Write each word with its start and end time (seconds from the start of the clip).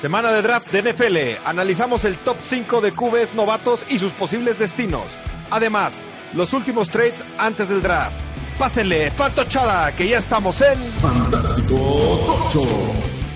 Semana 0.00 0.32
de 0.32 0.42
draft 0.42 0.72
de 0.72 0.92
NFL. 0.92 1.46
Analizamos 1.46 2.04
el 2.04 2.16
top 2.16 2.36
5 2.42 2.80
de 2.80 2.92
QBs 2.92 3.34
novatos 3.34 3.84
y 3.88 3.98
sus 3.98 4.12
posibles 4.12 4.58
destinos. 4.58 5.04
Además, 5.50 6.04
los 6.34 6.52
últimos 6.52 6.90
trades 6.90 7.24
antes 7.38 7.68
del 7.68 7.82
draft. 7.82 8.16
Pásenle, 8.58 9.10
Fantochada, 9.10 9.94
que 9.94 10.08
ya 10.08 10.18
estamos 10.18 10.60
en 10.60 10.78
Fantástico 11.00 11.76
Tocho. 12.26 12.62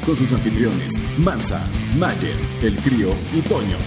Con 0.04 0.16
sus 0.16 0.32
anfitriones, 0.32 0.92
Mansa, 1.18 1.60
Mayer, 1.96 2.36
El 2.62 2.76
Crío 2.82 3.08
y 3.32 3.40
Toño. 3.40 3.78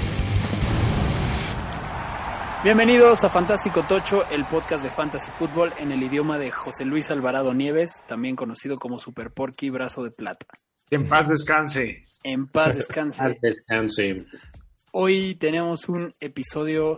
Bienvenidos 2.64 3.24
a 3.24 3.30
Fantástico 3.30 3.84
Tocho, 3.84 4.26
el 4.30 4.46
podcast 4.48 4.84
de 4.84 4.90
Fantasy 4.90 5.32
Football 5.32 5.74
en 5.78 5.92
el 5.92 6.02
idioma 6.02 6.38
de 6.38 6.52
José 6.52 6.86
Luis 6.86 7.12
Alvarado 7.12 7.54
Nieves, 7.54 8.02
también 8.08 8.36
conocido 8.36 8.78
como 8.78 8.98
Super 8.98 9.32
Porky 9.32 9.70
Brazo 9.70 10.04
de 10.04 10.12
Plata. 10.12 10.48
En 10.90 11.06
paz 11.06 11.28
descanse. 11.28 12.06
En 12.24 12.48
paz 12.48 12.78
descanse. 12.78 13.38
Descanse. 13.41 14.26
Hoy 14.91 15.36
tenemos 15.36 15.90
un 15.90 16.14
episodio 16.22 16.95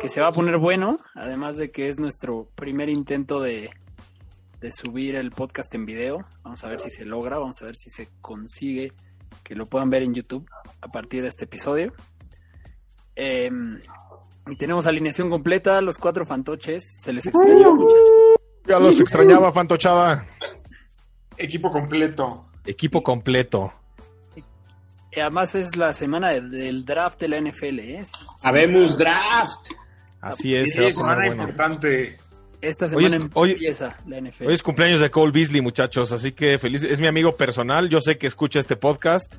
que 0.00 0.08
se 0.08 0.20
va 0.20 0.28
a 0.28 0.32
poner 0.32 0.58
bueno, 0.58 0.98
además 1.14 1.56
de 1.56 1.70
que 1.70 1.88
es 1.88 2.00
nuestro 2.00 2.48
primer 2.56 2.88
intento 2.88 3.40
de, 3.40 3.70
de 4.60 4.72
subir 4.72 5.14
el 5.14 5.30
podcast 5.30 5.72
en 5.76 5.86
video. 5.86 6.26
Vamos 6.42 6.64
a 6.64 6.68
ver 6.68 6.80
si 6.80 6.90
se 6.90 7.04
logra, 7.04 7.38
vamos 7.38 7.62
a 7.62 7.66
ver 7.66 7.76
si 7.76 7.88
se 7.90 8.08
consigue 8.20 8.92
que 9.44 9.54
lo 9.54 9.66
puedan 9.66 9.90
ver 9.90 10.02
en 10.02 10.14
YouTube 10.14 10.48
a 10.80 10.88
partir 10.88 11.22
de 11.22 11.28
este 11.28 11.44
episodio. 11.44 11.92
Eh, 13.14 13.48
y 14.48 14.56
tenemos 14.56 14.86
alineación 14.86 15.30
completa, 15.30 15.80
los 15.82 15.98
cuatro 15.98 16.24
fantoches, 16.24 16.98
se 17.00 17.12
les 17.12 17.26
extrañó. 17.26 17.78
Ya 18.66 18.80
los 18.80 18.98
extrañaba, 18.98 19.52
Fantochada. 19.52 20.26
Equipo 21.36 21.70
completo. 21.70 22.47
Equipo 22.68 23.02
completo. 23.02 23.72
Y 25.10 25.20
además 25.20 25.54
es 25.54 25.76
la 25.76 25.94
semana 25.94 26.30
del, 26.30 26.50
del 26.50 26.84
draft 26.84 27.18
de 27.20 27.28
la 27.28 27.40
NFL, 27.40 27.78
¿eh? 27.80 28.02
Habemos 28.42 28.96
draft. 28.98 29.68
Así 30.20 30.54
es, 30.54 30.68
Sí, 30.68 30.72
se 30.74 30.82
va 30.82 30.88
a 30.88 30.92
semana 30.92 31.26
bueno. 31.26 31.42
importante. 31.44 32.18
Esta 32.60 32.86
Hoy 32.94 33.04
es- 33.06 33.12
semana 33.12 33.30
hoy- 33.34 33.52
empieza 33.52 33.96
la 34.06 34.18
NFL. 34.20 34.46
Hoy 34.48 34.54
es 34.54 34.62
cumpleaños 34.62 35.00
de 35.00 35.10
Cole 35.10 35.32
Beasley, 35.32 35.60
muchachos, 35.62 36.12
así 36.12 36.32
que 36.32 36.58
feliz. 36.58 36.82
Es 36.82 37.00
mi 37.00 37.06
amigo 37.06 37.36
personal. 37.36 37.88
Yo 37.88 38.00
sé 38.00 38.18
que 38.18 38.26
escucha 38.26 38.60
este 38.60 38.76
podcast. 38.76 39.34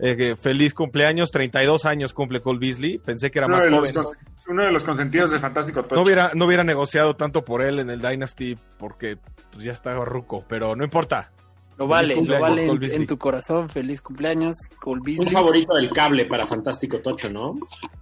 Eh, 0.00 0.16
que 0.16 0.34
feliz 0.34 0.74
cumpleaños, 0.74 1.30
32 1.30 1.84
años 1.84 2.12
cumple 2.12 2.40
Cole 2.40 2.58
Beasley. 2.58 2.98
Pensé 2.98 3.30
que 3.30 3.38
era 3.38 3.46
Uno 3.46 3.56
más 3.58 3.70
los, 3.70 3.92
joven. 3.92 4.18
uno 4.48 4.64
de 4.64 4.72
los 4.72 4.82
consentidos 4.82 5.30
de 5.30 5.38
Fantástico 5.38 5.82
Tocho. 5.84 5.94
No 5.94 6.02
hubiera, 6.02 6.32
no 6.34 6.46
hubiera 6.46 6.64
negociado 6.64 7.14
tanto 7.14 7.44
por 7.44 7.62
él 7.62 7.78
en 7.78 7.90
el 7.90 8.00
Dynasty 8.00 8.58
porque 8.78 9.16
pues, 9.52 9.62
ya 9.62 9.70
está 9.72 9.94
ruco, 10.04 10.44
pero 10.48 10.74
no 10.74 10.82
importa. 10.82 11.30
Lo 11.76 11.86
vale, 11.86 12.14
lo 12.16 12.40
vale 12.40 12.66
en, 12.66 13.06
tu 13.06 13.18
corazón. 13.18 13.68
Feliz 13.68 14.00
cumpleaños, 14.00 14.56
Cole 14.80 15.00
Un 15.18 15.32
favorito 15.32 15.74
del 15.74 15.90
cable 15.90 16.26
para 16.26 16.46
Fantástico 16.46 17.00
Tocho, 17.00 17.30
¿no? 17.30 17.58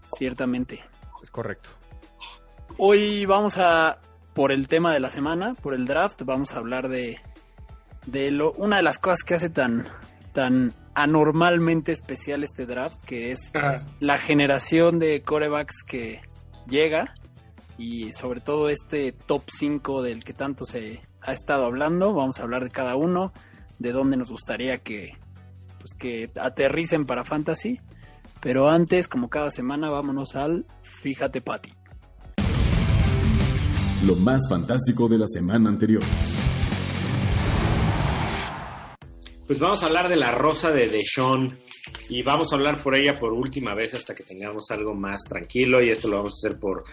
Ciertamente. 0.07 0.83
Es 1.23 1.31
correcto. 1.31 1.71
Hoy 2.79 3.27
vamos 3.27 3.59
a, 3.59 3.99
por 4.35 4.53
el 4.53 4.69
tema 4.69 4.93
de 4.93 5.01
la 5.01 5.11
semana, 5.11 5.55
por 5.55 5.75
el 5.75 5.87
draft, 5.87 6.23
vamos 6.25 6.55
a 6.55 6.59
hablar 6.59 6.89
de, 6.89 7.21
de 8.07 8.31
lo, 8.31 8.53
una 8.53 8.77
de 8.79 8.83
las 8.83 8.99
cosas 8.99 9.23
que 9.25 9.35
hace 9.35 9.51
tan, 9.51 9.89
tan 10.33 10.75
anormalmente 10.95 11.93
especial 11.93 12.43
este 12.43 12.67
draft, 12.67 13.01
que 13.05 13.33
es 13.33 13.51
Ah, 13.55 13.77
la 14.01 14.19
generación 14.19 14.99
de 14.99 15.23
corebacks 15.23 15.83
que 15.87 16.21
llega 16.67 17.15
y 17.79 18.13
sobre 18.13 18.41
todo 18.41 18.69
este 18.69 19.13
top 19.13 19.43
5 19.47 20.03
del 20.03 20.25
que 20.25 20.33
tanto 20.33 20.65
se 20.65 21.01
ha 21.21 21.33
estado 21.33 21.65
hablando. 21.65 22.13
Vamos 22.15 22.39
a 22.39 22.43
hablar 22.43 22.65
de 22.65 22.71
cada 22.71 22.97
uno, 22.97 23.33
de 23.83 23.93
dónde 23.93 24.17
nos 24.17 24.31
gustaría 24.31 24.79
que, 24.79 25.19
pues, 25.79 25.93
que 25.99 26.31
aterricen 26.41 27.05
para 27.05 27.25
Fantasy. 27.25 27.81
Pero 28.41 28.71
antes, 28.71 29.09
como 29.09 29.29
cada 29.29 29.51
semana, 29.51 29.91
vámonos 29.91 30.37
al 30.37 30.67
Fíjate 30.83 31.41
Patty. 31.41 31.73
Lo 34.07 34.17
más 34.17 34.49
fantástico 34.49 35.09
de 35.09 35.19
la 35.19 35.27
semana 35.27 35.69
anterior. 35.69 36.03
Pues 39.47 39.59
vamos 39.59 39.83
a 39.83 39.87
hablar 39.87 40.09
de 40.09 40.17
la 40.17 40.31
rosa 40.31 40.71
de 40.71 40.89
Deshaun 40.89 41.59
y 42.09 42.23
vamos 42.23 42.53
a 42.53 42.57
hablar 42.57 42.83
por 42.83 42.97
ella 42.97 43.19
por 43.19 43.33
última 43.33 43.75
vez 43.75 43.95
hasta 43.95 44.15
que 44.15 44.23
tengamos 44.23 44.71
algo 44.71 44.95
más 44.95 45.23
tranquilo 45.29 45.83
y 45.83 45.91
esto 45.91 46.09
lo 46.09 46.17
vamos 46.19 46.35
a 46.35 46.49
hacer 46.49 46.59
por 46.59 46.85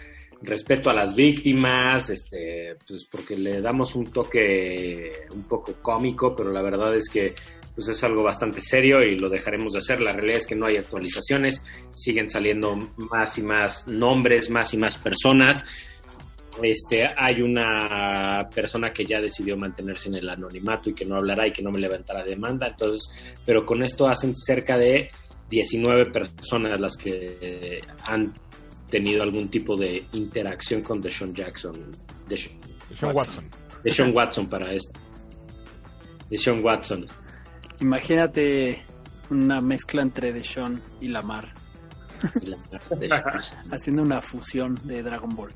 respeto 0.42 0.90
a 0.90 0.94
las 0.94 1.14
víctimas, 1.14 2.10
este, 2.10 2.76
pues 2.86 3.04
porque 3.04 3.36
le 3.36 3.60
damos 3.60 3.94
un 3.94 4.10
toque 4.10 5.10
un 5.30 5.44
poco 5.44 5.74
cómico, 5.82 6.34
pero 6.34 6.50
la 6.50 6.62
verdad 6.62 6.94
es 6.94 7.08
que 7.08 7.34
pues 7.74 7.88
es 7.88 8.02
algo 8.04 8.22
bastante 8.22 8.60
serio 8.60 9.02
y 9.02 9.18
lo 9.18 9.28
dejaremos 9.28 9.72
de 9.72 9.78
hacer. 9.78 10.00
La 10.00 10.12
realidad 10.12 10.38
es 10.38 10.46
que 10.46 10.56
no 10.56 10.66
hay 10.66 10.76
actualizaciones, 10.76 11.62
siguen 11.92 12.28
saliendo 12.28 12.76
más 12.96 13.38
y 13.38 13.42
más 13.42 13.86
nombres, 13.86 14.50
más 14.50 14.72
y 14.74 14.76
más 14.76 14.98
personas. 14.98 15.64
Este, 16.62 17.08
hay 17.16 17.42
una 17.42 18.48
persona 18.52 18.92
que 18.92 19.06
ya 19.06 19.20
decidió 19.20 19.56
mantenerse 19.56 20.08
en 20.08 20.16
el 20.16 20.28
anonimato 20.28 20.90
y 20.90 20.94
que 20.94 21.04
no 21.04 21.16
hablará 21.16 21.46
y 21.46 21.52
que 21.52 21.62
no 21.62 21.70
me 21.70 21.78
levantará 21.78 22.24
demanda, 22.24 22.66
entonces, 22.68 23.08
pero 23.46 23.64
con 23.64 23.82
esto 23.82 24.08
hacen 24.08 24.34
cerca 24.34 24.76
de 24.76 25.10
19 25.48 26.10
personas 26.10 26.80
las 26.80 26.96
que 26.96 27.80
han 28.04 28.32
tenido 28.90 29.22
algún 29.22 29.48
tipo 29.50 29.76
de 29.76 30.04
interacción 30.12 30.82
con 30.82 31.00
Deshaun 31.00 31.32
Jackson, 31.34 31.74
Deshaun, 32.28 32.56
Sean 32.94 33.14
Watson. 33.16 33.44
Deshaun 33.84 34.14
Watson 34.14 34.48
para 34.48 34.72
esto. 34.72 34.98
Deshaun 36.28 36.62
Watson. 36.64 37.06
Imagínate 37.80 38.82
una 39.30 39.60
mezcla 39.60 40.02
entre 40.02 40.32
Deshaun 40.32 40.82
y 41.00 41.08
Lamar, 41.08 41.54
Y 42.42 42.46
la- 42.46 42.58
Deshaun. 42.98 43.22
haciendo 43.70 44.02
una 44.02 44.20
fusión 44.20 44.78
de 44.84 45.02
Dragon 45.02 45.34
Ball. 45.34 45.52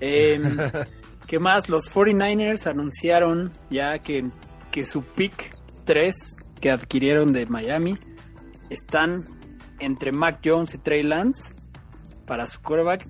Em, 0.00 0.56
¿Qué 1.26 1.38
más? 1.38 1.68
Los 1.68 1.90
49ers 1.92 2.66
anunciaron 2.70 3.50
ya 3.70 3.98
que, 3.98 4.24
que 4.70 4.84
su 4.84 5.02
pick 5.02 5.56
3 5.84 6.36
que 6.60 6.70
adquirieron 6.70 7.32
de 7.32 7.46
Miami 7.46 7.98
están 8.70 9.24
entre 9.80 10.12
Mac 10.12 10.40
Jones 10.44 10.74
y 10.74 10.78
Trey 10.78 11.02
Lance 11.02 11.54
para 12.26 12.46
su 12.46 12.60
quarterback. 12.60 13.06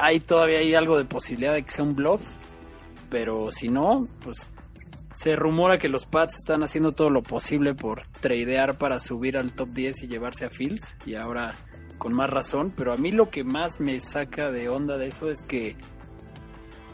Hay 0.00 0.20
todavía 0.20 0.58
hay 0.58 0.74
algo 0.74 0.98
de 0.98 1.04
posibilidad 1.04 1.52
de 1.54 1.62
que 1.62 1.70
sea 1.70 1.84
un 1.84 1.94
bluff, 1.96 2.22
pero 3.10 3.50
si 3.50 3.68
no, 3.68 4.06
pues 4.22 4.52
se 5.12 5.34
rumora 5.36 5.78
que 5.78 5.88
los 5.88 6.04
Pats 6.06 6.36
están 6.36 6.62
haciendo 6.62 6.92
todo 6.92 7.08
lo 7.10 7.22
posible 7.22 7.74
por 7.74 8.02
tradear 8.20 8.76
para 8.76 9.00
subir 9.00 9.36
al 9.38 9.54
top 9.54 9.70
10 9.70 10.02
y 10.04 10.08
llevarse 10.08 10.44
a 10.44 10.50
Fields. 10.50 10.96
Y 11.06 11.14
ahora 11.14 11.54
con 11.98 12.12
más 12.12 12.28
razón. 12.28 12.72
Pero 12.76 12.92
a 12.92 12.96
mí 12.98 13.12
lo 13.12 13.30
que 13.30 13.42
más 13.42 13.80
me 13.80 13.98
saca 14.00 14.50
de 14.50 14.68
onda 14.68 14.98
de 14.98 15.06
eso 15.08 15.30
es 15.30 15.42
que, 15.42 15.74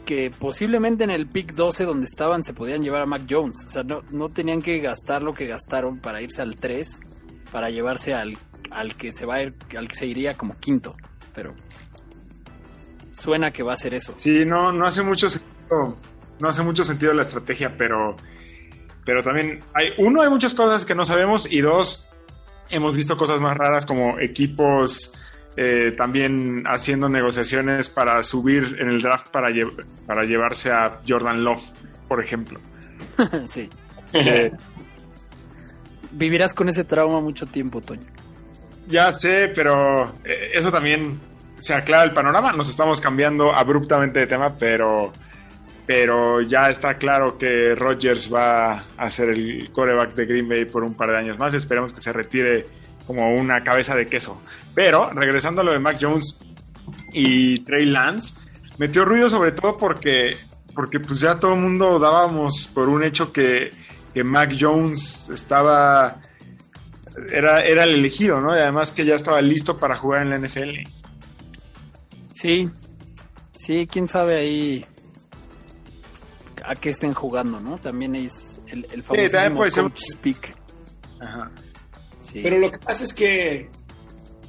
que 0.05 0.31
posiblemente 0.31 1.03
en 1.03 1.09
el 1.09 1.27
pick 1.27 1.53
12 1.53 1.85
donde 1.85 2.05
estaban 2.05 2.43
se 2.43 2.53
podían 2.53 2.81
llevar 2.83 3.01
a 3.01 3.05
Mac 3.05 3.23
Jones. 3.29 3.65
O 3.65 3.69
sea, 3.69 3.83
no, 3.83 4.03
no 4.11 4.29
tenían 4.29 4.61
que 4.61 4.79
gastar 4.79 5.21
lo 5.21 5.33
que 5.33 5.47
gastaron 5.47 5.99
para 5.99 6.21
irse 6.21 6.41
al 6.41 6.55
3 6.55 6.99
para 7.51 7.69
llevarse 7.69 8.13
al, 8.13 8.37
al 8.71 8.95
que 8.95 9.11
se 9.11 9.25
va 9.25 9.35
a 9.35 9.43
ir- 9.43 9.77
al 9.77 9.87
que 9.87 9.95
se 9.95 10.07
iría 10.07 10.35
como 10.35 10.57
quinto. 10.57 10.95
Pero 11.33 11.53
suena 13.11 13.51
que 13.51 13.63
va 13.63 13.73
a 13.73 13.77
ser 13.77 13.93
eso. 13.93 14.13
Sí, 14.17 14.43
no, 14.45 14.71
no 14.71 14.85
hace 14.85 15.01
mucho 15.03 15.29
sentido, 15.29 15.93
no 16.39 16.47
hace 16.47 16.61
mucho 16.63 16.83
sentido 16.83 17.13
la 17.13 17.21
estrategia, 17.21 17.75
pero, 17.77 18.15
pero 19.05 19.21
también 19.23 19.63
hay, 19.73 19.89
uno, 19.97 20.21
hay 20.21 20.29
muchas 20.29 20.53
cosas 20.53 20.85
que 20.85 20.95
no 20.95 21.05
sabemos 21.05 21.51
y 21.51 21.61
dos, 21.61 22.09
hemos 22.69 22.95
visto 22.95 23.17
cosas 23.17 23.39
más 23.39 23.55
raras 23.57 23.85
como 23.85 24.19
equipos 24.19 25.13
eh, 25.55 25.93
también 25.97 26.63
haciendo 26.65 27.09
negociaciones 27.09 27.87
para 27.89 28.21
subir 28.23 28.77
en 28.79 28.89
el 28.89 28.99
draft 29.01 29.27
para, 29.27 29.49
lle- 29.49 29.85
para 30.07 30.23
llevarse 30.23 30.71
a 30.71 30.99
Jordan 31.07 31.43
Love, 31.43 31.63
por 32.07 32.19
ejemplo. 32.21 32.59
sí. 33.47 33.69
Eh, 34.13 34.51
Vivirás 36.11 36.53
con 36.53 36.69
ese 36.69 36.83
trauma 36.83 37.19
mucho 37.21 37.45
tiempo, 37.47 37.81
Toño. 37.81 38.05
Ya 38.87 39.13
sé, 39.13 39.49
pero 39.55 40.15
eh, 40.25 40.51
eso 40.53 40.69
también 40.69 41.19
se 41.57 41.73
aclara 41.73 42.03
el 42.03 42.11
panorama. 42.11 42.51
Nos 42.51 42.69
estamos 42.69 42.99
cambiando 42.99 43.53
abruptamente 43.53 44.19
de 44.19 44.27
tema, 44.27 44.55
pero, 44.57 45.13
pero 45.85 46.41
ya 46.41 46.69
está 46.69 46.95
claro 46.95 47.37
que 47.37 47.75
Rodgers 47.75 48.33
va 48.33 48.83
a 48.97 49.09
ser 49.09 49.29
el 49.29 49.71
coreback 49.71 50.13
de 50.15 50.25
Green 50.25 50.49
Bay 50.49 50.65
por 50.65 50.83
un 50.83 50.93
par 50.93 51.11
de 51.11 51.17
años 51.17 51.37
más. 51.39 51.53
Esperemos 51.53 51.93
que 51.93 52.01
se 52.01 52.11
retire 52.11 52.65
como 53.07 53.33
una 53.33 53.63
cabeza 53.63 53.95
de 53.95 54.05
queso. 54.05 54.41
Pero 54.73 55.09
regresando 55.11 55.61
a 55.61 55.63
lo 55.63 55.71
de 55.71 55.79
Mac 55.79 55.97
Jones 55.99 56.39
y 57.13 57.59
Trey 57.63 57.85
Lance, 57.85 58.35
metió 58.77 59.05
ruido 59.05 59.29
sobre 59.29 59.51
todo 59.53 59.77
porque, 59.77 60.37
porque 60.73 60.99
pues 60.99 61.21
ya 61.21 61.39
todo 61.39 61.53
el 61.53 61.61
mundo 61.61 61.99
dábamos 61.99 62.69
por 62.73 62.89
un 62.89 63.03
hecho 63.03 63.31
que, 63.31 63.71
que 64.13 64.23
Mac 64.23 64.53
Jones 64.59 65.29
estaba 65.29 66.17
era, 67.31 67.63
era 67.63 67.83
el 67.83 67.95
elegido, 67.95 68.39
¿no? 68.41 68.55
Y 68.55 68.59
además 68.59 68.91
que 68.91 69.05
ya 69.05 69.15
estaba 69.15 69.41
listo 69.41 69.77
para 69.79 69.95
jugar 69.95 70.21
en 70.23 70.29
la 70.31 70.37
NFL. 70.39 70.79
Sí, 72.33 72.69
sí, 73.53 73.87
quién 73.91 74.07
sabe 74.07 74.35
ahí 74.37 74.85
a 76.65 76.75
qué 76.75 76.89
estén 76.89 77.13
jugando, 77.13 77.59
¿no? 77.59 77.77
También 77.77 78.15
es 78.15 78.59
el, 78.67 78.85
el 78.91 79.03
también 79.03 79.29
famosísimo 79.29 79.55
puede 79.57 79.71
ser 79.71 79.83
un- 79.83 79.89
coach 79.89 80.01
speak. 80.13 80.55
Ajá. 81.19 81.51
Sí. 82.19 82.39
Pero 82.41 82.57
lo 82.57 82.69
que 82.71 82.77
pasa 82.79 83.03
es 83.03 83.13
que, 83.13 83.69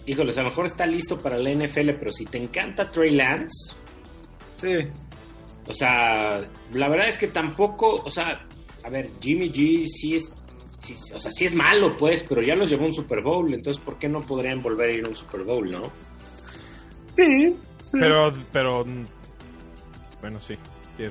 híjoles, 0.06 0.38
a 0.38 0.43
lo 0.43 0.49
mejor 0.50 0.66
está 0.66 0.87
listo 0.87 1.19
para 1.19 1.37
la 1.38 1.50
NFL, 1.50 1.90
pero 1.99 2.12
si 2.12 2.25
te 2.26 2.38
encanta 2.38 2.90
Trey 2.90 3.11
Lance, 3.11 3.75
Sí. 4.55 4.76
o 5.66 5.75
sea, 5.75 6.40
la 6.72 6.88
verdad 6.88 7.08
es 7.08 7.19
que 7.19 7.26
tampoco, 7.28 7.96
o 7.96 8.11
sea, 8.11 8.46
a 8.84 8.88
ver, 8.90 9.11
Jimmy 9.20 9.50
G 9.50 9.87
sí 9.88 10.14
es, 10.16 10.31
sí- 10.85 11.13
o 11.15 11.19
sea, 11.19 11.31
sí 11.33 11.45
es 11.47 11.55
malo, 11.55 11.97
pues, 11.97 12.23
pero 12.23 12.43
ya 12.43 12.55
los 12.55 12.69
llevó 12.69 12.85
a 12.85 12.87
un 12.89 12.95
Super 12.95 13.23
Bowl, 13.23 13.53
entonces, 13.55 13.83
¿por 13.83 13.99
qué 13.99 14.09
no 14.09 14.21
podrían 14.23 14.63
volver 14.63 14.91
a 14.91 14.93
ir 14.93 15.05
a 15.05 15.09
un 15.09 15.17
Super 15.17 15.43
Bowl, 15.43 15.71
no? 15.71 15.91
Sí. 17.17 17.57
sí. 17.83 17.97
Pero, 17.99 18.33
pero. 18.53 18.85
Bueno, 20.21 20.41
sí. 20.41 20.57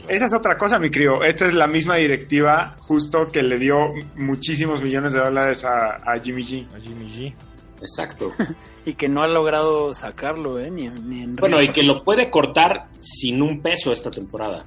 Esa 0.08 0.26
es 0.26 0.34
otra 0.34 0.58
cosa, 0.58 0.80
mi 0.80 0.90
crío. 0.90 1.24
Esta 1.24 1.46
es 1.46 1.54
la 1.54 1.68
misma 1.68 1.96
directiva 1.96 2.76
justo 2.80 3.28
que 3.28 3.44
le 3.44 3.60
dio 3.60 3.94
muchísimos 4.16 4.82
millones 4.82 5.12
de 5.12 5.20
dólares 5.20 5.66
a, 5.66 5.96
a 6.10 6.18
Jimmy 6.20 6.44
G. 6.44 6.74
A 6.74 6.80
Jimmy 6.80 7.08
G. 7.08 7.34
Exacto. 7.82 8.32
Y 8.86 8.96
que 8.96 9.08
no 9.08 9.22
ha 9.22 9.28
logrado 9.30 9.94
sacarlo, 9.94 10.60
¿eh? 10.60 10.70
Ni, 10.70 10.90
ni 10.90 11.22
en 11.24 11.38
bueno, 11.38 11.62
y 11.62 11.70
que 11.70 11.84
lo 11.84 12.04
puede 12.04 12.30
cortar 12.30 12.88
sin 13.00 13.42
un 13.42 13.62
peso 13.62 13.94
esta 13.94 14.12
temporada. 14.12 14.66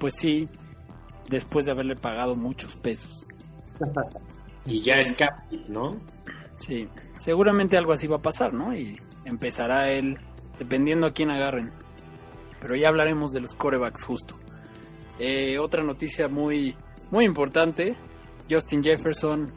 Pues 0.00 0.14
sí, 0.18 0.48
después 1.28 1.66
de 1.66 1.70
haberle 1.70 1.94
pagado 1.94 2.34
muchos 2.34 2.74
pesos. 2.74 3.28
Y 4.66 4.82
ya 4.82 5.00
es 5.00 5.12
cap, 5.12 5.40
¿no? 5.68 5.92
Sí, 6.56 6.88
seguramente 7.18 7.76
algo 7.76 7.92
así 7.92 8.06
va 8.06 8.16
a 8.16 8.22
pasar, 8.22 8.52
¿no? 8.52 8.74
Y 8.74 9.00
empezará 9.24 9.90
él, 9.90 10.18
dependiendo 10.58 11.06
a 11.06 11.12
quién 11.12 11.30
agarren. 11.30 11.72
Pero 12.60 12.76
ya 12.76 12.88
hablaremos 12.88 13.32
de 13.32 13.40
los 13.40 13.54
corebacks 13.54 14.04
justo. 14.04 14.36
Eh, 15.18 15.58
otra 15.58 15.82
noticia 15.82 16.28
muy, 16.28 16.74
muy 17.10 17.24
importante, 17.24 17.94
Justin 18.50 18.82
Jefferson 18.82 19.50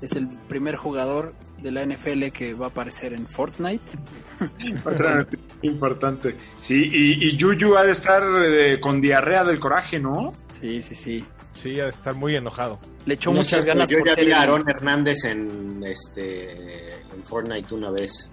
es 0.00 0.12
el 0.12 0.28
primer 0.48 0.76
jugador 0.76 1.34
de 1.62 1.70
la 1.70 1.84
NFL 1.84 2.28
que 2.28 2.54
va 2.54 2.66
a 2.66 2.68
aparecer 2.68 3.12
en 3.12 3.26
Fortnite. 3.26 3.92
Otra 4.84 5.16
noticia 5.16 5.46
importante. 5.62 6.36
Sí, 6.60 6.82
y, 6.92 7.28
y 7.28 7.36
Yuyu 7.36 7.76
ha 7.76 7.84
de 7.84 7.92
estar 7.92 8.22
eh, 8.44 8.78
con 8.78 9.00
diarrea 9.00 9.42
del 9.44 9.58
coraje, 9.58 9.98
¿no? 9.98 10.34
Sí, 10.48 10.80
sí, 10.80 10.94
sí. 10.94 11.24
Sí, 11.56 11.80
ha 11.80 11.84
de 11.84 11.90
estar 11.90 12.14
muy 12.14 12.36
enojado. 12.36 12.78
Le 13.06 13.14
echó 13.14 13.30
No 13.30 13.38
muchas 13.38 13.62
sé, 13.62 13.68
ganas 13.68 13.88
Yo 13.90 13.98
por 13.98 14.08
ya 14.08 14.14
ser 14.14 14.26
vi 14.26 14.32
a 14.32 14.36
el- 14.36 14.42
Aaron 14.42 14.68
Hernández 14.68 15.24
en, 15.24 15.82
este, 15.84 16.92
en 17.00 17.24
Fortnite 17.24 17.74
una 17.74 17.90
vez. 17.90 18.30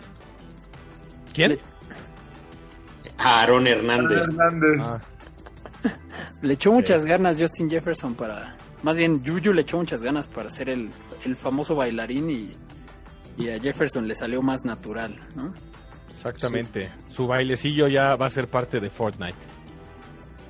¿Quién? 1.34 1.58
A 3.18 3.42
Aaron 3.42 3.68
Hernández. 3.68 4.20
Hernández. 4.28 4.84
Ah, 4.84 5.00
Le 6.42 6.54
echó 6.54 6.72
muchas 6.72 7.06
ganas 7.06 7.38
Justin 7.40 7.70
Jefferson 7.70 8.16
para. 8.16 8.56
Más 8.81 8.98
bien, 8.98 9.24
Juju 9.26 9.54
le 9.54 9.62
echó 9.62 9.78
muchas 9.78 10.04
ganas 10.04 10.28
para 10.28 10.50
ser 10.50 10.69
el, 10.69 10.90
el 11.24 11.38
famoso 11.38 11.76
bailarín 11.76 12.30
y, 12.30 12.52
y 13.38 13.50
a 13.50 13.60
Jefferson 13.60 14.08
le 14.08 14.16
salió 14.16 14.42
más 14.42 14.66
natural, 14.66 15.18
¿no? 15.36 15.54
exactamente. 16.12 16.92
Su 17.10 17.26
bailecillo 17.26 17.88
ya 17.88 18.16
va 18.18 18.26
a 18.26 18.30
ser 18.30 18.48
parte 18.50 18.80
de 18.81 18.90
Fortnite. 18.90 19.38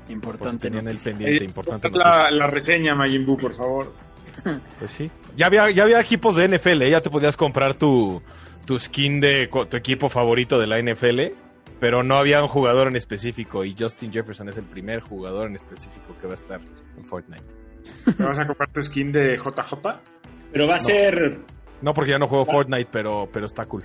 Si 0.07 0.13
Importante. 0.13 0.69
tenían 0.69 0.87
el 0.87 0.97
pendiente, 0.97 1.43
Eh, 1.43 1.47
importante 1.47 1.89
la, 1.91 2.47
reseña, 2.47 2.93
Majin 2.95 3.25
Buu, 3.25 3.37
por 3.37 3.53
favor. 3.53 3.93
Pues 4.79 4.91
sí. 4.91 5.09
Ya 5.37 5.45
había, 5.45 5.69
ya 5.69 5.83
había 5.83 5.99
equipos 6.01 6.35
de 6.35 6.47
NFL, 6.47 6.81
¿eh? 6.83 6.89
ya 6.89 7.01
te 7.01 7.09
podías 7.09 7.37
comprar 7.37 7.75
tu, 7.75 8.21
tu 8.65 8.77
skin 8.77 9.19
de 9.21 9.47
tu 9.69 9.77
equipo 9.77 10.09
favorito 10.09 10.59
de 10.59 10.67
la 10.67 10.79
NFL, 10.81 11.33
pero 11.79 12.03
no 12.03 12.17
había 12.17 12.41
un 12.41 12.47
jugador 12.47 12.87
en 12.87 12.95
específico 12.95 13.63
y 13.63 13.75
Justin 13.77 14.11
Jefferson 14.11 14.49
es 14.49 14.57
el 14.57 14.65
primer 14.65 14.99
jugador 15.01 15.47
en 15.47 15.55
específico 15.55 16.15
que 16.19 16.27
va 16.27 16.33
a 16.33 16.35
estar 16.35 16.59
en 16.97 17.05
Fortnite. 17.05 17.43
¿Te 18.17 18.23
vas 18.23 18.39
a 18.39 18.47
comprar 18.47 18.69
tu 18.71 18.81
skin 18.81 19.11
de 19.11 19.37
JJ? 19.37 19.73
Pero 20.51 20.67
va 20.67 20.75
a 20.75 20.79
ser. 20.79 21.39
No 21.81 21.93
porque 21.93 22.11
ya 22.11 22.19
no 22.19 22.27
juego 22.27 22.45
Fortnite, 22.45 22.89
pero, 22.91 23.29
pero 23.31 23.45
está 23.45 23.65
cool. 23.65 23.83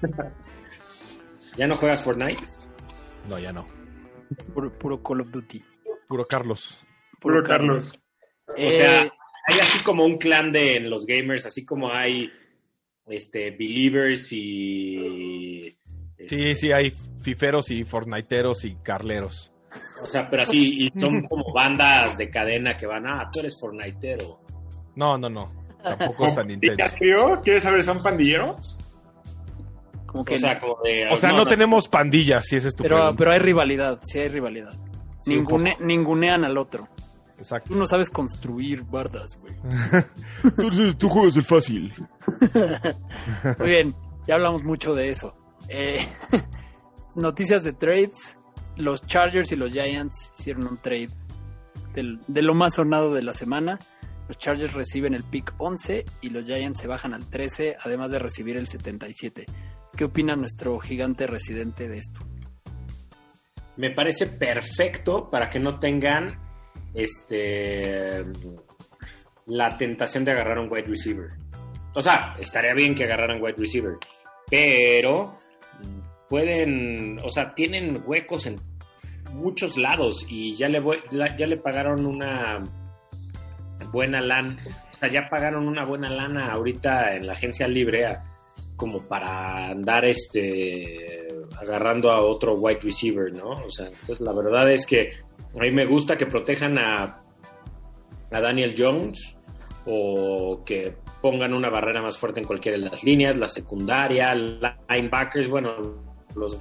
¿Ya 1.56 1.66
no 1.66 1.76
juegas 1.76 2.02
Fortnite? 2.02 2.42
No, 3.28 3.38
ya 3.38 3.52
no. 3.52 3.66
Puro, 4.34 4.72
puro 4.78 5.02
Call 5.02 5.20
of 5.22 5.30
Duty. 5.30 5.62
Puro 6.08 6.26
Carlos. 6.26 6.78
Puro 7.20 7.42
Carlos. 7.42 7.98
Eh, 8.56 8.68
O 8.68 8.70
sea, 8.70 9.00
hay 9.46 9.60
así 9.60 9.82
como 9.84 10.04
un 10.04 10.18
clan 10.18 10.52
de 10.52 10.76
en 10.76 10.90
los 10.90 11.06
gamers, 11.06 11.46
así 11.46 11.64
como 11.64 11.90
hay 11.90 12.30
este 13.06 13.50
believers 13.50 14.32
y. 14.32 15.76
este, 16.16 16.28
Sí, 16.28 16.54
sí, 16.54 16.72
hay 16.72 16.92
fiferos 17.22 17.70
y 17.70 17.84
fortniteros 17.84 18.64
y 18.64 18.74
carleros. 18.76 19.52
O 20.02 20.06
sea, 20.06 20.28
pero 20.28 20.42
así, 20.42 20.86
y 20.86 21.00
son 21.00 21.22
como 21.22 21.52
bandas 21.52 22.18
de 22.18 22.28
cadena 22.28 22.76
que 22.76 22.86
van, 22.86 23.06
ah, 23.06 23.30
tú 23.32 23.40
eres 23.40 23.58
Fortniteero. 23.58 24.40
No, 24.94 25.16
no, 25.16 25.30
no. 25.30 25.50
Tampoco 25.82 26.26
es 26.26 26.34
tan 26.34 26.48
¿Pandillas, 26.48 26.94
intenso. 27.00 27.40
¿Quieres 27.42 27.62
saber, 27.62 27.82
son 27.82 28.02
pandilleros? 28.02 28.78
Como 30.12 30.24
que 30.24 30.34
O 30.34 30.38
sea, 30.38 30.58
como 30.58 30.76
de. 30.84 31.08
O 31.10 31.16
sea, 31.16 31.32
no, 31.32 31.46
tenemos 31.46 31.88
pandillas, 31.88 32.44
si 32.46 32.56
es 32.56 32.64
tu 32.76 32.82
pero, 32.82 32.96
pregunta. 32.96 33.16
pero 33.18 33.32
hay 33.32 33.38
rivalidad, 33.38 33.98
sí 34.02 34.18
hay 34.20 34.28
rivalidad. 34.28 34.72
Sí, 35.20 35.34
Ningune- 35.34 35.78
ningunean 35.80 36.44
al 36.44 36.58
otro. 36.58 36.88
Exacto. 37.38 37.70
Tú 37.72 37.78
no 37.78 37.86
sabes 37.86 38.10
construir 38.10 38.84
bardas, 38.84 39.36
güey. 39.40 39.54
Tú, 40.56 40.94
tú 40.94 41.08
juegas 41.08 41.36
el 41.36 41.42
fácil. 41.42 41.92
Muy 43.58 43.68
bien, 43.68 43.94
ya 44.26 44.34
hablamos 44.34 44.62
mucho 44.64 44.94
de 44.94 45.08
eso. 45.10 45.34
Eh, 45.68 46.06
noticias 47.16 47.64
de 47.64 47.72
trades. 47.72 48.36
Los 48.76 49.04
Chargers 49.04 49.52
y 49.52 49.56
los 49.56 49.72
Giants 49.72 50.30
hicieron 50.38 50.66
un 50.66 50.78
trade 50.78 51.10
del- 51.94 52.20
de 52.26 52.42
lo 52.42 52.54
más 52.54 52.74
sonado 52.76 53.12
de 53.12 53.22
la 53.22 53.34
semana. 53.34 53.78
Los 54.28 54.38
Chargers 54.38 54.72
reciben 54.72 55.12
el 55.14 55.24
pick 55.24 55.52
11 55.58 56.04
y 56.22 56.30
los 56.30 56.46
Giants 56.46 56.80
se 56.80 56.86
bajan 56.86 57.12
al 57.12 57.28
13, 57.28 57.76
además 57.84 58.10
de 58.12 58.18
recibir 58.18 58.56
el 58.56 58.66
77. 58.66 59.44
¿Qué 59.96 60.04
opina 60.04 60.36
nuestro 60.36 60.78
gigante 60.80 61.26
residente 61.26 61.88
de 61.88 61.98
esto? 61.98 62.20
Me 63.76 63.90
parece 63.90 64.26
perfecto 64.26 65.30
para 65.30 65.48
que 65.50 65.58
no 65.58 65.78
tengan 65.78 66.38
este 66.94 68.24
la 69.46 69.76
tentación 69.76 70.24
de 70.24 70.32
agarrar 70.32 70.58
un 70.58 70.70
wide 70.70 70.86
receiver. 70.86 71.30
O 71.94 72.00
sea, 72.00 72.36
estaría 72.38 72.74
bien 72.74 72.94
que 72.94 73.04
agarraran 73.04 73.42
wide 73.42 73.56
receiver, 73.58 73.94
pero 74.48 75.34
pueden, 76.28 77.18
o 77.22 77.30
sea, 77.30 77.54
tienen 77.54 78.02
huecos 78.06 78.46
en 78.46 78.56
muchos 79.32 79.76
lados 79.76 80.24
y 80.28 80.56
ya 80.56 80.68
le 80.68 80.80
voy- 80.80 81.02
ya 81.10 81.46
le 81.46 81.56
pagaron 81.56 82.06
una 82.06 82.62
buena 83.90 84.20
lana, 84.20 84.56
o 84.94 84.98
sea, 84.98 85.08
ya 85.10 85.28
pagaron 85.28 85.66
una 85.68 85.84
buena 85.84 86.08
lana 86.10 86.52
ahorita 86.52 87.14
en 87.16 87.26
la 87.26 87.32
agencia 87.32 87.66
libre 87.68 88.06
a- 88.06 88.24
como 88.82 89.06
para 89.06 89.68
andar 89.68 90.04
este 90.04 91.28
agarrando 91.56 92.10
a 92.10 92.20
otro 92.20 92.54
wide 92.56 92.80
receiver, 92.82 93.32
¿no? 93.32 93.50
O 93.50 93.70
sea, 93.70 93.86
entonces 93.86 94.20
la 94.20 94.32
verdad 94.32 94.72
es 94.72 94.84
que 94.84 95.10
a 95.54 95.58
mí 95.60 95.70
me 95.70 95.86
gusta 95.86 96.16
que 96.16 96.26
protejan 96.26 96.76
a, 96.78 97.22
a 98.32 98.40
Daniel 98.40 98.74
Jones 98.76 99.36
o 99.86 100.64
que 100.66 100.96
pongan 101.20 101.54
una 101.54 101.70
barrera 101.70 102.02
más 102.02 102.18
fuerte 102.18 102.40
en 102.40 102.46
cualquiera 102.46 102.76
de 102.76 102.90
las 102.90 103.04
líneas, 103.04 103.38
la 103.38 103.48
secundaria, 103.48 104.34
linebackers, 104.34 105.46
bueno, 105.48 105.76
los 106.34 106.58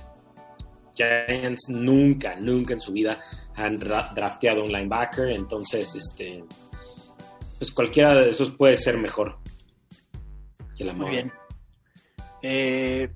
Giants 0.94 1.70
nunca, 1.70 2.36
nunca 2.36 2.76
en 2.76 2.82
su 2.82 2.92
vida 2.92 3.18
han 3.56 3.80
dra- 3.80 4.14
drafteado 4.14 4.64
un 4.64 4.72
linebacker, 4.72 5.30
entonces 5.30 5.96
este 5.96 6.44
pues 7.58 7.72
cualquiera 7.72 8.14
de 8.14 8.30
esos 8.30 8.52
puede 8.52 8.78
ser 8.78 9.00
mejor. 9.00 9.40
Que 10.78 10.84
la 10.84 10.94
Muy 10.94 11.10
bien. 11.10 11.32
Eh, 12.42 13.10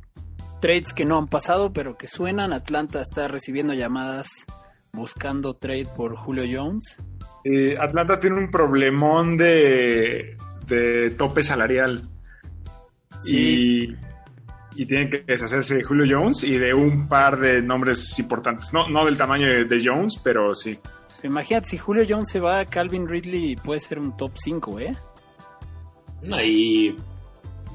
trades 0.61 0.93
que 0.93 1.05
no 1.05 1.17
han 1.17 1.27
pasado, 1.27 1.73
pero 1.73 1.97
que 1.97 2.07
suenan. 2.07 2.53
Atlanta 2.53 3.01
está 3.01 3.27
recibiendo 3.27 3.73
llamadas 3.73 4.27
buscando 4.93 5.53
trade 5.55 5.87
por 5.95 6.15
Julio 6.15 6.43
Jones. 6.51 7.01
Eh, 7.43 7.77
Atlanta 7.79 8.19
tiene 8.19 8.37
un 8.37 8.49
problemón 8.49 9.37
de, 9.37 10.35
de 10.67 11.11
tope 11.11 11.43
salarial. 11.43 12.09
Sí. 13.19 13.95
Y, 14.75 14.81
y 14.81 14.85
tienen 14.85 15.09
que 15.09 15.23
deshacerse 15.25 15.75
de 15.75 15.83
Julio 15.83 16.05
Jones 16.07 16.43
y 16.43 16.57
de 16.57 16.73
un 16.73 17.07
par 17.07 17.39
de 17.39 17.61
nombres 17.61 18.17
importantes. 18.19 18.73
No, 18.73 18.89
no 18.89 19.05
del 19.05 19.17
tamaño 19.17 19.47
de, 19.47 19.65
de 19.65 19.81
Jones, 19.83 20.19
pero 20.23 20.53
sí. 20.53 20.79
Imagínate, 21.23 21.67
si 21.69 21.77
Julio 21.77 22.05
Jones 22.07 22.29
se 22.29 22.39
va, 22.39 22.65
Calvin 22.65 23.07
Ridley 23.07 23.55
puede 23.55 23.79
ser 23.79 23.99
un 23.99 24.15
top 24.15 24.31
5, 24.35 24.79
¿eh? 24.79 24.91
No, 26.21 26.41
y 26.41 26.95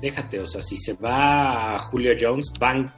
déjate, 0.00 0.40
o 0.40 0.46
sea, 0.46 0.62
si 0.62 0.76
se 0.76 0.94
va 0.94 1.74
a 1.74 1.78
Julio 1.78 2.14
Jones, 2.18 2.52
van 2.58 2.92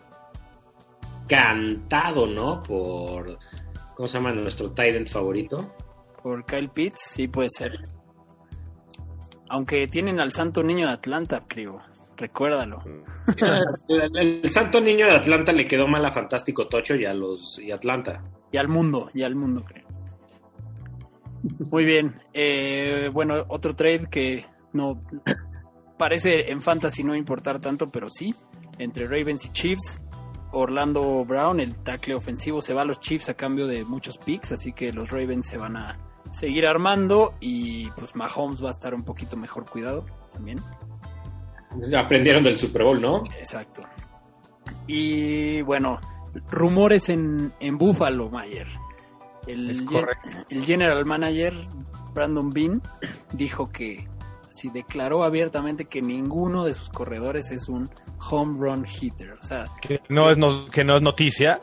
cantado, 1.28 2.26
¿no? 2.26 2.62
Por, 2.62 3.38
¿cómo 3.94 4.08
se 4.08 4.18
llama 4.18 4.32
nuestro 4.32 4.72
end 4.76 5.08
favorito? 5.08 5.74
Por 6.22 6.44
Kyle 6.44 6.68
Pitts, 6.68 7.12
sí 7.14 7.28
puede 7.28 7.48
ser. 7.50 7.80
Aunque 9.48 9.86
tienen 9.88 10.20
al 10.20 10.32
santo 10.32 10.62
niño 10.62 10.86
de 10.86 10.92
Atlanta, 10.92 11.42
creo. 11.46 11.80
Recuérdalo. 12.16 12.82
el, 13.88 14.16
el 14.44 14.50
santo 14.50 14.80
niño 14.80 15.06
de 15.06 15.12
Atlanta 15.16 15.52
le 15.52 15.66
quedó 15.66 15.88
mal 15.88 16.04
a 16.04 16.12
Fantástico 16.12 16.68
Tocho 16.68 16.94
y 16.94 17.04
a 17.04 17.14
los 17.14 17.58
y 17.58 17.72
Atlanta. 17.72 18.22
Y 18.52 18.58
al 18.58 18.68
mundo, 18.68 19.10
y 19.12 19.22
al 19.22 19.34
mundo, 19.34 19.64
creo. 19.64 19.86
Muy 21.70 21.84
bien. 21.84 22.14
eh, 22.32 23.10
bueno, 23.12 23.44
otro 23.48 23.74
trade 23.74 24.06
que 24.10 24.46
no 24.72 25.02
parece 26.02 26.50
en 26.50 26.60
fantasy 26.60 27.04
no 27.04 27.14
importar 27.14 27.60
tanto, 27.60 27.86
pero 27.88 28.08
sí, 28.08 28.34
entre 28.78 29.06
Ravens 29.06 29.44
y 29.46 29.48
Chiefs, 29.50 30.02
Orlando 30.50 31.24
Brown, 31.24 31.60
el 31.60 31.76
tackle 31.76 32.16
ofensivo, 32.16 32.60
se 32.60 32.74
va 32.74 32.82
a 32.82 32.84
los 32.84 32.98
Chiefs 32.98 33.28
a 33.28 33.34
cambio 33.34 33.68
de 33.68 33.84
muchos 33.84 34.18
picks, 34.18 34.50
así 34.50 34.72
que 34.72 34.92
los 34.92 35.12
Ravens 35.12 35.46
se 35.46 35.58
van 35.58 35.76
a 35.76 35.96
seguir 36.32 36.66
armando 36.66 37.34
y 37.38 37.88
pues 37.90 38.16
Mahomes 38.16 38.64
va 38.64 38.68
a 38.68 38.72
estar 38.72 38.94
un 38.94 39.04
poquito 39.04 39.36
mejor 39.36 39.64
cuidado 39.70 40.04
también. 40.32 40.58
Aprendieron 41.96 42.42
del 42.42 42.58
Super 42.58 42.82
Bowl, 42.82 43.00
¿no? 43.00 43.22
Exacto. 43.38 43.84
Y 44.88 45.62
bueno, 45.62 46.00
rumores 46.50 47.08
en, 47.10 47.52
en 47.60 47.78
Buffalo, 47.78 48.28
Mayer. 48.28 48.66
El, 49.46 49.70
Es 49.70 49.78
gen- 49.78 49.86
correcto. 49.86 50.28
el 50.50 50.64
general 50.64 51.04
manager 51.06 51.52
Brandon 52.12 52.50
Bean 52.50 52.82
dijo 53.32 53.70
que 53.70 54.08
si 54.52 54.70
declaró 54.70 55.24
abiertamente 55.24 55.84
que 55.86 56.02
ninguno 56.02 56.64
de 56.64 56.74
sus 56.74 56.88
corredores 56.90 57.50
es 57.50 57.68
un 57.68 57.90
home 58.30 58.58
run 58.58 58.84
hitter, 58.86 59.32
o 59.32 59.42
sea, 59.42 59.64
Que 59.80 60.00
no 60.08 60.30
es, 60.30 60.38
no- 60.38 60.66
que 60.70 60.84
no 60.84 60.96
es 60.96 61.02
noticia. 61.02 61.60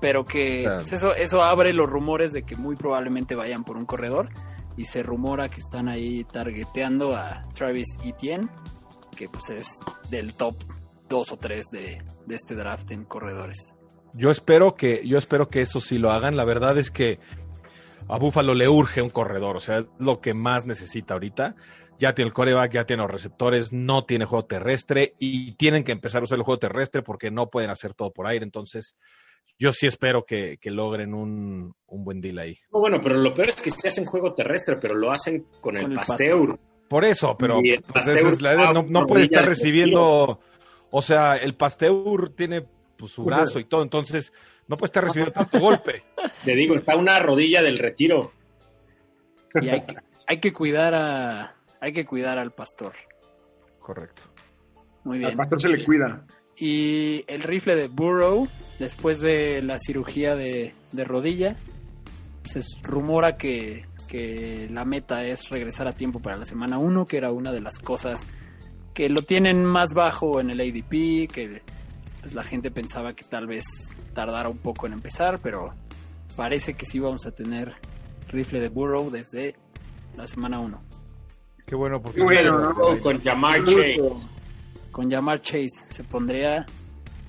pero 0.00 0.24
que 0.26 0.64
pues 0.74 0.92
eso 0.92 1.14
eso 1.14 1.42
abre 1.42 1.72
los 1.72 1.88
rumores 1.88 2.32
de 2.32 2.42
que 2.42 2.56
muy 2.56 2.76
probablemente 2.76 3.34
vayan 3.34 3.64
por 3.64 3.76
un 3.76 3.86
corredor 3.86 4.28
y 4.76 4.84
se 4.86 5.02
rumora 5.02 5.48
que 5.48 5.60
están 5.60 5.88
ahí 5.88 6.24
targeteando 6.24 7.16
a 7.16 7.46
Travis 7.54 7.96
Etienne, 8.04 8.48
que 9.16 9.28
pues 9.28 9.48
es 9.50 9.78
del 10.10 10.34
top 10.34 10.56
2 11.08 11.32
o 11.32 11.36
3 11.36 11.64
de, 11.70 12.02
de 12.26 12.34
este 12.34 12.54
draft 12.54 12.90
en 12.90 13.04
corredores. 13.04 13.74
Yo 14.14 14.30
espero 14.30 14.74
que, 14.74 15.06
yo 15.06 15.16
espero 15.18 15.48
que 15.48 15.62
eso 15.62 15.80
sí 15.80 15.96
lo 15.98 16.10
hagan. 16.10 16.36
La 16.36 16.44
verdad 16.44 16.76
es 16.78 16.90
que 16.90 17.18
a 18.08 18.18
Buffalo 18.18 18.54
le 18.54 18.68
urge 18.68 19.00
un 19.00 19.10
corredor, 19.10 19.56
o 19.56 19.60
sea, 19.60 19.78
es 19.78 19.86
lo 19.98 20.20
que 20.20 20.34
más 20.34 20.66
necesita 20.66 21.14
ahorita. 21.14 21.54
Ya 21.98 22.14
tiene 22.14 22.28
el 22.28 22.32
coreback, 22.32 22.72
ya 22.72 22.84
tiene 22.84 23.02
los 23.02 23.10
receptores, 23.10 23.72
no 23.72 24.04
tiene 24.04 24.24
juego 24.24 24.44
terrestre 24.46 25.14
y 25.18 25.52
tienen 25.52 25.84
que 25.84 25.92
empezar 25.92 26.22
a 26.22 26.24
usar 26.24 26.38
el 26.38 26.44
juego 26.44 26.58
terrestre 26.58 27.02
porque 27.02 27.30
no 27.30 27.50
pueden 27.50 27.70
hacer 27.70 27.94
todo 27.94 28.12
por 28.12 28.26
aire. 28.26 28.44
Entonces, 28.44 28.96
yo 29.58 29.72
sí 29.72 29.86
espero 29.86 30.24
que, 30.24 30.58
que 30.60 30.70
logren 30.70 31.14
un, 31.14 31.74
un 31.86 32.04
buen 32.04 32.20
deal 32.20 32.38
ahí. 32.38 32.58
No, 32.72 32.80
bueno, 32.80 33.00
pero 33.00 33.16
lo 33.16 33.32
peor 33.32 33.50
es 33.50 33.60
que 33.60 33.70
se 33.70 33.88
hacen 33.88 34.04
juego 34.04 34.34
terrestre, 34.34 34.76
pero 34.80 34.94
lo 34.94 35.12
hacen 35.12 35.46
con 35.60 35.76
el, 35.76 35.82
Con 35.84 35.92
el 35.92 35.96
pasteur. 35.98 36.58
Por 36.88 37.04
eso, 37.04 37.36
pero 37.38 37.60
pues, 37.60 37.80
Pasteur 37.80 38.16
esa 38.18 38.28
es 38.28 38.42
la- 38.42 38.52
está 38.52 38.72
no, 38.72 38.82
no 38.82 39.06
puede 39.06 39.24
estar 39.24 39.44
recibiendo, 39.46 40.40
o 40.90 41.02
sea, 41.02 41.36
el 41.36 41.54
Pasteur 41.54 42.30
tiene 42.36 42.66
pues, 42.96 43.12
su 43.12 43.24
brazo 43.24 43.58
y 43.58 43.64
todo, 43.64 43.82
entonces 43.82 44.32
no 44.68 44.76
puede 44.76 44.88
estar 44.88 45.02
recibiendo 45.04 45.32
tanto 45.32 45.58
golpe. 45.58 46.02
Te 46.44 46.54
digo, 46.54 46.74
está 46.74 46.96
una 46.96 47.18
rodilla 47.20 47.62
del 47.62 47.78
retiro. 47.78 48.32
Y 49.60 49.68
hay 49.68 49.80
que, 49.82 49.94
hay 50.26 50.40
que 50.40 50.52
cuidar 50.52 50.94
a 50.94 51.56
hay 51.84 51.92
que 51.92 52.06
cuidar 52.06 52.38
al 52.38 52.50
pastor. 52.50 52.94
Correcto. 53.78 54.22
Muy 55.04 55.18
Al 55.18 55.26
bien. 55.26 55.36
pastor 55.36 55.60
se 55.60 55.68
le 55.68 55.84
cuida. 55.84 56.24
Y 56.56 57.24
el 57.26 57.42
rifle 57.42 57.76
de 57.76 57.88
Burrow, 57.88 58.48
después 58.78 59.20
de 59.20 59.60
la 59.60 59.78
cirugía 59.78 60.34
de, 60.34 60.72
de 60.92 61.04
rodilla, 61.04 61.56
se 62.44 62.62
rumora 62.82 63.36
que, 63.36 63.84
que 64.08 64.66
la 64.70 64.86
meta 64.86 65.26
es 65.26 65.50
regresar 65.50 65.88
a 65.88 65.92
tiempo 65.92 66.20
para 66.20 66.38
la 66.38 66.46
semana 66.46 66.78
1, 66.78 67.04
que 67.04 67.18
era 67.18 67.32
una 67.32 67.52
de 67.52 67.60
las 67.60 67.78
cosas 67.78 68.26
que 68.94 69.10
lo 69.10 69.20
tienen 69.20 69.62
más 69.62 69.92
bajo 69.92 70.40
en 70.40 70.48
el 70.48 70.60
ADP, 70.60 71.30
que 71.30 71.60
pues, 72.22 72.32
la 72.32 72.44
gente 72.44 72.70
pensaba 72.70 73.12
que 73.12 73.24
tal 73.24 73.46
vez 73.46 73.64
tardara 74.14 74.48
un 74.48 74.58
poco 74.58 74.86
en 74.86 74.94
empezar, 74.94 75.38
pero 75.42 75.74
parece 76.34 76.72
que 76.72 76.86
sí 76.86 76.98
vamos 76.98 77.26
a 77.26 77.32
tener 77.32 77.74
rifle 78.28 78.60
de 78.60 78.70
Burrow 78.70 79.10
desde 79.10 79.56
la 80.16 80.26
semana 80.26 80.60
1. 80.60 80.94
Qué 81.66 81.74
bueno, 81.74 82.00
porque 82.00 82.22
bueno, 82.22 82.58
¿no? 82.72 82.98
Con 83.00 83.20
Jamar 83.22 83.64
Chase. 83.64 83.96
Con 84.90 85.10
Jamar 85.10 85.40
Chase 85.40 85.84
se 85.88 86.04
pondría 86.04 86.64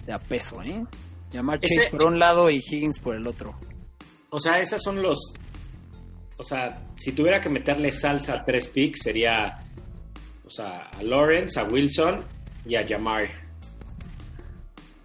de 0.06 0.14
a 0.14 0.20
peso, 0.20 0.62
¿eh? 0.62 0.84
Jamar 1.32 1.60
Ese- 1.62 1.76
Chase 1.76 1.90
por 1.90 2.04
un 2.04 2.20
lado 2.20 2.50
y 2.50 2.58
Higgins 2.58 3.00
por 3.00 3.16
el 3.16 3.26
otro. 3.28 3.56
O 4.30 4.40
sea, 4.40 4.60
esas 4.60 4.82
son 4.84 5.02
los. 5.02 5.18
O 6.38 6.44
sea, 6.44 6.86
si 6.98 7.14
tuviera 7.14 7.40
que 7.40 7.50
meterle 7.50 7.92
salsa 7.92 8.34
a 8.36 8.44
tres 8.46 8.68
picks, 8.68 9.02
sería. 9.04 9.64
O 10.46 10.50
sea, 10.50 10.90
a 10.90 11.02
Lawrence, 11.02 11.60
a 11.60 11.64
Wilson 11.64 12.24
y 12.66 12.76
a 12.76 12.86
Jamar. 12.88 13.26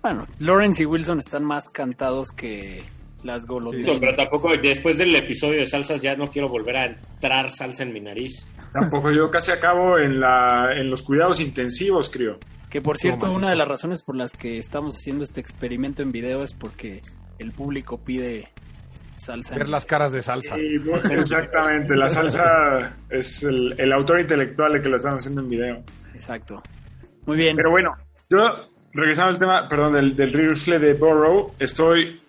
Bueno, 0.02 0.26
Lawrence 0.38 0.82
y 0.82 0.86
Wilson 0.86 1.18
están 1.18 1.44
más 1.44 1.68
cantados 1.70 2.28
que 2.32 2.82
las 3.22 3.46
golondrinas. 3.46 3.98
Pero 4.00 4.14
tampoco, 4.14 4.50
después 4.56 4.98
del 4.98 5.14
episodio 5.14 5.60
de 5.60 5.66
salsas, 5.66 6.00
ya 6.00 6.14
no 6.16 6.30
quiero 6.30 6.48
volver 6.48 6.76
a 6.76 6.86
entrar 6.86 7.50
salsa 7.50 7.82
en 7.84 7.92
mi 7.92 8.00
nariz. 8.00 8.46
Tampoco 8.72 9.10
yo 9.10 9.30
casi 9.30 9.50
acabo 9.52 9.98
en, 9.98 10.20
la, 10.20 10.72
en 10.76 10.90
los 10.90 11.02
cuidados 11.02 11.40
intensivos, 11.40 12.08
creo. 12.10 12.38
Que 12.68 12.80
por 12.80 12.98
cierto, 12.98 13.20
¿Cómo 13.26 13.32
es 13.32 13.36
una 13.38 13.46
eso? 13.48 13.50
de 13.52 13.56
las 13.58 13.68
razones 13.68 14.02
por 14.02 14.16
las 14.16 14.36
que 14.36 14.58
estamos 14.58 14.96
haciendo 14.96 15.24
este 15.24 15.40
experimento 15.40 16.02
en 16.02 16.12
video 16.12 16.42
es 16.44 16.54
porque 16.54 17.02
el 17.38 17.52
público 17.52 17.98
pide 17.98 18.48
salsa. 19.16 19.56
ver 19.56 19.68
las 19.68 19.86
caras 19.86 20.12
de 20.12 20.22
salsa. 20.22 20.56
Y, 20.58 20.78
pues, 20.78 21.04
exactamente, 21.10 21.96
la 21.96 22.08
salsa 22.08 22.96
es 23.08 23.42
el, 23.42 23.74
el 23.78 23.92
autor 23.92 24.20
intelectual 24.20 24.72
de 24.72 24.82
que 24.82 24.88
lo 24.88 24.96
estamos 24.96 25.22
haciendo 25.22 25.40
en 25.42 25.48
video. 25.48 25.82
Exacto. 26.14 26.62
Muy 27.26 27.36
bien. 27.36 27.56
Pero 27.56 27.70
bueno, 27.70 27.90
yo, 28.30 28.38
regresando 28.92 29.32
al 29.32 29.38
tema, 29.38 29.68
perdón, 29.68 29.92
del, 29.94 30.14
del 30.16 30.32
rifle 30.32 30.78
de 30.78 30.94
Burrow, 30.94 31.54
estoy 31.58 32.20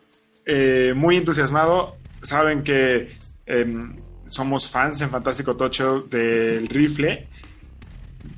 eh, 0.46 0.94
muy 0.96 1.18
entusiasmado. 1.18 1.98
Saben 2.24 2.64
que 2.64 3.10
em, 3.46 3.96
somos 4.32 4.70
fans 4.70 5.02
en 5.02 5.10
Fantástico 5.10 5.58
Tocho 5.58 6.02
del 6.02 6.68
rifle 6.68 7.28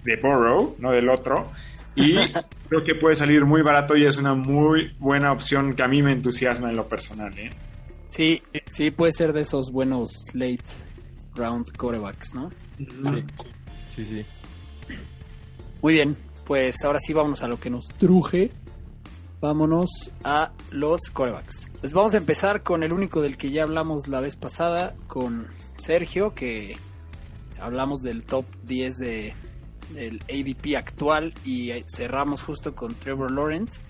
de 0.03 0.15
Burrow, 0.17 0.75
no 0.79 0.91
del 0.91 1.07
otro. 1.07 1.51
Y 1.95 2.15
creo 2.69 2.83
que 2.83 2.95
puede 2.95 3.15
salir 3.15 3.45
muy 3.45 3.61
barato 3.61 3.95
y 3.95 4.05
es 4.05 4.17
una 4.17 4.33
muy 4.33 4.91
buena 4.97 5.31
opción 5.31 5.75
que 5.75 5.83
a 5.83 5.87
mí 5.87 6.01
me 6.01 6.11
entusiasma 6.11 6.69
en 6.71 6.75
lo 6.75 6.87
personal. 6.87 7.37
¿eh? 7.37 7.51
Sí, 8.07 8.41
sí 8.67 8.89
puede 8.89 9.11
ser 9.11 9.33
de 9.33 9.41
esos 9.41 9.71
buenos 9.71 10.11
late 10.33 10.63
round 11.35 11.71
quarterbacks, 11.77 12.33
¿no? 12.33 12.49
Sí, 12.77 13.23
sí, 13.95 14.05
sí. 14.05 14.25
Muy 15.81 15.93
bien, 15.93 16.17
pues 16.45 16.83
ahora 16.83 16.99
sí 16.99 17.13
vámonos 17.13 17.43
a 17.43 17.47
lo 17.47 17.59
que 17.59 17.69
nos 17.69 17.87
truje. 17.87 18.51
Vámonos 19.43 20.09
a 20.23 20.53
los 20.71 21.09
corebacks. 21.11 21.69
Pues 21.81 21.91
vamos 21.91 22.13
a 22.13 22.17
empezar 22.17 22.63
con 22.63 22.81
el 22.81 22.93
único 22.93 23.21
del 23.21 23.35
que 23.35 23.51
ya 23.51 23.63
hablamos 23.63 24.07
la 24.07 24.21
vez 24.21 24.37
pasada, 24.37 24.95
con 25.07 25.47
Sergio, 25.77 26.33
que 26.33 26.77
hablamos 27.59 28.03
del 28.03 28.25
top 28.25 28.45
10 28.63 28.97
de, 28.99 29.35
del 29.89 30.21
ADP 30.29 30.77
actual 30.77 31.33
y 31.43 31.71
eh, 31.71 31.83
cerramos 31.93 32.41
justo 32.41 32.73
con 32.73 32.95
Trevor 32.95 33.31
Lawrence, 33.31 33.81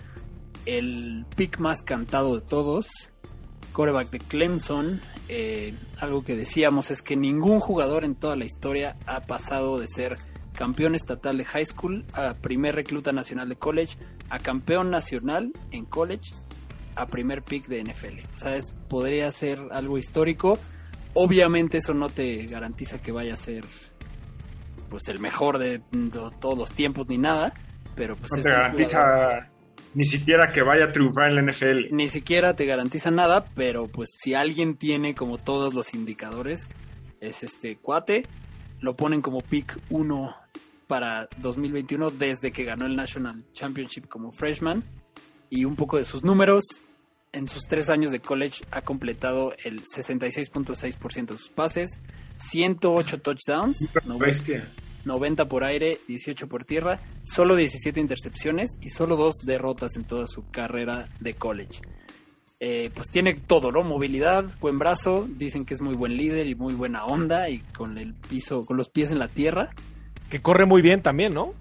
el 0.66 1.24
pick 1.36 1.60
más 1.60 1.84
cantado 1.84 2.34
de 2.34 2.40
todos, 2.40 2.88
coreback 3.72 4.10
de 4.10 4.18
Clemson. 4.18 5.00
Eh, 5.28 5.72
algo 6.00 6.24
que 6.24 6.34
decíamos 6.34 6.90
es 6.90 7.00
que 7.00 7.14
ningún 7.14 7.60
jugador 7.60 8.04
en 8.04 8.16
toda 8.16 8.34
la 8.34 8.44
historia 8.44 8.96
ha 9.06 9.20
pasado 9.20 9.78
de 9.78 9.86
ser 9.86 10.16
campeón 10.56 10.94
estatal 10.94 11.36
de 11.36 11.44
high 11.44 11.64
school, 11.66 12.04
a 12.12 12.34
primer 12.34 12.74
recluta 12.74 13.12
nacional 13.12 13.48
de 13.48 13.56
college, 13.56 13.96
a 14.30 14.38
campeón 14.38 14.90
nacional 14.90 15.52
en 15.70 15.84
college, 15.84 16.32
a 16.96 17.06
primer 17.06 17.42
pick 17.42 17.66
de 17.66 17.80
NFL. 17.84 18.20
O 18.34 18.38
sea, 18.38 18.56
es- 18.56 18.72
podría 18.88 19.30
ser 19.32 19.60
algo 19.72 19.98
histórico. 19.98 20.58
Obviamente 21.14 21.78
eso 21.78 21.92
no 21.94 22.08
te 22.08 22.46
garantiza 22.46 23.00
que 23.00 23.12
vaya 23.12 23.34
a 23.34 23.36
ser 23.36 23.64
pues 24.88 25.08
el 25.08 25.18
mejor 25.18 25.58
de, 25.58 25.80
de 25.90 26.20
todos 26.40 26.56
los 26.56 26.72
tiempos 26.72 27.08
ni 27.08 27.18
nada, 27.18 27.52
pero 27.96 28.16
pues 28.16 28.30
No 28.32 28.38
es 28.38 28.44
te 28.44 28.50
garantiza 28.50 28.88
jugador- 29.00 29.46
ni 29.94 30.04
siquiera 30.04 30.52
que 30.52 30.62
vaya 30.62 30.86
a 30.86 30.92
triunfar 30.92 31.30
en 31.30 31.36
la 31.36 31.42
NFL. 31.42 31.88
ni 31.92 32.08
siquiera 32.08 32.54
te 32.54 32.64
garantiza 32.66 33.10
nada, 33.10 33.44
pero 33.54 33.88
pues 33.88 34.10
si 34.20 34.34
alguien 34.34 34.76
tiene 34.76 35.14
como 35.14 35.38
todos 35.38 35.74
los 35.74 35.94
indicadores, 35.94 36.68
es 37.20 37.42
este 37.42 37.76
cuate, 37.76 38.26
lo 38.84 38.94
ponen 38.94 39.22
como 39.22 39.40
pick 39.40 39.78
1 39.88 40.34
para 40.86 41.26
2021 41.38 42.10
desde 42.10 42.52
que 42.52 42.64
ganó 42.64 42.84
el 42.84 42.94
National 42.94 43.42
Championship 43.54 44.06
como 44.08 44.30
freshman 44.30 44.84
y 45.48 45.64
un 45.64 45.74
poco 45.74 45.96
de 45.96 46.04
sus 46.04 46.22
números. 46.22 46.64
En 47.32 47.48
sus 47.48 47.62
tres 47.66 47.88
años 47.90 48.10
de 48.12 48.20
college 48.20 48.64
ha 48.70 48.82
completado 48.82 49.54
el 49.64 49.82
66.6% 49.82 51.26
de 51.32 51.38
sus 51.38 51.50
pases, 51.50 51.98
108 52.36 53.20
touchdowns, 53.22 53.90
no- 54.04 54.18
Bestia. 54.18 54.68
90 55.04 55.48
por 55.48 55.64
aire, 55.64 55.98
18 56.06 56.46
por 56.48 56.64
tierra, 56.64 57.02
solo 57.24 57.56
17 57.56 58.00
intercepciones 58.00 58.78
y 58.80 58.90
solo 58.90 59.16
dos 59.16 59.34
derrotas 59.42 59.96
en 59.96 60.04
toda 60.04 60.26
su 60.26 60.48
carrera 60.50 61.08
de 61.20 61.34
college. 61.34 61.80
Eh, 62.66 62.90
pues 62.94 63.10
tiene 63.10 63.34
todo, 63.34 63.70
¿no? 63.70 63.82
Movilidad, 63.82 64.46
buen 64.58 64.78
brazo, 64.78 65.28
dicen 65.28 65.66
que 65.66 65.74
es 65.74 65.82
muy 65.82 65.94
buen 65.94 66.16
líder 66.16 66.46
y 66.46 66.54
muy 66.54 66.72
buena 66.72 67.04
onda 67.04 67.50
y 67.50 67.58
con 67.76 67.98
el 67.98 68.14
piso, 68.14 68.64
con 68.64 68.78
los 68.78 68.88
pies 68.88 69.12
en 69.12 69.18
la 69.18 69.28
tierra. 69.28 69.68
Que 70.30 70.40
corre 70.40 70.64
muy 70.64 70.80
bien 70.80 71.02
también, 71.02 71.34
¿no? 71.34 71.52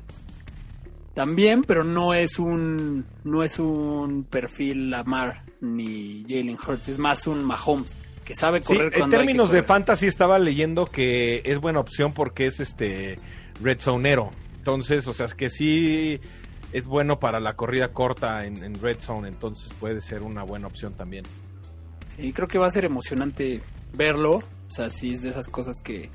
También, 1.14 1.66
pero 1.66 1.84
no 1.84 2.14
es 2.14 2.40
un 2.40 3.04
no 3.26 3.44
es 3.44 3.60
un 3.60 4.24
perfil 4.24 4.92
Lamar 4.92 5.44
ni 5.60 6.24
Jalen 6.24 6.58
Hurts, 6.66 6.88
es 6.88 7.00
más 7.00 7.28
un 7.28 7.44
Mahomes 7.44 7.98
que 8.24 8.34
sabe 8.34 8.64
Sí, 8.64 8.74
correr 8.74 8.94
en 8.96 9.04
hay 9.04 9.10
que 9.10 9.18
términos 9.18 9.52
de 9.52 9.62
fantasy 9.62 10.08
estaba 10.08 10.40
leyendo 10.40 10.86
que 10.86 11.42
es 11.44 11.60
buena 11.60 11.82
opción 11.82 12.14
porque 12.14 12.46
es 12.46 12.62
este 12.62 13.20
red 13.62 13.78
zonero. 13.82 14.32
Entonces, 14.56 15.06
o 15.10 15.14
sea, 15.14 15.26
es 15.26 15.36
que 15.36 15.50
sí 15.50 16.22
es 16.74 16.86
bueno 16.86 17.20
para 17.20 17.40
la 17.40 17.56
corrida 17.56 17.94
corta 17.94 18.46
en, 18.46 18.64
en 18.64 18.80
Red 18.82 19.00
Zone, 19.00 19.28
entonces 19.28 19.72
puede 19.80 20.02
ser 20.02 20.24
una 20.24 20.44
buena 20.44 20.68
opción 20.68 20.94
también. 20.94 21.26
Sí, 22.08 22.34
creo 22.34 22.48
que 22.48 22.58
va 22.58 22.68
a 22.68 22.72
ser 22.72 22.86
emocionante 22.86 23.62
verlo. 23.94 24.38
O 24.38 24.72
sea, 24.72 24.90
sí 24.90 25.12
es 25.12 25.22
de 25.22 25.30
esas 25.30 25.48
cosas 25.48 25.80
que 25.84 26.10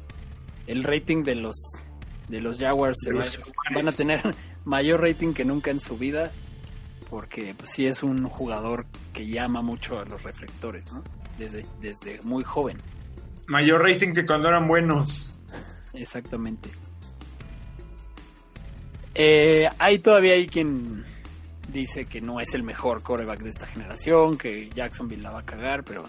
el 0.67 0.85
rating 0.85 1.23
de 1.23 1.37
los 1.37 1.57
de 2.29 2.41
los 2.41 2.59
Jaguars 2.59 2.99
se 3.03 3.11
De 3.11 3.17
los 3.17 3.41
van 3.75 3.89
a 3.89 3.93
tener 3.93 4.21
mayor 4.65 5.01
rating 5.01 5.33
que 5.33 5.45
nunca 5.45 5.71
en 5.71 5.81
su 5.81 5.97
vida. 5.97 6.31
Porque 7.09 7.55
pues, 7.57 7.71
sí 7.71 7.87
es 7.87 8.03
un 8.03 8.29
jugador 8.29 8.87
que 9.15 9.27
llama 9.27 9.63
mucho 9.63 9.99
a 9.99 10.05
los 10.05 10.23
reflectores, 10.25 10.93
¿no? 10.93 11.03
Desde, 11.39 11.65
desde 11.81 12.21
muy 12.23 12.45
joven. 12.45 12.77
Mayor 13.47 13.83
rating 13.83 14.13
que 14.13 14.27
cuando 14.27 14.49
eran 14.49 14.69
buenos. 14.69 15.39
Exactamente. 15.95 16.69
Eh, 19.21 19.69
hay 19.81 19.99
todavía 19.99 20.35
hay 20.35 20.47
quien 20.47 21.03
dice 21.73 22.07
que 22.07 22.21
no 22.21 22.41
es 22.41 22.55
el 22.55 22.63
mejor 22.63 23.03
coreback 23.03 23.43
de 23.43 23.51
esta 23.51 23.67
generación, 23.67 24.39
que 24.39 24.71
Jacksonville 24.71 25.23
la 25.23 25.33
va 25.33 25.41
a 25.41 25.45
cagar, 25.45 25.83
pero 25.85 26.05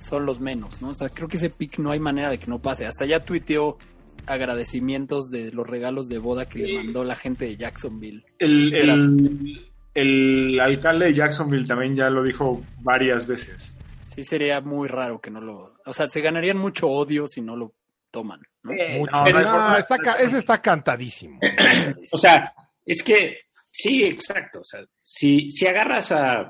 son 0.00 0.26
los 0.26 0.40
menos, 0.40 0.82
¿no? 0.82 0.88
O 0.88 0.94
sea, 0.94 1.08
creo 1.10 1.28
que 1.28 1.36
ese 1.36 1.50
pick 1.50 1.78
no 1.78 1.92
hay 1.92 2.00
manera 2.00 2.28
de 2.28 2.38
que 2.38 2.48
no 2.48 2.60
pase. 2.60 2.86
Hasta 2.86 3.06
ya 3.06 3.24
tuiteó 3.24 3.78
agradecimientos 4.26 5.30
de 5.30 5.52
los 5.52 5.66
regalos 5.66 6.08
de 6.08 6.18
boda 6.18 6.48
que 6.48 6.58
le 6.58 6.74
mandó 6.74 7.04
la 7.04 7.14
gente 7.14 7.44
de 7.44 7.56
Jacksonville. 7.56 8.24
El, 8.38 8.74
el, 8.74 9.70
el 9.94 10.60
alcalde 10.60 11.06
de 11.06 11.14
Jacksonville 11.14 11.66
también 11.66 11.94
ya 11.94 12.10
lo 12.10 12.24
dijo 12.24 12.62
varias 12.80 13.26
veces. 13.28 13.76
Sí 14.06 14.24
sería 14.24 14.60
muy 14.60 14.88
raro 14.88 15.20
que 15.20 15.30
no 15.30 15.40
lo... 15.40 15.72
O 15.86 15.92
sea, 15.92 16.08
se 16.08 16.20
ganarían 16.20 16.58
mucho 16.58 16.88
odio 16.88 17.26
si 17.28 17.42
no 17.42 17.54
lo 17.54 17.74
toman, 18.10 18.40
¿no? 18.62 18.72
Mucho. 18.72 19.12
no, 19.12 19.20
no 19.30 19.38
hay 19.38 19.44
No, 19.44 19.76
está 19.76 19.96
ese 20.18 20.38
está 20.38 20.60
cantadísimo. 20.60 21.38
O 22.12 22.18
sea, 22.18 22.52
es 22.84 23.02
que 23.02 23.38
sí, 23.70 24.04
exacto. 24.04 24.60
O 24.60 24.64
sea, 24.64 24.84
si, 25.02 25.48
si 25.50 25.66
agarras 25.66 26.12
a. 26.12 26.48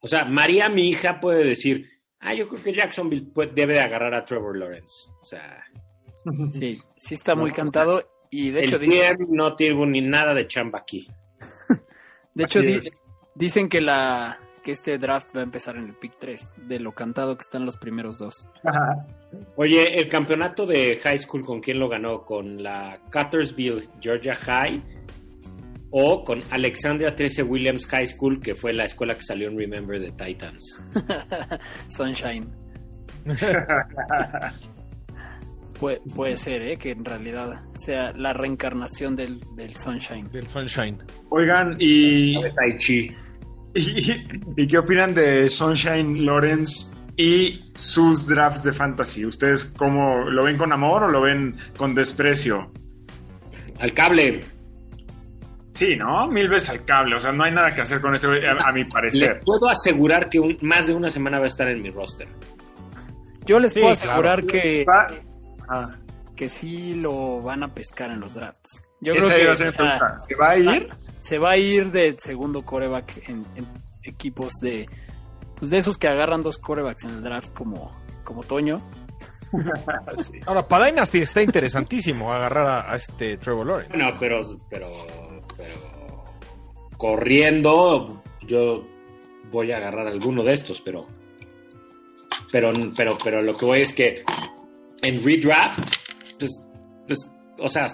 O 0.00 0.08
sea, 0.08 0.24
María, 0.24 0.68
mi 0.68 0.88
hija, 0.88 1.20
puede 1.20 1.44
decir, 1.44 1.86
ah, 2.20 2.32
yo 2.34 2.48
creo 2.48 2.62
que 2.62 2.72
Jacksonville 2.72 3.30
puede- 3.32 3.52
debe 3.52 3.74
de 3.74 3.80
agarrar 3.80 4.14
a 4.14 4.24
Trevor 4.24 4.56
Lawrence. 4.56 5.08
O 5.20 5.24
sea, 5.24 5.62
Sí, 6.50 6.80
sí 6.90 7.14
está 7.14 7.34
muy 7.34 7.50
cantado 7.50 8.02
y 8.30 8.50
de 8.50 8.64
hecho 8.64 8.76
el 8.76 8.82
dice... 8.82 9.16
No 9.28 9.56
tiene 9.56 9.86
ni 9.86 10.00
nada 10.02 10.34
de 10.34 10.46
chamba 10.46 10.80
aquí. 10.80 11.08
De 12.34 12.44
hecho, 12.44 12.58
Así 12.60 12.68
di- 12.68 12.74
es. 12.74 12.92
dicen 13.34 13.68
que 13.70 13.80
la 13.80 14.38
que 14.62 14.72
este 14.72 14.98
draft 14.98 15.34
va 15.34 15.40
a 15.40 15.44
empezar 15.44 15.76
en 15.76 15.86
el 15.86 15.94
pick 15.94 16.14
3, 16.18 16.54
de 16.68 16.80
lo 16.80 16.92
cantado 16.92 17.36
que 17.36 17.42
están 17.42 17.64
los 17.64 17.76
primeros 17.76 18.18
dos. 18.18 18.48
Oye, 19.56 20.00
el 20.00 20.08
campeonato 20.08 20.66
de 20.66 20.96
high 21.02 21.18
school, 21.18 21.44
¿con 21.44 21.60
quién 21.60 21.78
lo 21.78 21.88
ganó? 21.88 22.24
¿Con 22.24 22.62
la 22.62 23.00
Cuttersville 23.12 23.88
Georgia 24.00 24.34
High? 24.34 24.82
¿O 25.90 26.24
con 26.24 26.42
Alexandria 26.50 27.16
13 27.16 27.42
Williams 27.42 27.86
High 27.86 28.06
School, 28.06 28.40
que 28.40 28.54
fue 28.54 28.72
la 28.72 28.84
escuela 28.84 29.14
que 29.14 29.22
salió 29.22 29.48
en 29.48 29.58
Remember 29.58 30.00
the 30.00 30.12
Titans? 30.12 30.80
Sunshine. 31.88 32.48
Puede, 35.80 36.00
puede 36.14 36.36
ser, 36.36 36.60
¿eh? 36.60 36.76
Que 36.76 36.90
en 36.90 37.06
realidad 37.06 37.62
sea 37.72 38.12
la 38.12 38.34
reencarnación 38.34 39.16
del, 39.16 39.40
del 39.56 39.74
Sunshine. 39.74 40.30
Del 40.30 40.46
Sunshine. 40.46 40.98
Oigan, 41.30 41.76
y, 41.78 42.34
Tai 42.34 42.76
Chi. 42.78 43.16
Y, 43.74 44.62
y 44.62 44.66
qué 44.66 44.78
opinan 44.78 45.14
de 45.14 45.48
Sunshine 45.48 46.24
Lawrence 46.24 46.94
y 47.16 47.64
sus 47.74 48.26
drafts 48.26 48.64
de 48.64 48.72
fantasy? 48.72 49.24
¿Ustedes 49.26 49.66
cómo 49.76 50.18
lo 50.28 50.44
ven 50.44 50.56
con 50.56 50.72
amor 50.72 51.04
o 51.04 51.08
lo 51.08 51.20
ven 51.22 51.56
con 51.76 51.94
desprecio? 51.94 52.70
Al 53.78 53.92
cable. 53.94 54.44
Sí, 55.72 55.96
¿no? 55.96 56.26
Mil 56.28 56.48
veces 56.48 56.68
al 56.70 56.84
cable. 56.84 57.14
O 57.16 57.20
sea, 57.20 57.32
no 57.32 57.44
hay 57.44 57.52
nada 57.52 57.74
que 57.74 57.80
hacer 57.80 58.00
con 58.00 58.14
este 58.14 58.26
güey, 58.26 58.44
a, 58.44 58.52
a 58.52 58.72
mi 58.72 58.82
Les 58.84 58.92
parecer. 58.92 59.40
puedo 59.44 59.68
asegurar 59.68 60.28
que 60.28 60.40
un- 60.40 60.58
más 60.62 60.86
de 60.86 60.94
una 60.94 61.10
semana 61.10 61.38
va 61.38 61.44
a 61.46 61.48
estar 61.48 61.68
en 61.68 61.80
mi 61.80 61.90
roster. 61.90 62.28
Yo 63.46 63.58
les 63.60 63.72
Sí, 63.72 63.80
puedo 63.80 63.94
claro. 63.94 64.10
asegurar 64.10 64.44
que, 64.46 64.84
Ah, 65.68 65.90
que 66.36 66.48
sí 66.48 66.94
lo 66.94 67.40
van 67.40 67.62
a 67.62 67.72
pescar 67.72 68.10
en 68.10 68.20
los 68.20 68.34
drafts. 68.34 68.82
Yo 69.00 69.14
esa 69.14 69.34
creo 69.34 69.50
que. 69.50 69.56
¿Se 70.20 70.34
va 70.34 70.50
a 70.50 70.58
ir? 70.58 70.88
se 71.20 71.38
va 71.38 71.50
a 71.50 71.56
ir 71.56 71.90
de 71.92 72.14
segundo 72.18 72.64
coreback 72.64 73.28
en, 73.28 73.44
en 73.56 73.66
equipos 74.02 74.54
de 74.60 74.86
pues 75.60 75.70
de 75.70 75.76
esos 75.76 75.98
que 75.98 76.08
agarran 76.08 76.42
dos 76.42 76.58
corebacks 76.58 77.04
en 77.04 77.10
el 77.10 77.22
draft 77.22 77.52
como, 77.54 77.94
como 78.24 78.42
Toño. 78.42 78.80
Sí. 80.22 80.38
Ahora, 80.46 80.68
para 80.68 80.86
Dynasty 80.86 81.18
está 81.18 81.42
interesantísimo 81.42 82.32
agarrar 82.32 82.66
a, 82.68 82.92
a 82.92 82.94
este 82.94 83.36
Trevor 83.36 83.66
Lawrence. 83.66 83.90
Bueno, 83.92 84.16
pero, 84.20 84.60
pero, 84.70 85.06
pero 85.56 86.24
corriendo, 86.96 88.22
yo 88.46 88.86
voy 89.50 89.72
a 89.72 89.78
agarrar 89.78 90.06
alguno 90.06 90.44
de 90.44 90.52
estos, 90.52 90.80
pero, 90.80 91.08
pero, 92.52 92.70
pero, 92.96 93.18
pero 93.24 93.42
lo 93.42 93.56
que 93.56 93.66
voy 93.66 93.80
es 93.80 93.92
que 93.92 94.22
en 95.02 95.24
redraft, 95.24 95.96
pues, 96.38 96.64
pues, 97.08 97.18
o 97.58 97.68
sea, 97.68 97.88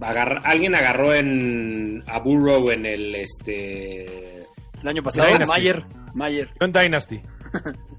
agarra- 0.00 0.40
alguien 0.44 0.74
agarró 0.74 1.14
en 1.14 2.02
a 2.06 2.18
Burrow 2.18 2.70
en 2.70 2.86
el 2.86 3.14
este 3.14 4.38
El 4.80 4.88
año 4.88 5.02
pasado, 5.02 5.28
Dynasty. 5.28 5.48
Mayer, 5.52 5.82
Mayer. 6.14 6.48
Yo 6.60 6.66
en 6.66 6.72
Dynasty. 6.72 7.20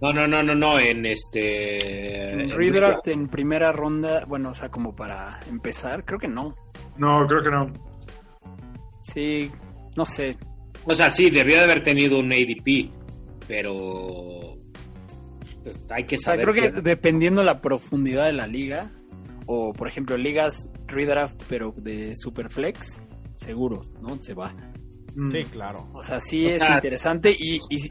no 0.02 0.12
no 0.14 0.28
no 0.28 0.42
no 0.44 0.56
no 0.56 0.80
en 0.80 1.06
este 1.06 2.32
En 2.34 2.40
en 2.42 2.50
redraft 2.50 3.08
en 3.08 3.28
primera 3.28 3.72
ronda, 3.72 4.26
bueno, 4.26 4.50
o 4.50 4.54
sea, 4.54 4.70
como 4.70 4.96
para 4.96 5.40
empezar, 5.50 6.04
creo 6.06 6.20
que 6.20 6.28
no. 6.28 6.56
No, 6.98 7.26
creo 7.28 7.42
que 7.44 7.50
no. 7.52 7.72
Sí, 9.02 9.52
no 9.96 10.06
sé. 10.06 10.36
O 10.86 10.96
sea, 10.96 11.10
sí, 11.12 11.30
debió 11.30 11.58
de 11.58 11.64
haber 11.64 11.84
tenido 11.84 12.20
un 12.20 12.32
ADP, 12.32 12.92
pero 13.48 14.58
pues, 15.64 15.80
hay 15.90 16.06
que 16.06 16.16
O 16.16 16.20
sea, 16.20 16.34
saber. 16.34 16.50
creo 16.50 16.74
que 16.74 16.82
dependiendo 16.82 17.44
la 17.44 17.62
profundidad 17.62 18.26
de 18.26 18.34
la 18.34 18.48
liga, 18.48 18.92
o 19.46 19.74
por 19.74 19.88
ejemplo, 19.88 20.18
ligas 20.18 20.70
redraft, 20.88 21.44
pero 21.48 21.74
de 21.76 22.16
Superflex, 22.16 23.02
seguro, 23.36 23.82
¿no? 24.02 24.22
Se 24.22 24.34
va. 24.34 24.54
Mm. 25.16 25.32
Sí, 25.32 25.44
claro. 25.46 25.88
O 25.94 26.04
sea, 26.04 26.20
sí 26.20 26.46
O 26.46 26.50
es 26.50 26.64
sea, 26.64 26.76
interesante 26.76 27.36
y, 27.38 27.60
y- 27.70 27.90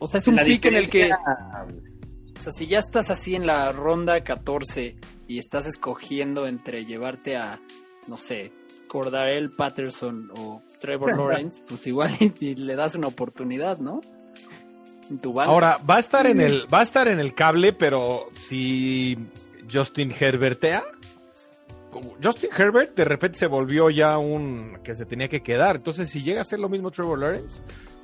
o 0.00 0.06
sea, 0.06 0.18
es 0.18 0.26
un 0.28 0.36
la 0.36 0.44
pick 0.44 0.64
en 0.66 0.74
el 0.76 0.88
que, 0.90 1.10
o 1.12 2.40
sea, 2.40 2.52
si 2.52 2.66
ya 2.66 2.78
estás 2.80 3.10
así 3.10 3.34
en 3.36 3.46
la 3.46 3.70
ronda 3.72 4.22
14 4.24 4.96
y 5.28 5.38
estás 5.38 5.66
escogiendo 5.66 6.46
entre 6.46 6.84
llevarte 6.84 7.36
a, 7.36 7.60
no 8.08 8.16
sé, 8.16 8.52
Cordarel 8.88 9.52
Patterson 9.52 10.30
o 10.36 10.62
Trevor 10.80 11.16
Lawrence, 11.16 11.62
pues 11.68 11.86
igual 11.86 12.10
y, 12.40 12.54
le 12.56 12.74
das 12.76 12.96
una 12.96 13.06
oportunidad, 13.06 13.78
¿no? 13.78 14.00
En 15.10 15.18
tu 15.18 15.32
banca. 15.32 15.50
Ahora, 15.52 15.78
va 15.88 15.96
a 15.96 16.00
estar 16.00 16.26
en 16.26 16.40
el, 16.40 16.72
va 16.72 16.80
a 16.80 16.82
estar 16.82 17.08
en 17.08 17.20
el 17.20 17.34
cable, 17.34 17.72
pero 17.72 18.26
si 18.32 19.16
Justin 19.72 20.12
Herbertea, 20.18 20.84
Justin 22.22 22.50
Herbert 22.56 22.96
de 22.96 23.04
repente 23.04 23.38
se 23.38 23.46
volvió 23.46 23.88
ya 23.90 24.18
un 24.18 24.78
que 24.82 24.94
se 24.94 25.06
tenía 25.06 25.28
que 25.28 25.42
quedar. 25.42 25.76
Entonces, 25.76 26.08
si 26.10 26.22
llega 26.22 26.40
a 26.40 26.44
ser 26.44 26.58
lo 26.58 26.68
mismo 26.68 26.90
Trevor 26.90 27.18
Lawrence, 27.20 27.62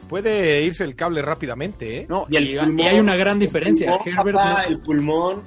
puede 0.09 0.63
irse 0.63 0.85
el 0.85 0.95
cable 0.95 1.23
rápidamente, 1.23 1.99
¿eh? 2.03 2.07
No, 2.09 2.27
Y 2.29 2.37
el 2.37 2.49
y, 2.51 2.55
pulmón- 2.57 2.81
y 2.81 2.87
hay 2.87 3.01
una 3.01 3.17
gran 3.17 3.39
diferencia. 3.39 3.91
El 3.93 3.99
pulmón, 3.99 4.19
Herbert 4.19 4.37
papá, 4.37 4.63
no- 4.63 4.69
el 4.69 4.81
pulmón. 4.81 5.43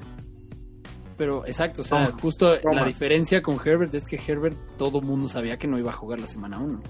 Pero 1.17 1.45
exacto, 1.45 1.83
o 1.83 1.85
sea, 1.85 2.07
Toma, 2.07 2.19
justo 2.21 2.59
toma. 2.59 2.81
la 2.81 2.85
diferencia 2.85 3.41
con 3.41 3.59
Herbert 3.63 3.93
es 3.93 4.07
que 4.07 4.17
Herbert 4.17 4.57
todo 4.77 4.99
mundo 4.99 5.29
sabía 5.29 5.57
que 5.57 5.67
no 5.67 5.77
iba 5.77 5.91
a 5.91 5.93
jugar 5.93 6.19
la 6.19 6.27
semana 6.27 6.59
1. 6.59 6.81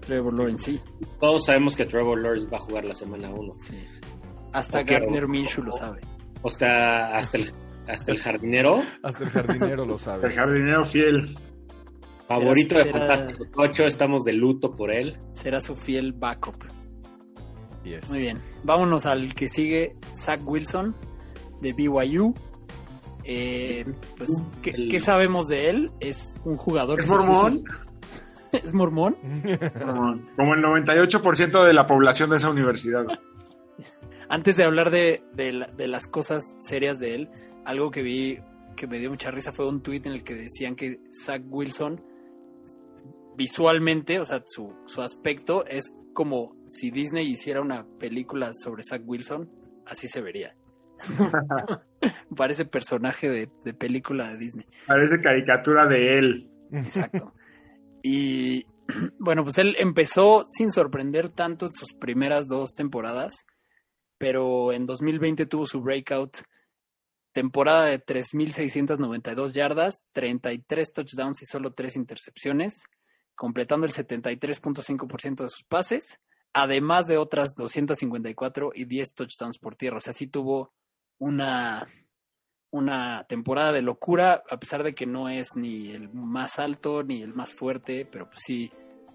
Trevor 0.00 0.34
Lawrence 0.38 0.72
sí, 0.72 0.80
Todos 1.18 1.46
sabemos 1.46 1.74
que 1.74 1.86
Trevor 1.86 2.20
Lawrence 2.20 2.46
va 2.50 2.58
a 2.58 2.60
jugar 2.60 2.84
la 2.84 2.94
semana 2.94 3.30
1. 3.30 3.54
sí. 3.58 3.74
Hasta. 4.52 4.82
Gardner 4.84 5.26
Minshew 5.26 5.64
lo 5.64 5.72
sabe. 5.72 6.00
O 6.42 6.50
sea, 6.50 7.16
hasta 7.16 7.38
el, 7.38 7.50
hasta 7.88 8.12
el 8.12 8.18
jardinero 8.18 8.82
Hasta 9.02 9.24
el 9.24 9.30
jardinero 9.30 9.84
lo 9.86 9.98
sabe. 9.98 10.26
El 10.28 10.32
jardinero 10.34 10.84
fiel. 10.84 11.36
favorito 12.26 12.76
de 12.78 12.84
Fantástico 12.90 13.44
8, 13.56 13.84
estamos 13.86 14.24
de 14.24 14.32
luto 14.32 14.74
por 14.74 14.90
él. 14.90 15.18
Será 15.32 15.60
su 15.60 15.74
fiel 15.74 16.12
backup. 16.12 16.56
Yes. 17.84 18.08
Muy 18.08 18.18
bien, 18.20 18.40
vámonos 18.62 19.04
al 19.04 19.34
que 19.34 19.48
sigue, 19.48 19.96
Zach 20.14 20.40
Wilson 20.44 20.94
de 21.60 21.72
BYU. 21.74 22.34
Eh, 23.24 23.84
pues, 24.16 24.30
¿qué, 24.62 24.70
El- 24.70 24.88
qué 24.90 24.98
sabemos 24.98 25.48
de 25.48 25.70
él? 25.70 25.90
Es 26.00 26.38
un 26.44 26.56
jugador. 26.56 26.98
¿Es 27.00 27.10
mormón? 27.10 27.64
¿Es 28.52 28.72
mormón? 28.72 29.16
Como 30.36 30.54
el 30.54 30.62
98% 30.62 31.64
de 31.64 31.72
la 31.74 31.86
población 31.86 32.30
de 32.30 32.36
esa 32.36 32.50
universidad. 32.50 33.04
Antes 34.28 34.56
de 34.56 34.64
hablar 34.64 34.90
de, 34.90 35.22
de 35.34 35.52
la- 35.52 35.66
de 35.66 35.88
las 35.88 36.06
cosas 36.06 36.54
serias 36.58 36.98
de 37.00 37.14
él, 37.14 37.28
algo 37.64 37.90
que 37.90 38.02
vi 38.02 38.40
que 38.76 38.86
me 38.86 38.98
dio 38.98 39.10
mucha 39.10 39.30
risa 39.30 39.52
fue 39.52 39.68
un 39.68 39.82
tweet 39.82 40.02
en 40.04 40.12
el 40.12 40.24
que 40.24 40.34
decían 40.34 40.74
que 40.74 41.00
Zach 41.10 41.42
Wilson 41.46 42.02
visualmente, 43.36 44.18
o 44.18 44.24
sea, 44.24 44.42
su, 44.46 44.74
su 44.86 45.02
aspecto 45.02 45.64
es 45.66 45.94
como 46.12 46.56
si 46.66 46.90
Disney 46.90 47.26
hiciera 47.26 47.60
una 47.60 47.86
película 47.98 48.52
sobre 48.52 48.82
Zach 48.84 49.02
Wilson, 49.04 49.50
así 49.86 50.08
se 50.08 50.20
vería. 50.20 50.56
Parece 52.36 52.64
personaje 52.64 53.28
de, 53.28 53.50
de 53.64 53.74
película 53.74 54.28
de 54.28 54.38
Disney. 54.38 54.66
Parece 54.86 55.20
caricatura 55.20 55.86
de 55.86 56.18
él. 56.18 56.50
Exacto. 56.72 57.34
Y 58.02 58.66
bueno, 59.18 59.44
pues 59.44 59.58
él 59.58 59.76
empezó 59.78 60.44
sin 60.46 60.70
sorprender 60.70 61.28
tanto 61.28 61.66
en 61.66 61.72
sus 61.72 61.92
primeras 61.94 62.46
dos 62.48 62.74
temporadas, 62.74 63.46
pero 64.18 64.72
en 64.72 64.86
2020 64.86 65.46
tuvo 65.46 65.66
su 65.66 65.80
breakout 65.80 66.38
temporada 67.34 67.86
de 67.86 68.02
3.692 68.02 69.52
yardas, 69.52 70.06
33 70.12 70.92
touchdowns 70.92 71.42
y 71.42 71.46
solo 71.46 71.74
3 71.74 71.96
intercepciones, 71.96 72.84
completando 73.34 73.86
el 73.86 73.92
73.5% 73.92 75.42
de 75.42 75.48
sus 75.50 75.64
pases, 75.64 76.20
además 76.52 77.06
de 77.06 77.18
otras 77.18 77.56
254 77.56 78.70
y 78.74 78.84
10 78.84 79.14
touchdowns 79.14 79.58
por 79.58 79.74
tierra. 79.74 79.96
O 79.96 80.00
sea, 80.00 80.12
sí 80.12 80.28
tuvo 80.28 80.72
una, 81.18 81.88
una 82.70 83.24
temporada 83.24 83.72
de 83.72 83.82
locura, 83.82 84.44
a 84.48 84.58
pesar 84.60 84.84
de 84.84 84.94
que 84.94 85.04
no 85.04 85.28
es 85.28 85.56
ni 85.56 85.90
el 85.90 86.10
más 86.14 86.60
alto 86.60 87.02
ni 87.02 87.20
el 87.22 87.34
más 87.34 87.52
fuerte, 87.52 88.06
pero 88.06 88.26
pues 88.26 88.42
sí, 88.46 88.70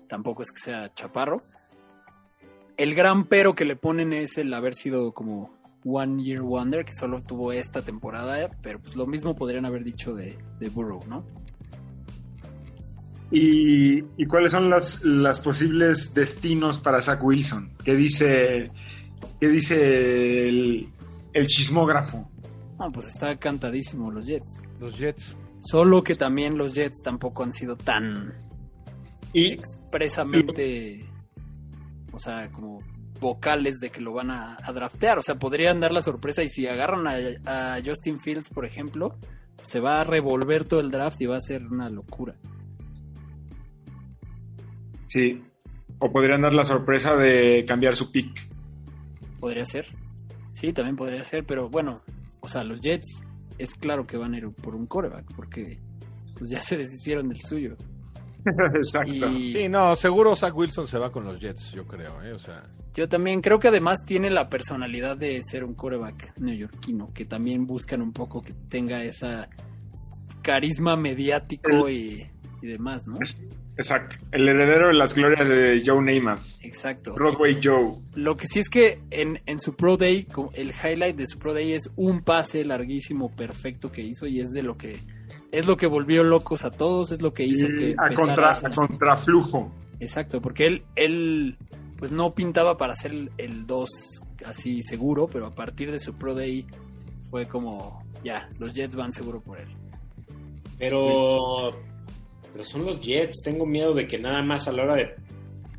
tampoco 0.09 0.41
es 0.41 0.51
que 0.51 0.59
sea 0.59 0.93
chaparro. 0.93 1.41
El 2.75 2.95
gran 2.95 3.27
pero 3.27 3.55
que 3.55 3.63
le 3.63 3.77
ponen 3.77 4.11
es 4.11 4.37
el 4.37 4.53
haber 4.53 4.75
sido 4.75 5.13
como 5.13 5.58
One 5.85 6.23
Year 6.23 6.41
Wonder, 6.41 6.83
que 6.85 6.93
solo 6.93 7.21
tuvo 7.21 7.51
esta 7.51 7.81
temporada, 7.81 8.49
pero 8.61 8.79
pues 8.79 8.95
lo 8.95 9.07
mismo 9.07 9.35
podrían 9.35 9.65
haber 9.65 9.83
dicho 9.83 10.13
de, 10.13 10.37
de 10.59 10.69
Burrow, 10.69 11.03
¿no? 11.07 11.23
¿Y, 13.31 13.99
y 14.17 14.25
cuáles 14.25 14.51
son 14.51 14.69
las, 14.69 15.03
las 15.05 15.39
posibles 15.39 16.13
destinos 16.13 16.79
para 16.79 17.01
Zach 17.01 17.23
Wilson? 17.23 17.71
¿Qué 17.83 17.95
dice, 17.95 18.71
qué 19.39 19.47
dice 19.47 20.49
el, 20.49 20.89
el 21.33 21.47
chismógrafo? 21.47 22.29
Ah, 22.79 22.89
pues 22.91 23.07
está 23.07 23.37
cantadísimo 23.37 24.09
los 24.09 24.25
Jets. 24.25 24.63
Los 24.79 24.97
Jets. 24.97 25.37
Solo 25.59 26.03
que 26.03 26.15
también 26.15 26.57
los 26.57 26.73
Jets 26.73 27.01
tampoco 27.03 27.43
han 27.43 27.51
sido 27.51 27.75
tan 27.75 28.33
Y 29.33 29.47
expresamente, 29.47 31.05
o 32.11 32.17
sea, 32.17 32.49
como 32.51 32.79
vocales 33.19 33.79
de 33.79 33.89
que 33.89 34.01
lo 34.01 34.13
van 34.13 34.31
a, 34.31 34.57
a 34.61 34.71
draftear. 34.71 35.17
O 35.17 35.21
sea, 35.21 35.35
podrían 35.35 35.79
dar 35.79 35.91
la 35.91 36.01
sorpresa 36.01 36.43
y 36.43 36.49
si 36.49 36.67
agarran 36.67 37.07
a, 37.07 37.75
a 37.75 37.81
Justin 37.83 38.19
Fields, 38.19 38.49
por 38.49 38.65
ejemplo, 38.65 39.17
se 39.63 39.79
va 39.79 40.01
a 40.01 40.03
revolver 40.03 40.65
todo 40.65 40.79
el 40.79 40.91
draft 40.91 41.21
y 41.21 41.25
va 41.25 41.37
a 41.37 41.41
ser 41.41 41.65
una 41.67 41.89
locura. 41.89 42.35
sí, 45.07 45.41
o 45.99 46.11
podrían 46.11 46.41
dar 46.41 46.53
la 46.53 46.63
sorpresa 46.63 47.15
de 47.15 47.65
cambiar 47.65 47.95
su 47.95 48.11
pick. 48.11 48.47
Podría 49.39 49.65
ser. 49.65 49.85
Sí, 50.51 50.71
también 50.73 50.95
podría 50.95 51.23
ser, 51.23 51.45
pero 51.45 51.69
bueno, 51.69 52.01
o 52.39 52.47
sea, 52.47 52.63
los 52.63 52.79
Jets 52.81 53.23
es 53.57 53.75
claro 53.75 54.07
que 54.07 54.17
van 54.17 54.33
a 54.33 54.37
ir 54.37 54.49
por 54.51 54.75
un 54.75 54.87
coreback, 54.87 55.25
porque 55.35 55.77
pues 56.37 56.49
ya 56.49 56.61
se 56.61 56.77
deshicieron 56.77 57.27
del 57.27 57.41
suyo. 57.41 57.75
Exacto. 58.75 59.13
Y 59.31 59.55
Sí, 59.55 59.69
no, 59.69 59.95
seguro 59.95 60.35
Zach 60.35 60.55
Wilson 60.55 60.87
se 60.87 60.97
va 60.97 61.11
con 61.11 61.25
los 61.25 61.39
Jets, 61.39 61.71
yo 61.73 61.85
creo, 61.85 62.21
¿eh? 62.23 62.33
O 62.33 62.39
sea, 62.39 62.63
yo 62.93 63.07
también 63.07 63.41
creo 63.41 63.59
que 63.59 63.67
además 63.67 63.99
tiene 64.05 64.29
la 64.29 64.49
personalidad 64.49 65.17
de 65.17 65.39
ser 65.43 65.63
un 65.63 65.73
coreback 65.75 66.37
neoyorquino, 66.39 67.13
que 67.13 67.25
también 67.25 67.65
buscan 67.67 68.01
un 68.01 68.13
poco 68.13 68.41
que 68.41 68.53
tenga 68.69 69.03
esa 69.03 69.49
carisma 70.41 70.95
mediático 70.95 71.89
y, 71.89 72.23
y 72.61 72.67
demás, 72.67 73.03
¿no? 73.07 73.17
Es- 73.21 73.37
Exacto. 73.77 74.17
El 74.33 74.49
heredero 74.49 74.87
de 74.89 74.93
las 74.93 75.15
glorias 75.15 75.47
de 75.47 75.81
Joe 75.85 76.01
Namath. 76.03 76.41
Exacto. 76.63 77.13
Broadway 77.15 77.61
Joe. 77.63 77.93
Lo 78.13 78.35
que 78.35 78.45
sí 78.45 78.59
es 78.59 78.69
que 78.69 78.99
en, 79.09 79.41
en 79.45 79.57
su 79.61 79.77
Pro 79.77 79.95
Day, 79.95 80.27
el 80.53 80.73
highlight 80.83 81.15
de 81.15 81.25
su 81.27 81.39
Pro 81.39 81.53
Day 81.53 81.71
es 81.71 81.89
un 81.95 82.19
pase 82.21 82.65
larguísimo, 82.65 83.33
perfecto 83.33 83.89
que 83.89 84.01
hizo 84.01 84.27
y 84.27 84.41
es 84.41 84.49
de 84.49 84.63
lo 84.63 84.75
que 84.75 84.97
es 85.51 85.65
lo 85.67 85.77
que 85.77 85.87
volvió 85.87 86.23
locos 86.23 86.63
a 86.65 86.71
todos, 86.71 87.11
es 87.11 87.21
lo 87.21 87.33
que 87.33 87.43
hizo 87.43 87.67
que 87.67 87.95
a, 87.97 88.13
contra, 88.13 88.51
a 88.51 88.71
contraflujo. 88.73 89.71
Exacto, 89.99 90.41
porque 90.41 90.67
él 90.67 90.83
él 90.95 91.57
pues 91.97 92.11
no 92.11 92.33
pintaba 92.33 92.77
para 92.77 92.95
ser 92.95 93.11
el- 93.11 93.31
el 93.37 93.67
2 93.67 93.89
así 94.45 94.81
seguro, 94.81 95.27
pero 95.27 95.47
a 95.47 95.51
partir 95.51 95.91
de 95.91 95.99
su 95.99 96.13
Pro 96.13 96.33
Day 96.33 96.65
fue 97.29 97.47
como 97.47 98.01
ya, 98.23 98.49
los 98.59 98.73
Jets 98.73 98.95
van 98.95 99.11
seguro 99.11 99.41
por 99.41 99.59
él. 99.59 99.67
Pero, 100.77 101.71
pero 102.53 102.65
son 102.65 102.85
los 102.85 103.01
Jets. 103.01 103.41
Tengo 103.43 103.65
miedo 103.65 103.93
de 103.93 104.07
que 104.07 104.17
nada 104.17 104.41
más 104.41 104.67
a 104.67 104.71
la 104.71 104.83
hora 104.83 104.95
de 104.95 105.15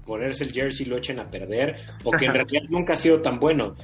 ponerse 0.04 0.44
el 0.44 0.52
jersey 0.52 0.87
lo 0.87 0.96
echen 0.98 1.20
a 1.20 1.30
perder 1.30 1.76
o 2.04 2.11
que 2.11 2.26
en 2.26 2.33
realidad 2.35 2.62
nunca 2.68 2.94
ha 2.94 2.96
sido 2.96 3.20
tan 3.22 3.38
bueno. 3.38 3.74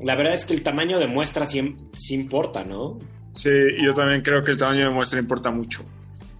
La 0.00 0.16
verdad 0.16 0.34
es 0.34 0.44
que 0.44 0.54
el 0.54 0.62
tamaño 0.62 0.98
de 0.98 1.06
muestra 1.06 1.46
sí, 1.46 1.76
sí 1.92 2.14
importa, 2.14 2.64
¿no? 2.64 2.98
Sí, 3.34 3.50
yo 3.84 3.92
también 3.94 4.22
creo 4.22 4.42
que 4.42 4.52
el 4.52 4.58
tamaño 4.58 4.88
de 4.88 4.94
muestra 4.94 5.18
importa 5.20 5.50
mucho. 5.50 5.84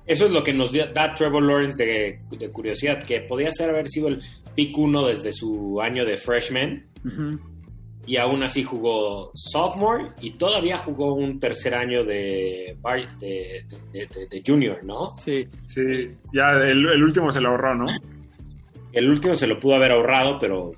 Eso 0.07 0.27
es 0.27 0.33
lo 0.33 0.43
que 0.43 0.53
nos 0.53 0.71
da 0.73 1.15
Trevor 1.15 1.43
Lawrence 1.43 1.83
de, 1.85 2.19
de 2.37 2.51
curiosidad, 2.51 3.03
que 3.03 3.21
podía 3.23 3.51
ser 3.53 3.71
haber 3.71 3.89
sido 3.89 4.09
el 4.09 4.21
pick 4.55 4.77
uno 4.79 5.07
desde 5.07 5.33
su 5.33 5.81
año 5.81 6.05
de 6.05 6.17
freshman 6.19 6.85
y 8.07 8.17
aún 8.19 8.43
así 8.43 8.63
jugó 8.63 9.31
sophomore 9.35 10.09
y 10.21 10.33
todavía 10.33 10.77
jugó 10.79 11.15
un 11.15 11.41
tercer 11.41 11.75
año 11.75 12.05
de, 12.05 12.77
bar- 12.83 13.19
de, 13.19 13.65
de- 13.93 14.07
de- 14.07 14.27
de 14.31 14.43
junior, 14.47 14.85
¿no? 14.85 15.15
Sí, 15.15 15.49
Sí, 15.65 15.83
ya 16.33 16.51
el, 16.63 16.87
el 16.87 17.03
último 17.03 17.33
se 17.33 17.41
lo 17.41 17.49
ahorró, 17.51 17.75
¿no? 17.75 17.87
El 18.93 19.09
último 19.11 19.35
se 19.35 19.47
lo 19.47 19.59
pudo 19.59 19.77
haber 19.77 19.93
ahorrado, 19.93 20.39
pero 20.39 20.73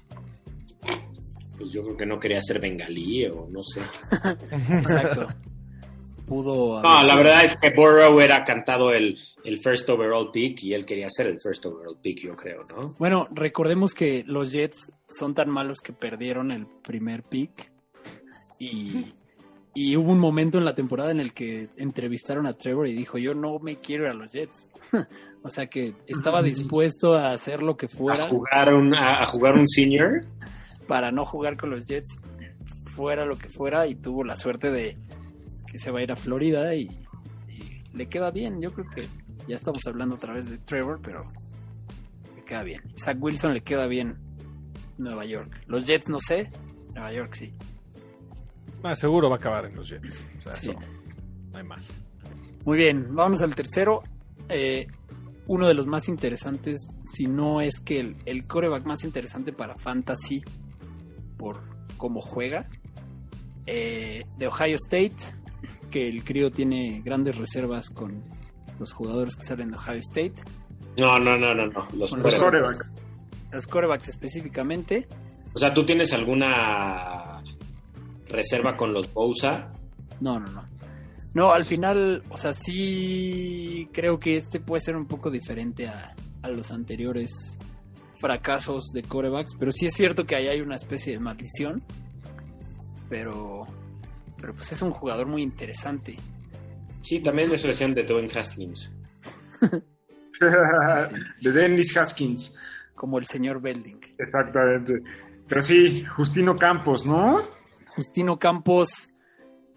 pues 1.58 1.70
yo 1.72 1.82
creo 1.82 1.96
que 1.96 2.06
no 2.06 2.20
quería 2.20 2.40
ser 2.42 2.60
bengalí 2.60 3.26
o 3.26 3.48
no 3.50 3.60
sé. 3.62 3.80
exacto. 4.78 5.26
Pudo 6.26 6.82
No, 6.82 7.06
la 7.06 7.16
verdad 7.16 7.44
es 7.44 7.56
que 7.60 7.70
Burrow 7.70 8.18
era 8.20 8.44
cantado 8.44 8.92
el, 8.92 9.16
el 9.44 9.58
first 9.60 9.88
overall 9.88 10.30
pick 10.32 10.62
y 10.64 10.74
él 10.74 10.84
quería 10.84 11.08
ser 11.08 11.28
el 11.28 11.40
first 11.40 11.64
overall 11.66 11.96
pick, 12.02 12.22
yo 12.24 12.34
creo, 12.34 12.64
¿no? 12.64 12.94
Bueno, 12.98 13.28
recordemos 13.30 13.94
que 13.94 14.24
los 14.26 14.52
Jets 14.52 14.92
son 15.08 15.34
tan 15.34 15.48
malos 15.48 15.78
que 15.80 15.92
perdieron 15.92 16.50
el 16.50 16.66
primer 16.66 17.22
pick 17.22 17.70
y, 18.58 19.06
y 19.72 19.96
hubo 19.96 20.10
un 20.10 20.18
momento 20.18 20.58
en 20.58 20.64
la 20.64 20.74
temporada 20.74 21.12
en 21.12 21.20
el 21.20 21.32
que 21.32 21.68
entrevistaron 21.76 22.46
a 22.46 22.54
Trevor 22.54 22.88
y 22.88 22.94
dijo 22.94 23.18
yo 23.18 23.34
no 23.34 23.58
me 23.60 23.76
quiero 23.76 24.04
ir 24.04 24.10
a 24.10 24.14
los 24.14 24.32
Jets. 24.32 24.68
o 25.42 25.50
sea 25.50 25.68
que 25.68 25.94
estaba 26.06 26.42
dispuesto 26.42 27.14
a 27.14 27.30
hacer 27.30 27.62
lo 27.62 27.76
que 27.76 27.86
fuera 27.86 28.24
A 28.24 28.28
jugar 28.28 28.74
un, 28.74 28.94
a, 28.94 29.22
a 29.22 29.26
jugar 29.26 29.54
un 29.54 29.68
senior. 29.68 30.24
para 30.86 31.10
no 31.10 31.24
jugar 31.24 31.56
con 31.56 31.70
los 31.70 31.86
Jets, 31.86 32.18
fuera 32.84 33.26
lo 33.26 33.36
que 33.36 33.48
fuera 33.48 33.86
y 33.86 33.94
tuvo 33.94 34.24
la 34.24 34.36
suerte 34.36 34.70
de 34.70 34.96
que 35.76 35.82
se 35.82 35.90
va 35.90 35.98
a 35.98 36.02
ir 36.02 36.10
a 36.10 36.16
Florida 36.16 36.74
y, 36.74 36.88
y 37.48 37.82
le 37.92 38.08
queda 38.08 38.30
bien. 38.30 38.62
Yo 38.62 38.72
creo 38.72 38.86
que 38.94 39.08
ya 39.46 39.56
estamos 39.56 39.86
hablando 39.86 40.14
otra 40.14 40.32
vez 40.32 40.48
de 40.48 40.56
Trevor, 40.56 41.00
pero 41.02 41.22
le 42.34 42.42
queda 42.44 42.62
bien. 42.62 42.80
Zach 42.96 43.18
Wilson 43.20 43.52
le 43.52 43.60
queda 43.62 43.86
bien 43.86 44.16
Nueva 44.96 45.26
York. 45.26 45.62
Los 45.66 45.84
Jets 45.84 46.08
no 46.08 46.18
sé, 46.18 46.50
Nueva 46.94 47.12
York 47.12 47.34
sí. 47.34 47.52
ah, 48.82 48.96
seguro 48.96 49.28
va 49.28 49.36
a 49.36 49.38
acabar 49.38 49.66
en 49.66 49.76
los 49.76 49.88
Jets. 49.90 50.24
O 50.38 50.42
sea, 50.42 50.52
Sí. 50.54 50.70
eso 50.70 50.78
no 51.52 51.58
hay 51.58 51.64
más. 51.64 51.94
Muy 52.64 52.78
bien, 52.78 53.14
vámonos 53.14 53.42
al 53.42 53.54
tercero. 53.54 54.02
Eh, 54.48 54.86
uno 55.46 55.68
de 55.68 55.74
los 55.74 55.86
más 55.86 56.08
interesantes, 56.08 56.88
si 57.04 57.26
no 57.26 57.60
es 57.60 57.80
que 57.80 58.00
el, 58.00 58.16
el 58.24 58.46
coreback 58.46 58.84
más 58.86 59.04
interesante 59.04 59.52
para 59.52 59.76
Fantasy 59.76 60.42
por 61.36 61.60
cómo 61.98 62.20
juega, 62.22 62.66
eh, 63.66 64.24
de 64.38 64.46
Ohio 64.48 64.76
State, 64.76 65.16
que 65.90 66.08
el 66.08 66.24
crío 66.24 66.50
tiene 66.50 67.00
grandes 67.04 67.36
reservas 67.36 67.90
con 67.90 68.22
los 68.78 68.92
jugadores 68.92 69.36
que 69.36 69.42
salen 69.42 69.70
de 69.70 69.76
Ohio 69.76 69.98
State, 69.98 70.34
No, 70.98 71.18
no, 71.18 71.36
no, 71.38 71.54
no, 71.54 71.66
no. 71.66 71.86
Los 71.96 72.12
Los 72.12 72.34
corebacks. 72.34 72.94
los 73.52 73.66
corebacks 73.66 74.08
específicamente. 74.08 75.06
O 75.54 75.58
sea, 75.58 75.72
¿tú 75.72 75.84
tienes 75.86 76.12
alguna 76.12 77.38
reserva 78.28 78.76
con 78.76 78.92
los 78.92 79.12
Bosa? 79.12 79.72
No, 80.20 80.38
no, 80.40 80.46
no. 80.52 80.64
No, 81.34 81.52
al 81.52 81.64
final, 81.66 82.22
o 82.30 82.38
sea, 82.38 82.54
sí 82.54 83.88
creo 83.92 84.18
que 84.18 84.36
este 84.36 84.58
puede 84.60 84.80
ser 84.80 84.96
un 84.96 85.06
poco 85.06 85.30
diferente 85.30 85.86
a, 85.86 86.14
a 86.42 86.48
los 86.48 86.70
anteriores 86.70 87.58
fracasos 88.14 88.86
de 88.94 89.02
corebacks, 89.02 89.54
pero 89.58 89.70
sí 89.72 89.84
es 89.86 89.94
cierto 89.94 90.24
que 90.24 90.34
ahí 90.36 90.48
hay 90.48 90.62
una 90.62 90.76
especie 90.76 91.12
de 91.12 91.18
maldición, 91.18 91.82
pero, 93.10 93.65
pero 94.46 94.54
pues 94.54 94.70
es 94.70 94.80
un 94.80 94.92
jugador 94.92 95.26
muy 95.26 95.42
interesante. 95.42 96.16
Sí, 97.02 97.18
también 97.18 97.50
eso 97.52 97.66
decían 97.66 97.92
de 97.94 98.04
Dwayne 98.04 98.28
Haskins. 98.32 98.88
de 101.40 101.52
Dennis 101.52 101.96
Haskins. 101.96 102.56
como 102.94 103.18
el 103.18 103.26
señor 103.26 103.60
Belding. 103.60 103.98
Exactamente. 104.18 105.02
Pero 105.48 105.62
sí, 105.64 106.04
Justino 106.04 106.54
Campos, 106.54 107.04
¿no? 107.06 107.40
Justino 107.96 108.38
Campos, 108.38 109.08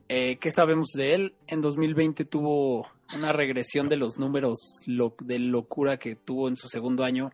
eh, 0.08 0.38
¿qué 0.38 0.51
sabemos 0.51 0.89
de 0.93 1.15
él? 1.15 1.34
En 1.47 1.62
2020 1.62 2.25
tuvo 2.25 2.88
una 3.15 3.34
regresión 3.34 3.89
de 3.89 3.97
los 3.97 4.19
números 4.19 4.60
lo- 4.86 5.15
de 5.23 5.39
locura 5.39 5.97
que 5.97 6.15
tuvo 6.15 6.47
en 6.47 6.58
su 6.58 6.67
segundo 6.69 7.03
año, 7.03 7.32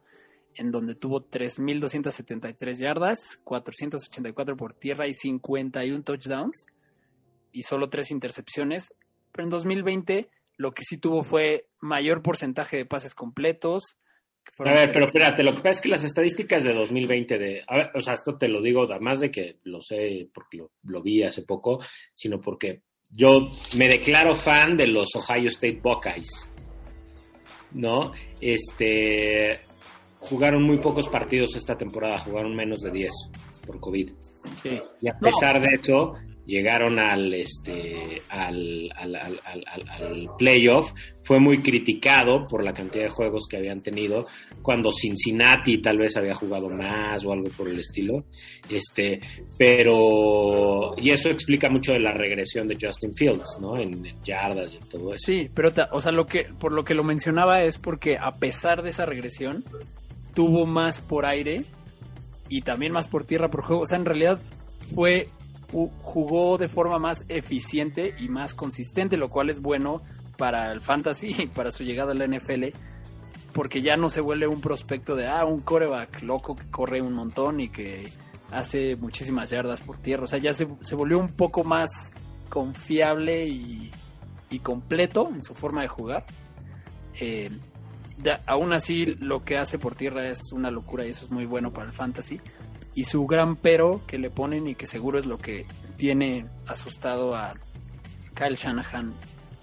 en 0.56 0.72
donde 0.72 0.96
tuvo 0.96 1.20
3.273 1.20 2.78
yardas, 2.78 3.42
484 3.44 4.56
por 4.56 4.72
tierra 4.74 5.06
y 5.06 5.14
51 5.14 6.02
touchdowns, 6.04 6.68
y 7.56 7.64
solo 7.64 7.90
tres 7.90 8.12
intercepciones. 8.12 8.94
Pero 9.32 9.46
en 9.46 9.50
2020 9.50 10.30
Lo 10.58 10.72
que 10.74 10.84
sí 10.84 10.98
tuvo 10.98 11.22
fue 11.24 11.68
mayor 11.82 12.22
porcentaje 12.22 12.78
de 12.78 12.86
pases 12.86 13.14
completos. 13.14 13.98
A 14.60 14.64
ver, 14.74 14.94
pero 14.94 15.08
espérate, 15.08 15.44
lo 15.44 15.52
que 15.54 15.58
pasa 15.58 15.70
es 15.72 15.82
que 15.82 15.90
las 15.90 16.04
estadísticas 16.06 16.64
de 16.64 16.74
2020 16.74 17.38
de, 17.40 17.64
a 17.68 17.76
ver, 17.78 17.92
o 17.96 18.02
sea, 18.02 18.14
esto 18.14 18.38
te 18.38 18.48
lo 18.48 18.62
digo, 18.62 18.84
además 18.84 19.20
de 19.20 19.32
que 19.32 19.58
lo 19.64 19.82
sé 19.82 20.30
porque 20.34 20.58
lo, 20.58 20.72
lo 20.84 21.02
vi 21.02 21.24
hace 21.24 21.42
poco, 21.42 21.80
sino 22.14 22.40
porque 22.40 22.84
yo 23.10 23.50
me 23.76 23.90
declaro 23.90 24.36
fan 24.38 24.78
de 24.78 24.88
los 24.88 25.10
Ohio 25.16 25.50
State 25.50 25.82
Buckeyes, 25.84 26.50
¿no? 27.74 28.14
Este, 28.40 29.60
jugaron 30.20 30.64
muy 30.64 30.78
pocos 30.78 31.08
partidos 31.10 31.56
esta 31.56 31.78
temporada, 31.78 32.20
jugaron 32.20 32.56
menos 32.56 32.80
de 32.82 32.92
10 32.92 33.12
por 33.66 33.80
COVID. 33.80 34.12
Sí. 34.54 34.80
Y 35.02 35.10
a 35.10 35.14
No. 35.14 35.20
pesar 35.20 35.60
de 35.62 35.76
eso, 35.76 36.14
llegaron 36.46 37.00
al 37.00 37.34
este 37.34 38.22
al, 38.30 38.90
al, 38.96 39.16
al, 39.16 39.40
al- 39.90 40.30
playoff. 40.38 40.92
Fue 41.24 41.40
muy 41.40 41.58
criticado 41.58 42.46
por 42.46 42.64
la 42.64 42.72
cantidad 42.72 43.06
de 43.06 43.10
juegos 43.10 43.48
que 43.50 43.58
habían 43.58 43.82
tenido. 43.82 44.28
Cuando 44.62 44.92
Cincinnati 44.92 45.82
tal 45.82 45.98
vez 45.98 46.16
había 46.18 46.36
jugado 46.36 46.70
más 46.70 47.26
o 47.26 47.32
algo 47.34 47.50
por 47.50 47.68
el 47.68 47.80
estilo. 47.80 48.26
Este, 48.70 49.20
pero. 49.58 50.94
Y 50.98 51.10
eso 51.10 51.30
explica 51.30 51.70
mucho 51.70 51.94
de 51.94 52.00
la 52.00 52.12
regresión 52.14 52.68
de 52.68 52.78
Justin 52.80 53.14
Fields, 53.16 53.58
¿no? 53.62 53.78
En, 53.78 54.06
en 54.06 54.24
yardas 54.24 54.74
y 54.74 54.78
en 54.78 54.84
todo 54.90 55.14
eso. 55.14 55.26
Sí, 55.26 55.50
pero 55.54 55.72
o 55.92 56.02
sea, 56.02 56.12
lo 56.12 56.26
que 56.28 56.46
por 56.60 56.72
lo 56.74 56.84
que 56.84 56.94
lo 56.94 57.04
mencionaba 57.04 57.64
es 57.64 57.78
porque 57.78 58.18
a 58.18 58.36
pesar 58.36 58.84
de 58.84 58.90
esa 58.90 59.06
regresión 59.06 59.64
tuvo 60.34 60.66
más 60.66 61.02
por 61.02 61.26
aire 61.26 61.64
y 62.50 62.62
también 62.62 62.92
más 62.92 63.08
por 63.08 63.26
tierra 63.26 63.50
por 63.50 63.64
juego, 63.64 63.82
o 63.84 63.86
sea, 63.86 63.98
en 63.98 64.06
realidad 64.06 64.40
fue 64.94 65.30
jugó 65.72 66.58
de 66.58 66.70
forma 66.70 67.00
más 67.00 67.26
eficiente 67.28 68.16
y 68.20 68.30
más 68.30 68.54
consistente, 68.54 69.18
lo 69.18 69.30
cual 69.30 69.50
es 69.50 69.62
bueno 69.62 70.02
para 70.38 70.72
el 70.72 70.82
fantasy 70.82 71.36
y 71.38 71.48
para 71.48 71.72
su 71.72 71.84
llegada 71.84 72.12
a 72.12 72.16
la 72.16 72.28
NFL 72.28 72.66
porque 73.56 73.82
ya 73.82 73.96
no 73.96 74.10
se 74.10 74.20
vuelve 74.20 74.48
un 74.48 74.60
prospecto 74.60 75.16
de 75.16 75.28
ah, 75.28 75.46
un 75.46 75.62
coreback 75.62 76.22
loco 76.24 76.58
que 76.58 76.70
corre 76.70 77.02
un 77.02 77.14
montón 77.14 77.62
y 77.62 77.70
que 77.70 78.12
hace 78.52 78.98
muchísimas 78.98 79.50
yardas 79.50 79.82
por 79.82 79.98
tierra, 79.98 80.26
o 80.26 80.28
sea, 80.28 80.40
ya 80.40 80.54
se, 80.54 80.68
se 80.82 80.96
volvió 80.96 81.18
un 81.18 81.30
poco 81.30 81.64
más 81.64 82.12
confiable 82.50 83.48
y, 83.48 83.92
completo 84.64 85.30
en 85.36 85.44
su 85.44 85.54
forma 85.54 85.82
de 85.82 85.90
jugar. 85.90 86.26
Eh, 87.20 87.52
aún 88.46 88.72
así, 88.72 89.06
lo 89.06 89.44
que 89.44 89.58
hace 89.58 89.78
por 89.78 89.96
tierra 89.96 90.30
es 90.30 90.54
una 90.54 90.72
locura 90.72 91.06
y 91.06 91.10
eso 91.10 91.26
es 91.26 91.32
muy 91.32 91.46
bueno 91.46 91.74
para 91.74 91.88
el 91.88 91.92
fantasy. 91.92 92.40
Y 92.96 93.06
su 93.06 93.28
gran 93.28 93.56
pero 93.58 94.02
que 94.08 94.18
le 94.18 94.30
ponen 94.30 94.68
y 94.68 94.76
que 94.76 94.88
seguro 94.88 95.20
es 95.20 95.26
lo 95.26 95.38
que 95.38 95.66
tiene 95.98 96.46
asustado 96.68 97.36
a 97.36 97.54
Kyle 98.34 98.56
Shanahan 98.56 99.14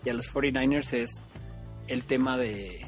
y 0.04 0.10
a 0.10 0.14
los 0.14 0.32
49ers 0.32 0.92
es 0.94 1.22
el 1.88 2.04
tema 2.04 2.36
de, 2.36 2.86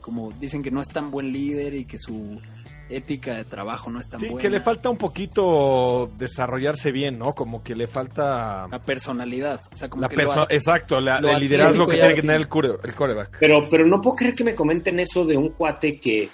como 0.00 0.32
dicen 0.32 0.62
que 0.62 0.70
no 0.70 0.80
es 0.80 0.88
tan 0.88 1.10
buen 1.10 1.32
líder 1.32 1.74
y 1.74 1.84
que 1.84 1.98
su 1.98 2.40
ética 2.88 3.34
de 3.34 3.44
trabajo 3.44 3.90
no 3.90 4.00
es 4.00 4.08
tan 4.08 4.20
Sí, 4.20 4.26
buena. 4.26 4.40
que 4.42 4.50
le 4.50 4.60
falta 4.60 4.90
un 4.90 4.98
poquito 4.98 6.10
desarrollarse 6.18 6.92
bien, 6.92 7.18
¿no? 7.18 7.32
Como 7.34 7.62
que 7.62 7.74
le 7.74 7.86
falta 7.86 8.66
la 8.70 8.82
personalidad. 8.82 9.60
O 9.72 9.76
sea, 9.76 9.88
como 9.88 10.02
la 10.02 10.08
que 10.08 10.16
perso- 10.16 10.46
exacto, 10.50 11.00
la- 11.00 11.20
lo 11.20 11.30
el 11.30 11.40
liderazgo 11.40 11.86
que 11.86 11.96
tiene 11.96 12.14
que 12.14 12.20
tener 12.22 12.36
el, 12.36 12.48
core- 12.48 12.78
el 12.82 12.94
coreback. 12.94 13.36
Pero, 13.40 13.66
pero 13.70 13.86
no 13.86 14.00
puedo 14.00 14.16
creer 14.16 14.34
que 14.34 14.44
me 14.44 14.54
comenten 14.54 15.00
eso 15.00 15.24
de 15.24 15.36
un 15.36 15.50
cuate 15.50 15.98
que. 16.00 16.28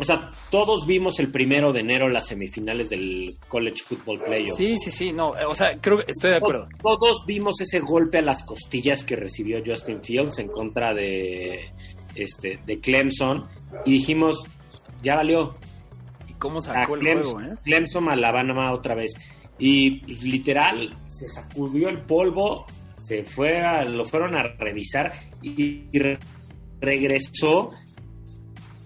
O 0.00 0.04
sea, 0.04 0.30
todos 0.50 0.86
vimos 0.86 1.18
el 1.18 1.30
primero 1.32 1.72
de 1.72 1.80
enero 1.80 2.08
las 2.08 2.26
semifinales 2.26 2.88
del 2.90 3.36
College 3.48 3.82
Football 3.84 4.22
Playoff. 4.22 4.56
Sí, 4.56 4.76
sí, 4.78 4.90
sí, 4.92 5.12
no, 5.12 5.30
o 5.30 5.54
sea, 5.54 5.76
creo 5.80 5.98
que 5.98 6.04
estoy 6.12 6.30
de 6.30 6.36
acuerdo. 6.36 6.68
Todos 6.80 7.24
vimos 7.26 7.60
ese 7.60 7.80
golpe 7.80 8.18
a 8.18 8.22
las 8.22 8.42
costillas 8.44 9.02
que 9.04 9.16
recibió 9.16 9.60
Justin 9.64 10.02
Fields 10.02 10.38
en 10.38 10.48
contra 10.48 10.94
de, 10.94 11.72
este, 12.14 12.60
de 12.64 12.78
Clemson 12.80 13.46
y 13.84 13.92
dijimos, 13.92 14.42
ya 15.02 15.16
valió. 15.16 15.56
¿Y 16.28 16.34
cómo 16.34 16.58
A 16.58 16.62
sacó 16.62 16.94
el 16.94 17.00
Clemson, 17.00 17.32
juego, 17.34 17.52
eh? 17.54 17.56
Clemson 17.64 18.08
a 18.08 18.12
Alabama 18.12 18.72
otra 18.72 18.94
vez. 18.94 19.12
Y 19.58 20.00
literal, 20.22 20.96
se 21.08 21.28
sacudió 21.28 21.88
el 21.88 22.02
polvo, 22.02 22.66
se 23.00 23.24
fue 23.24 23.60
a- 23.60 23.84
lo 23.84 24.04
fueron 24.04 24.36
a 24.36 24.44
revisar 24.44 25.12
y, 25.42 25.86
y 25.90 25.98
re- 25.98 26.18
regresó 26.80 27.70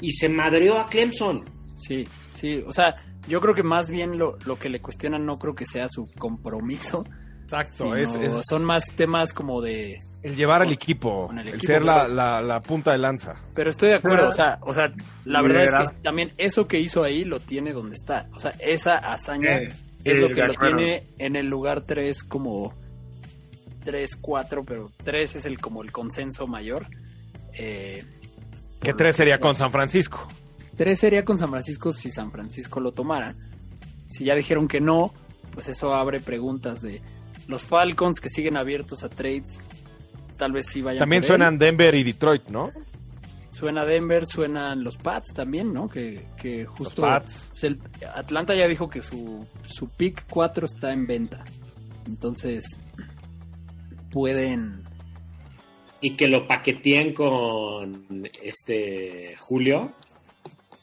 y 0.02 0.12
se 0.12 0.28
madreó 0.28 0.78
a 0.78 0.84
Clemson. 0.86 1.44
Sí, 1.78 2.06
sí, 2.32 2.62
o 2.66 2.72
sea, 2.72 2.94
yo 3.26 3.40
creo 3.40 3.54
que 3.54 3.62
más 3.62 3.88
bien 3.88 4.18
lo, 4.18 4.36
lo 4.44 4.58
que 4.58 4.68
le 4.68 4.80
cuestionan 4.80 5.24
no 5.24 5.38
creo 5.38 5.54
que 5.54 5.64
sea 5.64 5.88
su 5.88 6.06
compromiso, 6.18 7.04
Exacto, 7.44 7.94
es, 7.96 8.14
es 8.16 8.44
son 8.48 8.64
más 8.64 8.86
temas 8.96 9.32
como 9.34 9.60
de... 9.60 9.98
el 10.22 10.36
llevar 10.36 10.62
al 10.62 10.72
equipo, 10.72 11.30
el 11.44 11.60
ser 11.60 11.84
la, 11.84 12.08
la- 12.08 12.40
la 12.40 12.62
punta 12.62 12.92
de 12.92 12.98
lanza. 12.98 13.34
Pero 13.54 13.68
estoy 13.70 13.90
de 13.90 13.96
acuerdo, 13.96 14.28
o 14.28 14.32
sea, 14.32 14.58
o 14.62 14.72
sea, 14.72 14.92
la 15.24 15.42
verdad 15.42 15.64
es 15.64 15.74
que 15.74 16.00
también 16.02 16.32
eso 16.38 16.66
que 16.66 16.80
hizo 16.80 17.02
ahí 17.04 17.24
lo 17.24 17.40
tiene 17.40 17.72
donde 17.72 17.94
está. 17.94 18.28
O 18.34 18.38
sea, 18.38 18.52
esa 18.60 18.96
hazaña 18.98 19.58
Eh, 19.58 19.68
es 20.04 20.16
sí, 20.16 20.22
lo 20.22 20.28
que 20.30 20.40
lo 20.42 20.54
tiene 20.54 21.08
en 21.18 21.36
el 21.36 21.46
lugar 21.46 21.82
3 21.82 22.24
como 22.24 22.72
3, 23.84 24.16
4, 24.16 24.64
pero 24.64 24.90
3 25.04 25.36
es 25.36 25.44
el 25.44 25.58
como 25.60 25.82
el 25.82 25.92
consenso 25.92 26.46
mayor. 26.46 26.86
Eh, 27.54 28.02
Que 28.82 28.92
tres 28.94 29.16
sería 29.16 29.38
con 29.38 29.54
San 29.54 29.70
Francisco. 29.70 30.26
3 30.76 30.98
sería 30.98 31.24
con 31.24 31.38
San 31.38 31.50
Francisco 31.50 31.92
si 31.92 32.10
San 32.10 32.32
Francisco 32.32 32.80
lo 32.80 32.92
tomara. 32.92 33.34
Si 34.06 34.24
ya 34.24 34.34
dijeron 34.34 34.66
que 34.68 34.80
no, 34.80 35.12
pues 35.52 35.68
eso 35.68 35.94
abre 35.94 36.18
preguntas 36.18 36.80
de 36.80 37.02
los 37.46 37.64
Falcons 37.66 38.20
que 38.20 38.28
siguen 38.30 38.56
abiertos 38.56 39.04
a 39.04 39.08
trades. 39.10 39.62
Tal 40.38 40.50
vez 40.52 40.66
sí 40.66 40.80
vayan 40.82 40.98
También 41.00 41.20
por 41.20 41.24
él. 41.26 41.28
suenan 41.28 41.58
Denver 41.58 41.94
y 41.94 42.02
Detroit, 42.02 42.48
¿no? 42.48 42.72
Suena 43.48 43.84
Denver, 43.84 44.24
suenan 44.26 44.82
los 44.82 44.96
Pats 44.96 45.34
también, 45.34 45.74
¿no? 45.74 45.88
Que, 45.88 46.26
que 46.40 46.64
justo. 46.64 47.02
Pats. 47.02 47.48
pues, 47.50 47.64
el- 47.64 47.78
Atlanta 48.14 48.54
ya 48.54 48.66
dijo 48.66 48.88
que 48.88 49.02
su, 49.02 49.46
su 49.68 49.88
pick 49.90 50.24
4 50.30 50.64
está 50.64 50.90
en 50.90 51.06
venta. 51.06 51.44
Entonces, 52.06 52.64
pueden. 54.10 54.82
Y 56.02 56.14
que 56.16 56.28
lo 56.28 56.46
paqueteen 56.46 57.14
con 57.14 58.28
este 58.42 59.34
Julio. 59.38 59.92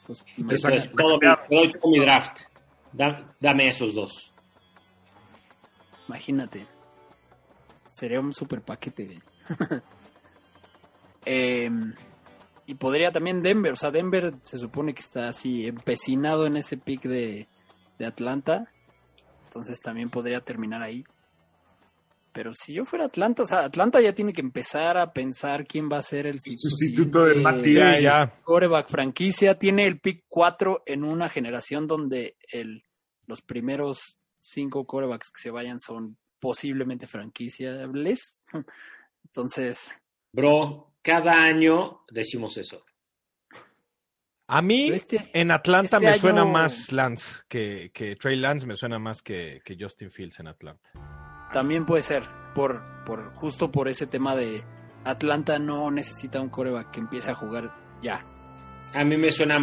Pues. 0.08 0.25
Entonces, 0.38 0.89
todo 0.97 1.19
mi, 1.19 1.27
te 1.49 1.55
doy 1.55 1.71
todo 1.73 1.91
mi 1.91 1.99
draft. 1.99 2.39
Da- 2.93 3.36
dame 3.39 3.67
esos 3.67 3.93
dos. 3.93 4.32
Imagínate. 6.08 6.65
Sería 7.86 8.19
un 8.19 8.34
super 8.34 8.62
paquete. 8.62 9.05
güey. 9.05 9.19
Em, 11.25 11.93
y 12.65 12.75
podría 12.75 13.12
también 13.12 13.43
Denver. 13.43 13.73
O 13.73 13.75
sea, 13.75 13.91
Denver 13.91 14.34
se 14.43 14.58
supone 14.58 14.93
que 14.93 15.01
está 15.01 15.27
así 15.27 15.65
empecinado 15.67 16.45
en 16.47 16.58
ese 16.58 16.77
pick 16.77 17.03
de, 17.03 17.47
de 17.97 18.05
Atlanta. 18.05 18.71
Entonces 19.45 19.79
también 19.79 20.10
podría 20.10 20.39
terminar 20.41 20.82
ahí. 20.82 21.03
Pero 22.31 22.51
si 22.53 22.73
yo 22.73 22.83
fuera 22.85 23.05
Atlanta, 23.05 23.43
o 23.43 23.45
sea, 23.45 23.65
Atlanta 23.65 23.99
ya 24.01 24.13
tiene 24.13 24.33
que 24.33 24.41
empezar 24.41 24.97
a 24.97 25.11
pensar 25.13 25.65
quién 25.65 25.89
va 25.91 25.97
a 25.97 26.01
ser 26.01 26.27
el 26.27 26.37
Sustituto 26.39 27.25
de 27.25 27.43
Ay. 27.45 28.03
ya. 28.03 28.33
Coreback 28.43 28.87
franquicia. 28.89 29.57
Tiene 29.57 29.87
el 29.87 29.99
pick 29.99 30.25
4 30.27 30.83
en 30.85 31.03
una 31.03 31.27
generación 31.29 31.87
donde 31.87 32.37
el, 32.51 32.83
los 33.25 33.41
primeros 33.41 34.19
cinco 34.37 34.85
corebacks 34.85 35.31
que 35.31 35.41
se 35.41 35.51
vayan 35.51 35.79
son 35.79 36.17
posiblemente 36.39 37.07
franquiciables. 37.07 38.39
Entonces, 39.25 39.97
Bro, 40.31 40.93
cada 41.01 41.43
año 41.43 42.01
decimos 42.11 42.57
eso. 42.57 42.83
A 44.47 44.61
mí, 44.63 44.89
este- 44.89 45.29
en 45.33 45.51
Atlanta 45.51 45.97
este 45.97 45.99
me 46.05 46.11
año- 46.11 46.19
suena 46.21 46.45
más 46.45 46.91
Lance 46.91 47.41
que, 47.47 47.91
que 47.93 48.15
Trey 48.15 48.35
Lance, 48.35 48.65
me 48.65 48.75
suena 48.75 48.97
más 48.97 49.21
que, 49.21 49.61
que 49.63 49.75
Justin 49.79 50.09
Fields 50.11 50.39
en 50.39 50.47
Atlanta. 50.47 50.89
También 51.51 51.85
puede 51.85 52.03
ser 52.03 52.23
por, 52.53 52.81
por 53.05 53.33
justo 53.35 53.71
por 53.71 53.88
ese 53.88 54.07
tema 54.07 54.35
de 54.35 54.63
Atlanta 55.03 55.59
no 55.59 55.89
necesita 55.91 56.41
un 56.41 56.49
coreback 56.49 56.91
que 56.91 56.99
empiece 56.99 57.31
a 57.31 57.35
jugar 57.35 57.71
ya. 58.01 58.25
A 58.93 59.03
mí 59.03 59.17
me 59.17 59.31
suena. 59.31 59.57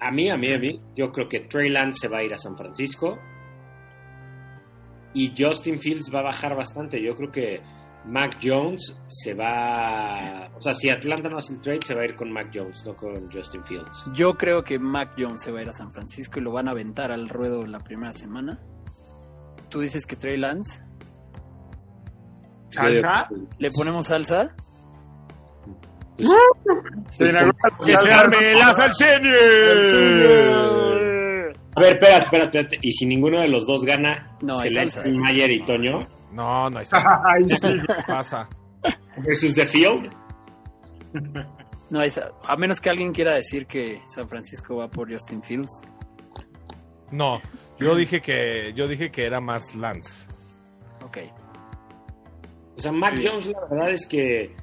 A 0.00 0.10
mí, 0.10 0.30
a 0.30 0.36
mí, 0.36 0.52
a 0.52 0.58
mí. 0.58 0.80
Yo 0.94 1.10
creo 1.12 1.28
que 1.28 1.40
Trey 1.40 1.70
Lance 1.70 2.00
se 2.00 2.08
va 2.08 2.18
a 2.18 2.22
ir 2.22 2.34
a 2.34 2.38
San 2.38 2.56
Francisco. 2.56 3.18
Y 5.14 5.32
Justin 5.36 5.80
Fields 5.80 6.10
va 6.12 6.20
a 6.20 6.22
bajar 6.22 6.56
bastante. 6.56 7.00
Yo 7.02 7.14
creo 7.14 7.30
que 7.30 7.62
Mac 8.04 8.38
Jones 8.42 8.94
se 9.08 9.34
va. 9.34 10.50
O 10.56 10.60
sea, 10.60 10.74
si 10.74 10.90
Atlanta 10.90 11.28
no 11.28 11.38
hace 11.38 11.54
el 11.54 11.60
trade, 11.60 11.80
se 11.86 11.94
va 11.94 12.02
a 12.02 12.04
ir 12.04 12.16
con 12.16 12.32
Mac 12.32 12.50
Jones, 12.52 12.84
no 12.84 12.96
con 12.96 13.30
Justin 13.30 13.64
Fields. 13.64 14.10
Yo 14.14 14.34
creo 14.34 14.64
que 14.64 14.78
Mac 14.78 15.12
Jones 15.16 15.42
se 15.42 15.52
va 15.52 15.60
a 15.60 15.62
ir 15.62 15.68
a 15.68 15.72
San 15.72 15.92
Francisco 15.92 16.40
y 16.40 16.42
lo 16.42 16.52
van 16.52 16.68
a 16.68 16.72
aventar 16.72 17.12
al 17.12 17.28
ruedo 17.28 17.64
la 17.66 17.78
primera 17.80 18.12
semana. 18.12 18.58
Tú 19.74 19.80
dices 19.80 20.06
que 20.06 20.14
Trey 20.14 20.36
Lance. 20.36 20.84
¿Salsa? 22.68 23.26
¿Le 23.58 23.70
ponemos 23.72 24.06
salsa? 24.06 24.54
Se 27.10 27.24
¡Que 27.84 27.96
se 27.96 28.12
arme 28.12 28.54
la 28.54 28.72
salseña! 28.72 29.32
A 31.74 31.80
ver, 31.80 31.94
espérate, 31.94 32.22
espérate, 32.22 32.44
espérate. 32.60 32.78
Y 32.82 32.92
si 32.92 33.04
ninguno 33.04 33.40
de 33.40 33.48
los 33.48 33.66
dos 33.66 33.84
gana, 33.84 34.36
No, 34.42 34.60
se 34.60 34.68
hay 34.68 34.74
le 34.74 34.88
salsa. 34.90 35.10
Mayer 35.12 35.50
y 35.50 35.64
Toño. 35.66 36.06
No, 36.30 36.70
no 36.70 36.78
hay 36.78 36.84
salsa. 36.84 37.20
Ay, 37.36 37.48
sí. 37.48 37.76
¿Qué 37.84 37.94
pasa? 38.06 38.48
Versus 39.26 39.56
The 39.56 39.66
Field. 39.66 40.08
No, 41.90 42.00
es- 42.00 42.20
a 42.44 42.56
menos 42.56 42.80
que 42.80 42.90
alguien 42.90 43.12
quiera 43.12 43.34
decir 43.34 43.66
que 43.66 44.02
San 44.06 44.28
Francisco 44.28 44.76
va 44.76 44.88
por 44.88 45.12
Justin 45.12 45.42
Fields. 45.42 45.80
No, 47.10 47.40
yo 47.84 47.94
dije 47.96 48.20
que 48.20 48.72
yo 48.74 48.88
dije 48.88 49.10
que 49.10 49.24
era 49.24 49.40
más 49.40 49.74
Lance. 49.74 50.26
Ok. 51.04 51.18
O 52.76 52.80
sea, 52.80 52.90
Mac 52.92 53.16
Sí. 53.16 53.26
Jones, 53.28 53.46
la 53.46 53.60
verdad 53.70 53.90
es 53.90 54.06
que 54.06 54.54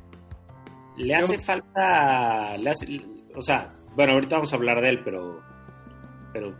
le 0.97 1.15
hace 1.15 1.39
falta. 1.39 2.57
le 2.57 2.69
hace- 2.69 3.01
o 3.35 3.41
sea, 3.41 3.69
bueno, 3.95 4.13
ahorita 4.13 4.35
vamos 4.35 4.51
a 4.51 4.55
hablar 4.57 4.81
de 4.81 4.89
él, 4.89 5.01
pero. 5.03 5.41
pero 6.33 6.53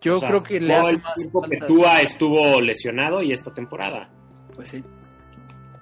Yo 0.00 0.16
o 0.16 0.20
sea, 0.20 0.28
creo 0.28 0.42
que 0.42 0.60
le 0.60 0.74
hace 0.74 0.94
el 0.94 1.02
más 1.02 1.14
tiempo 1.14 1.42
que 1.42 1.58
falta- 1.58 1.66
Tua 1.66 2.00
estuvo 2.00 2.60
lesionado 2.60 3.22
y 3.22 3.32
esta 3.32 3.52
temporada. 3.52 4.10
Pues 4.54 4.68
sí. 4.68 4.82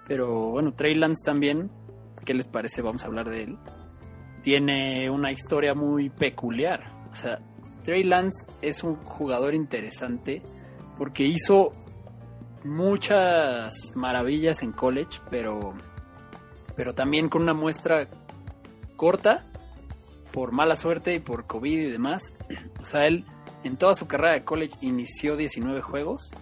Pero 0.07 0.51
bueno, 0.51 0.73
Trey 0.75 0.95
Lance 0.95 1.25
también, 1.25 1.71
¿qué 2.25 2.35
les 2.35 2.47
parece? 2.49 2.83
Vamos 2.83 3.05
a 3.05 3.07
hablar 3.09 3.29
de 3.29 3.45
él. 3.45 3.59
Tiene 4.43 5.11
una 5.11 5.31
historia 5.31 5.75
muy 5.75 6.09
peculiar. 6.11 6.91
O 7.11 7.15
sea, 7.15 7.39
Trey 7.83 8.05
Lance 8.05 8.47
es 8.63 8.85
un 8.85 8.97
jugador 8.97 9.55
interesante 9.55 10.43
porque 10.99 11.25
hizo 11.25 11.73
muchas 12.65 13.93
maravillas 13.95 14.63
en 14.63 14.73
college, 14.73 15.21
pero, 15.31 15.73
pero 16.77 16.93
también 16.93 17.29
con 17.29 17.43
una 17.43 17.55
muestra 17.55 18.07
corta 18.97 19.45
por 20.33 20.53
mala 20.53 20.77
suerte 20.77 21.15
y 21.15 21.19
por 21.19 21.47
COVID 21.47 21.79
y 21.79 21.91
demás. 21.91 22.35
O 22.81 22.85
sea, 22.85 23.07
él 23.07 23.25
en 23.65 23.77
toda 23.77 23.95
su 23.95 24.07
carrera 24.07 24.35
de 24.35 24.45
college 24.45 24.77
inició 24.81 25.37
19 25.37 25.81
juegos 25.81 26.33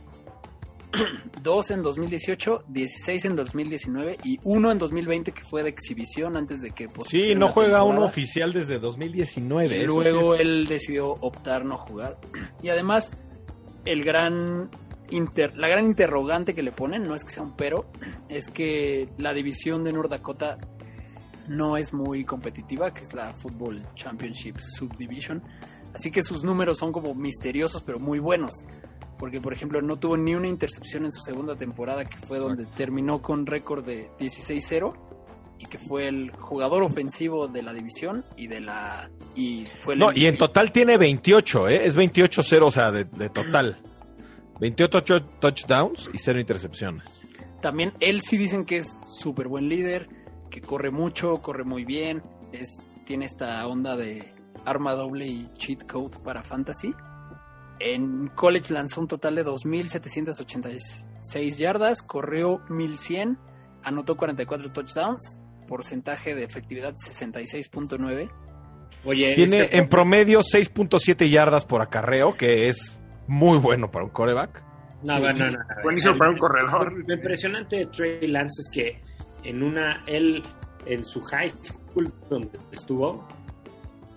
2 1.42 1.70
en 1.72 1.82
2018, 1.82 2.64
16 2.68 3.24
en 3.26 3.36
2019 3.36 4.18
y 4.24 4.38
uno 4.44 4.70
en 4.72 4.78
2020 4.78 5.32
que 5.32 5.42
fue 5.42 5.62
de 5.62 5.68
exhibición 5.68 6.36
antes 6.36 6.60
de 6.60 6.70
que 6.70 6.88
Sí, 7.06 7.34
no 7.34 7.48
juega 7.48 7.82
uno 7.84 8.04
oficial 8.04 8.52
desde 8.52 8.78
2019. 8.78 9.76
Y 9.78 9.84
luego 9.86 10.34
sí 10.34 10.40
es- 10.42 10.46
él 10.46 10.66
decidió 10.66 11.08
optar 11.10 11.64
no 11.64 11.76
jugar. 11.78 12.18
Y 12.62 12.70
además, 12.70 13.12
el 13.84 14.02
gran 14.04 14.70
inter- 15.10 15.56
la 15.56 15.68
gran 15.68 15.84
interrogante 15.84 16.54
que 16.54 16.62
le 16.62 16.72
ponen, 16.72 17.02
no 17.04 17.14
es 17.14 17.24
que 17.24 17.30
sea 17.32 17.42
un 17.42 17.54
pero, 17.56 17.86
es 18.28 18.48
que 18.48 19.08
la 19.18 19.32
división 19.34 19.84
de 19.84 19.92
North 19.92 20.10
Dakota 20.10 20.58
no 21.48 21.76
es 21.76 21.92
muy 21.94 22.24
competitiva, 22.24 22.92
que 22.92 23.00
es 23.02 23.14
la 23.14 23.32
Football 23.32 23.82
Championship 23.94 24.56
Subdivision. 24.58 25.42
Así 25.94 26.10
que 26.10 26.22
sus 26.22 26.44
números 26.44 26.76
son 26.78 26.92
como 26.92 27.14
misteriosos, 27.14 27.82
pero 27.82 27.98
muy 27.98 28.18
buenos. 28.18 28.52
Porque, 29.18 29.40
por 29.40 29.52
ejemplo, 29.52 29.82
no 29.82 29.98
tuvo 29.98 30.16
ni 30.16 30.34
una 30.34 30.48
intercepción 30.48 31.04
en 31.04 31.12
su 31.12 31.22
segunda 31.22 31.56
temporada, 31.56 32.04
que 32.04 32.18
fue 32.18 32.38
donde 32.38 32.66
terminó 32.66 33.20
con 33.20 33.46
récord 33.46 33.84
de 33.84 34.08
16-0 34.18 34.94
y 35.58 35.66
que 35.66 35.78
fue 35.78 36.06
el 36.06 36.30
jugador 36.30 36.82
ofensivo 36.84 37.48
de 37.48 37.62
la 37.62 37.72
división 37.72 38.24
y 38.36 38.46
de 38.46 38.60
la 38.60 39.10
y 39.34 39.66
fue 39.80 39.94
el 39.94 40.00
No, 40.00 40.12
y 40.12 40.26
en 40.26 40.36
total 40.36 40.70
tiene 40.70 40.96
28, 40.96 41.68
¿eh? 41.68 41.86
Es 41.86 41.96
28-0, 41.96 42.62
o 42.62 42.70
sea, 42.70 42.92
de, 42.92 43.04
de 43.04 43.28
total. 43.28 43.80
28 44.60 45.22
touchdowns 45.40 46.10
y 46.12 46.18
0 46.18 46.40
intercepciones. 46.40 47.22
También 47.60 47.92
él 48.00 48.20
sí 48.22 48.36
dicen 48.36 48.64
que 48.64 48.76
es 48.76 48.98
súper 49.08 49.48
buen 49.48 49.68
líder, 49.68 50.08
que 50.50 50.60
corre 50.60 50.90
mucho, 50.90 51.42
corre 51.42 51.64
muy 51.64 51.84
bien, 51.84 52.22
es 52.52 52.82
tiene 53.04 53.24
esta 53.24 53.66
onda 53.66 53.96
de 53.96 54.22
arma 54.64 54.94
doble 54.94 55.26
y 55.26 55.48
cheat 55.54 55.90
code 55.90 56.18
para 56.22 56.42
fantasy. 56.42 56.94
En 57.80 58.28
college 58.34 58.72
lanzó 58.74 59.00
un 59.00 59.08
total 59.08 59.36
de 59.36 59.44
2.786 59.44 61.58
yardas, 61.58 62.02
corrió 62.02 62.58
1.100, 62.68 63.38
anotó 63.84 64.16
44 64.16 64.72
touchdowns, 64.72 65.38
porcentaje 65.66 66.34
de 66.34 66.44
efectividad 66.44 66.94
66.9. 66.94 68.30
Oye, 69.04 69.34
Tiene 69.34 69.60
este- 69.62 69.78
en 69.78 69.88
promedio 69.88 70.40
6.7 70.42 71.28
yardas 71.30 71.64
por 71.64 71.80
acarreo, 71.82 72.36
que 72.36 72.68
es 72.68 72.98
muy 73.26 73.58
bueno 73.58 73.90
para 73.90 74.04
un 74.04 74.10
coreback. 74.10 74.62
No, 75.04 75.18
no, 75.20 75.32
no, 75.32 75.46
no. 75.46 75.58
Buenísimo 75.84 76.18
para 76.18 76.30
un 76.32 76.38
corredor. 76.38 76.92
Lo 77.06 77.14
impresionante 77.14 77.76
de 77.76 77.86
Trey 77.86 78.26
Lance 78.26 78.62
es 78.62 78.70
que 78.72 79.00
en 79.44 79.62
una, 79.62 80.02
él, 80.06 80.42
en 80.86 81.04
su 81.04 81.20
high 81.22 81.52
school 81.62 82.12
donde 82.28 82.58
estuvo, 82.72 83.28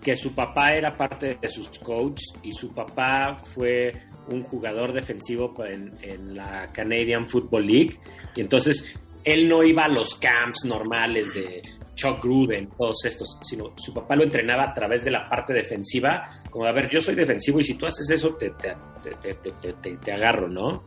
que 0.03 0.15
su 0.17 0.33
papá 0.33 0.73
era 0.73 0.95
parte 0.97 1.37
de 1.41 1.49
sus 1.49 1.69
coaches 1.79 2.33
y 2.43 2.53
su 2.53 2.73
papá 2.73 3.41
fue 3.53 3.93
un 4.29 4.43
jugador 4.43 4.93
defensivo 4.93 5.53
en, 5.65 5.93
en 6.01 6.35
la 6.35 6.69
Canadian 6.71 7.27
Football 7.29 7.67
League. 7.67 7.99
Y 8.35 8.41
entonces 8.41 8.93
él 9.23 9.47
no 9.47 9.63
iba 9.63 9.85
a 9.85 9.87
los 9.87 10.15
camps 10.15 10.65
normales 10.65 11.27
de 11.33 11.61
Chuck 11.93 12.23
Gruden, 12.23 12.69
todos 12.77 13.05
estos, 13.05 13.37
sino 13.43 13.73
su 13.77 13.93
papá 13.93 14.15
lo 14.15 14.23
entrenaba 14.23 14.63
a 14.63 14.73
través 14.73 15.03
de 15.03 15.11
la 15.11 15.27
parte 15.29 15.53
defensiva, 15.53 16.23
como 16.49 16.65
a 16.65 16.71
ver, 16.71 16.89
yo 16.89 16.99
soy 17.01 17.13
defensivo 17.13 17.59
y 17.59 17.63
si 17.63 17.75
tú 17.75 17.85
haces 17.85 18.09
eso 18.09 18.33
te, 18.35 18.49
te, 18.51 18.73
te, 19.21 19.33
te- 19.35 19.73
te- 19.73 19.93
te- 19.97 20.11
agarro, 20.11 20.47
¿no? 20.47 20.83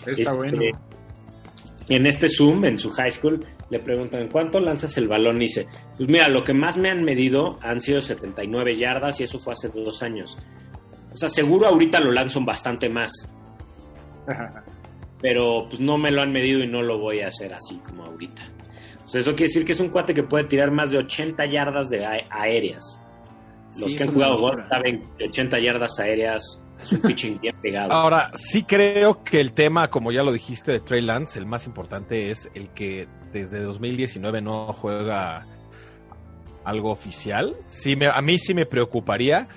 Está 0.00 0.10
Este, 0.10 0.30
bueno. 0.32 0.60
En 1.88 2.06
este 2.06 2.28
Zoom, 2.28 2.64
en 2.64 2.78
su 2.78 2.90
high 2.90 3.12
school, 3.12 3.44
le 3.70 3.78
preguntan, 3.80 4.28
¿cuánto 4.32 4.60
lanzas 4.60 4.96
el 4.96 5.08
balón? 5.08 5.36
Y 5.42 5.46
dice, 5.46 5.66
pues 5.96 6.08
mira, 6.08 6.28
lo 6.28 6.42
que 6.44 6.54
más 6.54 6.76
me 6.76 6.90
han 6.90 7.02
medido 7.04 7.58
han 7.62 7.80
sido 7.80 8.00
79 8.00 8.76
yardas 8.76 9.20
y 9.20 9.24
eso 9.24 9.38
fue 9.38 9.52
hace 9.52 9.68
dos 9.68 10.02
años. 10.02 10.36
O 11.12 11.16
sea, 11.16 11.28
seguro 11.28 11.66
ahorita 11.68 12.00
lo 12.00 12.12
lanzo 12.12 12.40
bastante 12.44 12.88
más, 12.88 13.10
pero 15.20 15.66
pues 15.68 15.80
no 15.80 15.98
me 15.98 16.10
lo 16.10 16.22
han 16.22 16.32
medido 16.32 16.60
y 16.62 16.68
no 16.68 16.82
lo 16.82 16.98
voy 16.98 17.20
a 17.20 17.28
hacer 17.28 17.52
así 17.54 17.76
como 17.86 18.04
ahorita. 18.04 18.42
O 19.04 19.08
sea, 19.08 19.20
eso 19.20 19.30
quiere 19.30 19.44
decir 19.48 19.64
que 19.64 19.72
es 19.72 19.80
un 19.80 19.88
cuate 19.88 20.14
que 20.14 20.22
puede 20.22 20.44
tirar 20.44 20.70
más 20.70 20.90
de 20.90 20.98
80 20.98 21.46
yardas 21.46 21.88
de 21.88 22.04
a- 22.04 22.24
aéreas. 22.30 23.00
Los 23.80 23.90
Sí, 23.92 23.96
que 23.96 24.02
han 24.04 24.12
jugado 24.12 24.36
golf 24.38 24.64
saben 24.68 25.04
que 25.18 25.24
80 25.28 25.58
yardas 25.60 25.98
aéreas 25.98 26.42
es 26.82 26.92
un 26.92 27.00
pitching 27.02 27.40
bien 27.40 27.56
pegado. 27.60 27.92
Ahora, 27.92 28.30
sí 28.34 28.62
creo 28.64 29.24
que 29.24 29.40
el 29.40 29.52
tema, 29.52 29.88
como 29.88 30.12
ya 30.12 30.22
lo 30.22 30.32
dijiste, 30.32 30.72
de 30.72 30.80
Trey 30.80 31.00
Lance, 31.02 31.38
el 31.38 31.46
más 31.46 31.66
importante 31.66 32.30
es 32.30 32.50
el 32.54 32.68
que 32.70 33.08
desde 33.32 33.60
2019 33.62 34.40
no 34.40 34.72
juega 34.72 35.46
algo 36.64 36.90
oficial. 36.90 37.56
Sí, 37.66 37.96
me- 37.96 38.06
a 38.06 38.20
mí 38.20 38.38
sí 38.38 38.54
me 38.54 38.66
preocuparía. 38.66 39.48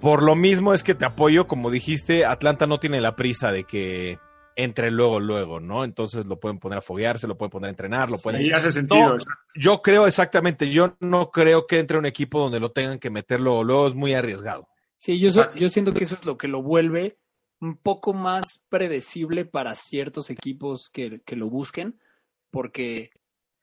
Por 0.00 0.22
lo 0.22 0.34
mismo 0.34 0.74
es 0.74 0.82
que 0.82 0.94
te 0.94 1.04
apoyo, 1.04 1.46
como 1.46 1.70
dijiste, 1.70 2.24
Atlanta 2.24 2.66
no 2.66 2.78
tiene 2.78 3.00
la 3.00 3.16
prisa 3.16 3.52
de 3.52 3.64
que 3.64 4.18
entre 4.58 4.90
luego, 4.90 5.20
luego, 5.20 5.60
¿no? 5.60 5.84
Entonces 5.84 6.26
lo 6.26 6.40
pueden 6.40 6.58
poner 6.58 6.78
a 6.78 6.82
foguearse, 6.82 7.26
lo 7.26 7.36
pueden 7.36 7.50
poner 7.50 7.68
a 7.68 7.70
entrenar, 7.70 8.10
lo 8.10 8.16
pueden... 8.18 8.40
Ahí 8.40 8.50
hace 8.52 8.72
sentido. 8.72 9.10
No, 9.10 9.16
yo 9.54 9.82
creo 9.82 10.06
exactamente, 10.06 10.70
yo 10.70 10.96
no 11.00 11.30
creo 11.30 11.66
que 11.66 11.78
entre 11.78 11.98
un 11.98 12.06
equipo 12.06 12.40
donde 12.40 12.58
lo 12.58 12.70
tengan 12.72 12.98
que 12.98 13.10
meter 13.10 13.38
luego, 13.40 13.64
luego 13.64 13.88
es 13.88 13.94
muy 13.94 14.14
arriesgado. 14.14 14.66
Sí, 14.96 15.18
yo, 15.18 15.30
so- 15.30 15.42
sea, 15.42 15.50
sí. 15.50 15.60
yo 15.60 15.68
siento 15.68 15.92
que 15.92 16.04
eso 16.04 16.14
es 16.14 16.24
lo 16.24 16.38
que 16.38 16.48
lo 16.48 16.62
vuelve 16.62 17.18
un 17.60 17.76
poco 17.76 18.14
más 18.14 18.62
predecible 18.70 19.44
para 19.44 19.74
ciertos 19.74 20.30
equipos 20.30 20.88
que, 20.90 21.20
que 21.26 21.36
lo 21.36 21.50
busquen, 21.50 21.98
porque 22.56 23.10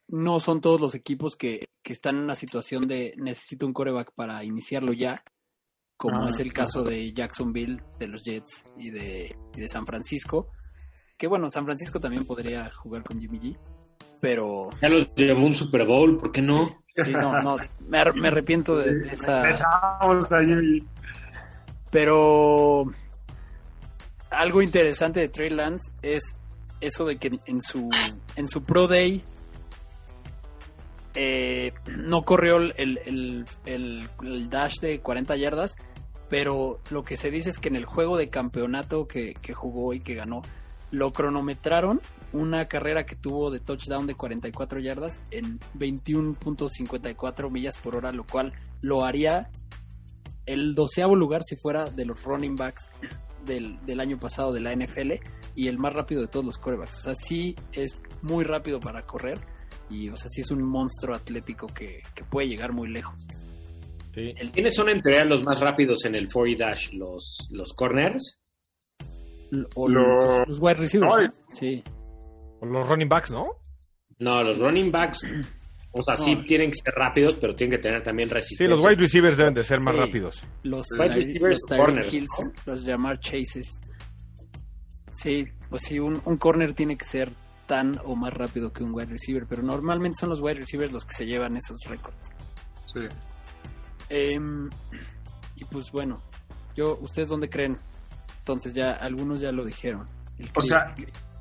no 0.07 0.39
son 0.39 0.61
todos 0.61 0.79
los 0.79 0.93
equipos 0.93 1.35
que, 1.35 1.65
que 1.81 1.93
están 1.93 2.17
en 2.17 2.23
una 2.25 2.35
situación 2.35 2.87
de 2.87 3.15
necesito 3.17 3.65
un 3.65 3.73
coreback 3.73 4.11
para 4.13 4.43
iniciarlo 4.43 4.93
ya, 4.93 5.23
como 5.97 6.25
Ah, 6.25 6.29
es 6.29 6.37
el 6.37 6.53
caso 6.53 6.83
de 6.83 7.11
Jacksonville, 7.11 7.81
de 7.97 8.07
los 8.07 8.23
Jets 8.23 8.65
y 8.77 8.91
de, 8.91 9.35
y 9.55 9.59
de 9.61 9.67
San 9.67 9.87
Francisco. 9.87 10.51
Que 11.17 11.25
bueno, 11.25 11.49
San 11.49 11.65
Francisco 11.65 11.99
también 11.99 12.23
podría 12.25 12.69
jugar 12.71 13.03
con 13.03 13.19
Jimmy 13.19 13.39
G, 13.39 13.57
pero 14.19 14.69
Ya 14.79 14.89
los 14.89 15.07
llevó 15.15 15.43
un 15.47 15.55
Super 15.55 15.87
Bowl, 15.87 16.17
¿por 16.17 16.31
qué 16.31 16.43
no? 16.43 16.83
sí, 16.87 17.11
no, 17.13 17.41
no, 17.41 17.55
me, 17.87 17.97
ar- 17.97 18.13
me 18.15 18.27
arrepiento 18.27 18.77
de 18.77 18.93
de 18.99 19.13
esa... 19.13 19.41
Pero 21.89 22.85
algo 24.29 24.61
interesante 24.61 25.19
de 25.19 25.29
Trey 25.29 25.49
Lance 25.49 25.91
es 26.01 26.35
eso 26.85 27.05
de 27.05 27.17
que 27.17 27.39
en 27.45 27.61
su, 27.61 27.89
en 28.35 28.47
su 28.47 28.63
Pro 28.63 28.87
Day 28.87 29.23
eh, 31.15 31.73
no 31.97 32.23
corrió 32.23 32.57
el, 32.57 32.73
el- 32.77 33.45
el- 33.65 34.49
dash 34.49 34.79
de 34.79 34.99
40 34.99 35.35
yardas, 35.37 35.75
pero 36.29 36.79
lo 36.89 37.03
que 37.03 37.17
se 37.17 37.29
dice 37.29 37.49
es 37.51 37.59
que 37.59 37.67
en 37.69 37.75
el 37.75 37.85
juego 37.85 38.17
de 38.17 38.29
campeonato 38.29 39.07
que, 39.07 39.33
que 39.41 39.53
jugó 39.53 39.93
y 39.93 39.99
que 39.99 40.15
ganó, 40.15 40.41
lo 40.91 41.11
cronometraron 41.13 42.01
una 42.33 42.67
carrera 42.67 43.05
que 43.05 43.15
tuvo 43.15 43.51
de 43.51 43.59
touchdown 43.59 44.07
de 44.07 44.15
44 44.15 44.79
yardas 44.79 45.21
en 45.31 45.59
21.54 45.77 47.49
millas 47.51 47.77
por 47.77 47.95
hora, 47.95 48.11
lo 48.11 48.25
cual 48.25 48.53
lo 48.81 49.03
haría 49.03 49.49
el 50.45 50.75
doceavo 50.75 51.15
lugar 51.15 51.41
si 51.43 51.55
fuera 51.55 51.85
de 51.85 52.05
los 52.05 52.23
running 52.23 52.55
backs 52.55 52.89
del, 53.45 53.79
del 53.85 53.99
año 53.99 54.17
pasado 54.19 54.51
de 54.53 54.59
la 54.59 54.73
NFL 54.75 55.13
y 55.55 55.67
el 55.67 55.77
más 55.77 55.93
rápido 55.93 56.21
de 56.21 56.27
todos 56.27 56.45
los 56.45 56.57
corebacks. 56.57 56.97
O 56.97 57.01
sea, 57.01 57.15
sí 57.15 57.55
es 57.71 58.01
muy 58.21 58.43
rápido 58.43 58.79
para 58.79 59.05
correr 59.05 59.39
y, 59.89 60.09
o 60.09 60.15
sea, 60.15 60.29
sí 60.29 60.41
es 60.41 60.51
un 60.51 60.63
monstruo 60.63 61.15
atlético 61.15 61.67
que, 61.67 62.01
que 62.15 62.23
puede 62.23 62.47
llegar 62.47 62.71
muy 62.73 62.89
lejos. 62.89 63.27
El- 64.15 64.51
¿Quiénes 64.51 64.75
son 64.75 64.89
en 64.89 65.01
teoría 65.01 65.25
los 65.25 65.43
más 65.43 65.59
rápidos 65.59 66.05
en 66.05 66.15
el 66.15 66.31
40 66.31 66.65
dash? 66.65 66.93
¿Los, 66.93 67.47
los 67.51 67.73
corners? 67.73 68.41
o 69.75 69.87
Lo- 69.87 70.37
los, 70.39 70.47
los 70.47 70.59
wide 70.59 70.75
receivers. 70.75 71.41
Sí. 71.51 71.83
O 72.59 72.65
los 72.65 72.87
running 72.87 73.09
backs, 73.09 73.31
¿no? 73.31 73.47
No, 74.19 74.43
los 74.43 74.57
running 74.59 74.91
backs, 74.91 75.25
o 75.95 76.03
sea, 76.03 76.15
sí 76.15 76.35
tienen 76.47 76.69
que 76.71 76.75
ser 76.83 76.93
rápidos, 76.95 77.37
pero 77.39 77.55
tienen 77.55 77.77
que 77.77 77.81
tener 77.83 78.01
también 78.03 78.27
Sí, 78.29 78.33
resistencia. 78.35 78.67
los 78.75 78.79
wide 78.81 78.95
receivers 78.95 79.37
deben 79.37 79.53
de 79.53 79.63
ser 79.63 79.79
más 79.79 79.93
Sí. 79.93 79.99
rápidos. 80.01 80.43
Los, 80.63 80.87
Wide 80.99 81.13
receivers, 81.15 81.59
los 81.69 81.79
corners, 81.79 82.13
Hills, 82.13 82.29
¿no? 82.43 82.51
los 82.65 82.85
llamar 82.85 83.19
Chases. 83.19 83.79
Sí, 85.11 85.45
pues 85.69 85.83
sí, 85.83 85.99
un, 85.99 86.21
un 86.25 86.37
corner 86.37 86.73
tiene 86.73 86.97
que 86.97 87.05
ser 87.05 87.31
tan 87.67 87.99
o 88.03 88.15
más 88.15 88.33
rápido 88.33 88.73
que 88.73 88.83
un 88.83 88.93
wide 88.93 89.11
receiver, 89.11 89.45
pero 89.47 89.61
normalmente 89.61 90.17
son 90.19 90.29
los 90.29 90.41
wide 90.41 90.55
receivers 90.55 90.91
los 90.91 91.05
que 91.05 91.13
se 91.13 91.25
llevan 91.25 91.55
esos 91.55 91.77
récords. 91.87 92.31
Sí. 92.87 93.01
Em, 94.09 94.69
y 95.55 95.63
pues 95.65 95.91
bueno, 95.91 96.21
yo, 96.75 96.97
¿ustedes 97.01 97.29
dónde 97.29 97.49
creen? 97.49 97.77
Entonces 98.39 98.73
ya, 98.73 98.91
algunos 98.93 99.39
ya 99.41 99.51
lo 99.51 99.63
dijeron. 99.63 100.05
El 100.37 100.49
O 100.55 100.61
sea, 100.61 100.93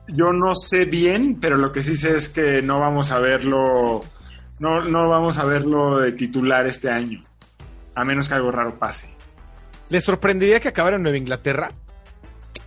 yo 0.09 0.33
no 0.33 0.55
sé 0.55 0.85
bien, 0.85 1.39
pero 1.41 1.57
lo 1.57 1.73
que 1.73 1.83
sí 1.83 1.97
sé 1.97 2.17
es 2.17 2.29
que 2.29 2.63
no 2.63 2.79
vamos 2.79 3.11
a 3.11 3.19
verlo, 3.19 4.01
no, 4.63 4.85
no 4.85 5.09
vamos 5.09 5.39
a 5.39 5.45
verlo 5.45 5.99
de 5.99 6.13
titular 6.13 6.67
este 6.67 6.89
año, 6.89 7.21
a 7.95 8.05
menos 8.05 8.29
que 8.29 8.35
algo 8.35 8.51
raro 8.53 8.79
pase. 8.79 9.09
¿Les 9.91 10.05
sorprendería 10.05 10.61
que 10.61 10.69
acabara 10.69 10.97
en 10.97 11.03
Nueva 11.03 11.19
Inglaterra? 11.19 11.73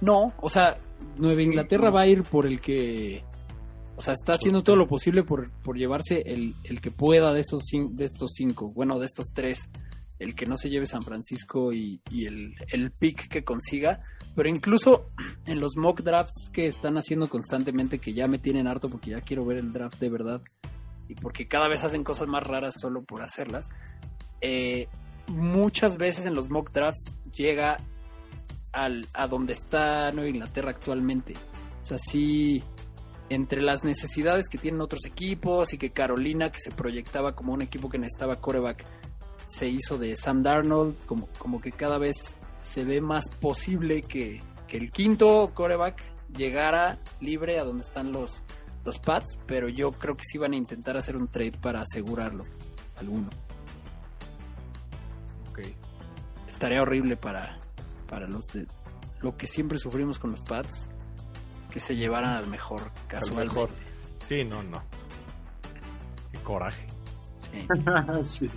No, 0.02 0.34
o 0.42 0.50
sea, 0.50 0.78
Nueva 1.18 1.42
Inglaterra 1.42 1.90
va 1.90 2.02
a 2.02 2.08
ir 2.08 2.24
por 2.24 2.46
el 2.46 2.60
que. 2.60 3.24
O 3.96 4.02
sea, 4.02 4.14
está 4.14 4.34
haciendo 4.34 4.62
todo 4.62 4.76
lo 4.76 4.88
posible 4.88 5.24
por, 5.24 5.50
por 5.64 5.78
llevarse 5.78 6.22
el, 6.26 6.54
el 6.66 6.82
que 6.82 6.92
pueda 6.92 7.32
de, 7.34 7.40
esos, 7.40 7.64
cin- 7.64 7.92
de 7.96 8.04
estos 8.04 8.34
cinco. 8.36 8.72
Bueno, 8.74 9.00
de 9.00 9.06
estos 9.06 9.28
tres. 9.34 9.70
El 10.20 10.36
que 10.36 10.46
no 10.46 10.58
se 10.58 10.70
lleve 10.70 10.86
San 10.86 11.04
Francisco 11.04 11.74
y, 11.74 12.02
y 12.10 12.26
el, 12.26 12.56
el 12.70 12.92
pick 12.92 13.28
que 13.30 13.44
consiga. 13.44 14.02
Pero 14.36 14.50
incluso 14.50 15.10
en 15.46 15.60
los 15.60 15.78
mock 15.78 16.02
drafts 16.02 16.50
que 16.54 16.68
están 16.68 16.98
haciendo 16.98 17.30
constantemente, 17.30 18.00
que 18.00 18.14
ya 18.14 18.28
me 18.28 18.38
tienen 18.38 18.68
harto 18.68 18.90
porque 18.90 19.12
ya 19.12 19.22
quiero 19.22 19.46
ver 19.46 19.58
el 19.58 19.72
draft 19.74 19.98
de 20.00 20.10
verdad. 20.10 20.42
Y 21.08 21.16
porque 21.16 21.46
cada 21.48 21.68
vez 21.68 21.84
hacen 21.84 22.04
cosas 22.04 22.28
más 22.28 22.44
raras 22.44 22.76
solo 22.80 23.04
por 23.04 23.22
hacerlas. 23.22 23.70
eh, 24.42 24.88
muchas 25.28 25.98
veces 25.98 26.26
en 26.26 26.36
los 26.36 26.50
mock 26.50 26.72
drafts 26.72 27.16
llega 27.36 27.80
al, 28.72 29.08
a 29.14 29.28
donde 29.28 29.54
está 29.54 30.12
Nueva 30.12 30.30
Inglaterra 30.30 30.70
actualmente. 30.72 31.34
O 31.82 31.86
sea, 31.86 31.98
entre 33.30 33.62
las 33.62 33.84
necesidades 33.84 34.50
que 34.50 34.58
tienen 34.58 34.82
otros 34.82 35.06
equipos 35.06 35.74
y 35.74 35.78
que 35.78 35.92
Carolina, 35.92 36.52
que 36.52 36.60
se 36.60 36.72
proyectaba 36.72 37.36
como 37.36 37.54
un 37.54 37.62
equipo 37.62 37.90
que 37.90 37.98
necesitaba 37.98 38.36
coreback, 38.38 38.84
se 39.48 39.68
hizo 39.68 39.98
de 39.98 40.16
Sam 40.16 40.44
Darnold, 40.44 40.96
como, 41.06 41.28
como 41.38 41.62
que 41.62 41.72
cada 41.72 41.98
vez 41.98 42.36
se 42.64 42.84
ve 42.84 43.02
más 43.02 43.30
posible 43.30 44.02
que, 44.02 44.42
que 44.68 44.78
el 44.78 44.92
quinto 44.92 45.52
coreback 45.54 46.02
llegara 46.36 47.00
libre 47.22 47.60
a 47.60 47.64
donde 47.64 47.84
están 47.84 48.12
los, 48.12 48.44
los 48.86 49.00
Pats, 49.00 49.38
pero 49.48 49.68
yo 49.68 49.92
creo 49.92 50.16
que 50.16 50.24
sí 50.24 50.38
van 50.38 50.54
a 50.54 50.56
intentar 50.56 50.96
hacer 50.96 51.18
un 51.18 51.28
trade 51.28 51.54
para 51.54 51.82
asegurarlo, 51.82 52.44
alguno. 52.98 53.30
Estaría 56.48 56.82
horrible 56.82 57.18
para, 57.18 57.58
para 58.08 58.28
los 58.28 58.46
de 58.48 58.66
lo 59.20 59.36
que 59.36 59.46
siempre 59.46 59.78
sufrimos 59.78 60.20
con 60.20 60.32
los 60.32 60.42
pads 60.42 60.88
que 61.70 61.82
se 61.82 61.98
llevaran 61.98 62.34
al 62.34 62.48
mejor 62.48 62.82
Al 62.82 63.08
casualmente. 63.08 63.54
mejor. 63.54 63.70
Sí, 64.26 64.46
no, 64.46 64.64
no. 64.64 64.82
Qué 66.32 66.38
coraje. 66.40 66.88
Sí. 68.24 68.48
sí. 68.48 68.50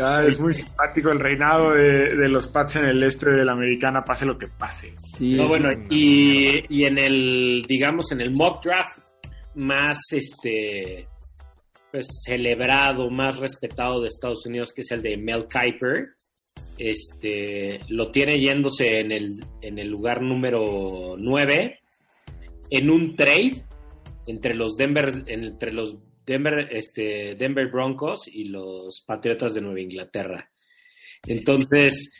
Ah, 0.00 0.22
es 0.26 0.40
muy 0.40 0.52
simpático 0.52 1.10
el 1.10 1.20
reinado 1.20 1.72
de, 1.72 2.14
de 2.14 2.28
los 2.28 2.48
Pats 2.48 2.76
en 2.76 2.86
el 2.86 3.02
este 3.02 3.30
de 3.30 3.44
la 3.44 3.52
americana, 3.52 4.04
pase 4.04 4.26
lo 4.26 4.36
que 4.38 4.48
pase. 4.48 4.94
Sí, 5.16 5.36
No, 5.36 5.44
sí, 5.44 5.48
bueno, 5.48 5.68
y, 5.90 6.64
y 6.68 6.84
en 6.84 6.98
el, 6.98 7.62
digamos, 7.66 8.12
en 8.12 8.20
el 8.20 8.32
mock 8.32 8.64
draft 8.64 8.98
más, 9.54 9.98
este, 10.12 11.08
pues, 11.90 12.06
celebrado, 12.24 13.10
más 13.10 13.38
respetado 13.38 14.00
de 14.00 14.08
Estados 14.08 14.44
Unidos, 14.46 14.72
que 14.74 14.82
es 14.82 14.90
el 14.90 15.02
de 15.02 15.16
Mel 15.16 15.46
Kiper, 15.46 16.16
este, 16.78 17.80
lo 17.88 18.10
tiene 18.10 18.38
yéndose 18.38 19.00
en 19.00 19.12
el, 19.12 19.44
en 19.62 19.78
el 19.78 19.88
lugar 19.88 20.20
número 20.22 21.16
9, 21.18 21.78
en 22.70 22.90
un 22.90 23.14
trade 23.16 23.64
entre 24.26 24.54
los 24.54 24.76
Denver, 24.76 25.24
entre 25.26 25.72
los 25.72 25.96
Denver, 26.26 26.68
este, 26.70 27.34
Denver 27.36 27.68
Broncos 27.70 28.26
y 28.26 28.44
los 28.44 29.02
Patriotas 29.06 29.54
de 29.54 29.60
Nueva 29.60 29.80
Inglaterra. 29.80 30.50
Entonces, 31.26 32.12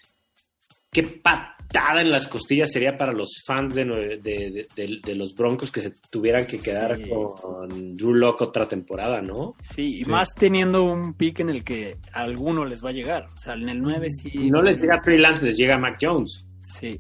qué 0.91 1.03
patada 1.03 2.01
en 2.01 2.11
las 2.11 2.27
costillas 2.29 2.71
sería 2.73 2.97
para 2.97 3.13
los 3.13 3.43
fans 3.47 3.75
de, 3.75 3.85
de, 3.85 4.17
de- 4.23 4.67
de- 4.77 5.01
de 5.05 5.15
los 5.15 5.35
Broncos 5.35 5.71
que 5.71 5.83
se 5.83 5.93
tuvieran 6.11 6.47
que 6.47 6.59
quedar 6.63 6.97
Sí. 6.97 7.09
con 7.09 7.97
Drew 7.97 8.15
Lock 8.15 8.41
otra 8.43 8.67
temporada, 8.67 9.21
¿no? 9.21 9.55
Sí, 9.61 10.01
y 10.01 10.05
más 10.05 10.31
teniendo 10.35 10.85
un 10.85 11.15
pick 11.15 11.41
en 11.41 11.51
el 11.51 11.65
que 11.65 11.99
a 12.13 12.23
alguno 12.23 12.65
les 12.65 12.85
va 12.85 12.91
a 12.91 12.95
llegar. 12.95 13.27
O 13.33 13.37
sea, 13.37 13.55
en 13.55 13.69
el 13.69 13.81
9 13.83 14.09
sí. 14.11 14.31
Y 14.33 14.51
no 14.51 14.63
les 14.63 14.81
llega 14.81 15.01
Trey 15.01 15.19
Lance, 15.19 15.45
les 15.45 15.57
llega 15.57 15.77
Mac 15.79 15.99
Jones. 16.01 16.45
Sí, 16.63 16.99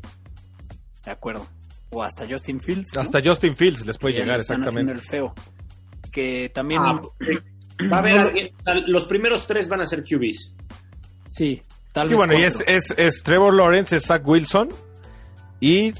de 1.04 1.10
acuerdo. 1.10 1.46
O 1.90 2.02
hasta 2.02 2.28
Justin 2.28 2.60
Fields. 2.60 2.90
¿no? 2.94 3.00
Hasta 3.00 3.22
Justin 3.24 3.56
Fields 3.56 3.86
les 3.86 3.96
puede 3.96 4.14
Que 4.16 4.20
llegar, 4.20 4.40
exactamente. 4.40 4.92
el 4.92 4.98
feo. 4.98 5.32
Que 6.16 6.50
también. 6.54 6.80
Ah, 6.82 6.98
Va 7.92 7.96
a 7.96 8.00
haber 8.00 8.18
alguien- 8.18 8.50
los 8.86 9.04
primeros 9.06 9.46
tres 9.46 9.68
van 9.68 9.82
a 9.82 9.86
ser 9.86 10.02
QBs. 10.02 10.54
sí, 11.30 11.62
tal 11.92 12.06
Sí, 12.06 12.14
vez. 12.14 12.16
bueno, 12.18 12.32
y 12.38 12.42
es, 12.42 12.64
es, 12.66 12.90
es 12.96 13.22
Trevor 13.22 13.52
Lawrence, 13.52 13.94
es 13.96 14.06
Zach 14.06 14.26
Wilson 14.26 14.70
y 15.60 15.92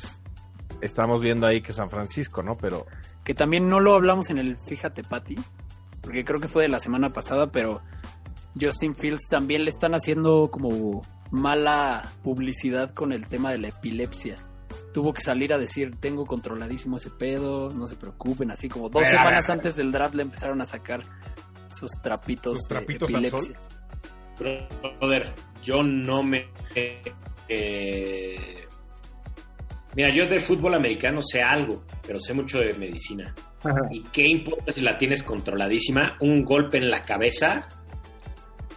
estamos 0.81 1.21
viendo 1.21 1.47
ahí 1.47 1.61
que 1.61 1.75
San 1.75 1.91
Francisco, 1.91 2.43
¿no? 2.43 2.57
Pero 2.57 2.87
Que 3.25 3.35
también 3.35 3.69
no 3.69 3.79
lo 3.81 3.95
hablamos 3.95 4.31
en 4.31 4.39
el 4.39 4.57
Fíjate, 4.59 5.03
Patty. 5.05 5.37
Porque 6.03 6.25
creo 6.25 6.41
que 6.41 6.49
fue 6.49 6.63
de 6.63 6.69
la 6.71 6.81
semana 6.81 7.13
pasada, 7.13 7.49
pero 7.53 7.83
Justin 8.59 8.95
Fields 8.95 9.29
también 9.29 9.65
le 9.65 9.71
están 9.71 9.93
haciendo 9.95 10.51
como 10.51 11.03
mala 11.31 12.11
publicidad 12.23 12.95
con 12.95 13.13
el 13.13 13.29
tema 13.29 13.51
de 13.51 13.59
la 13.59 13.69
epilepsia. 13.69 14.37
Tuvo 14.97 15.13
que 15.13 15.21
salir 15.21 15.53
a 15.53 15.59
decir, 15.59 15.97
tengo 16.01 16.25
controladísimo 16.25 16.97
ese 16.97 17.11
pedo, 17.11 17.69
no 17.69 17.87
se 17.87 17.97
preocupen, 17.97 18.51
así 18.51 18.67
como 18.67 18.89
dos 18.89 19.07
semanas 19.07 19.51
antes 19.51 19.77
del 19.77 19.93
draft 19.93 20.15
le 20.15 20.23
empezaron 20.23 20.63
a 20.63 20.65
sacar 20.65 21.03
sus 21.71 21.91
trapitos, 22.03 22.55
Sus 22.57 22.63
de 22.63 22.75
trapitos 22.77 23.15
al 23.15 23.27
epilepsia. 23.27 23.61
Brother, 24.39 25.35
yo 25.63 25.83
no 25.83 26.23
me. 26.23 26.49
eh, 27.47 28.65
mira, 29.95 30.09
yo 30.09 30.27
de 30.27 30.41
fútbol 30.41 30.73
americano 30.73 31.21
sé 31.21 31.43
algo, 31.43 31.85
pero 32.07 32.19
sé 32.19 32.33
mucho 32.33 32.59
de 32.61 32.73
medicina. 32.73 33.35
¿Y 33.91 34.01
qué 34.05 34.27
importa 34.27 34.73
si 34.73 34.81
la 34.81 34.97
tienes 34.97 35.23
controladísima? 35.23 36.17
Un 36.21 36.43
golpe 36.43 36.79
en 36.79 36.91
la 36.91 37.03
cabeza 37.03 37.69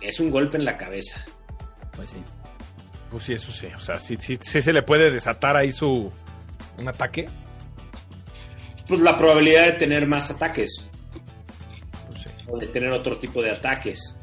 es 0.01 0.19
un 0.19 0.29
golpe 0.29 0.57
en 0.57 0.65
la 0.65 0.75
cabeza. 0.75 1.23
Pues 1.95 2.09
sí. 2.09 2.17
Pues 3.11 3.23
sí, 3.23 3.33
eso 3.33 3.51
sí. 3.51 3.67
O 3.75 3.79
sea, 3.79 3.99
sí, 3.99 4.17
sí, 4.19 4.37
sí 4.41 4.61
se 4.61 4.73
le 4.73 4.83
puede 4.83 5.11
desatar 5.11 5.55
ahí 5.55 5.71
su 5.71 6.11
un 6.77 6.87
ataque. 6.87 7.27
Pues 8.87 9.01
la 9.01 9.17
probabilidad 9.17 9.65
de 9.65 9.71
tener 9.73 10.07
más 10.07 10.31
ataques 10.31 10.83
Pues 12.07 12.21
sí. 12.23 12.29
o 12.47 12.57
de 12.57 12.67
tener 12.67 12.91
otro 12.91 13.17
tipo 13.19 13.41
de 13.41 13.51
ataques. 13.51 14.15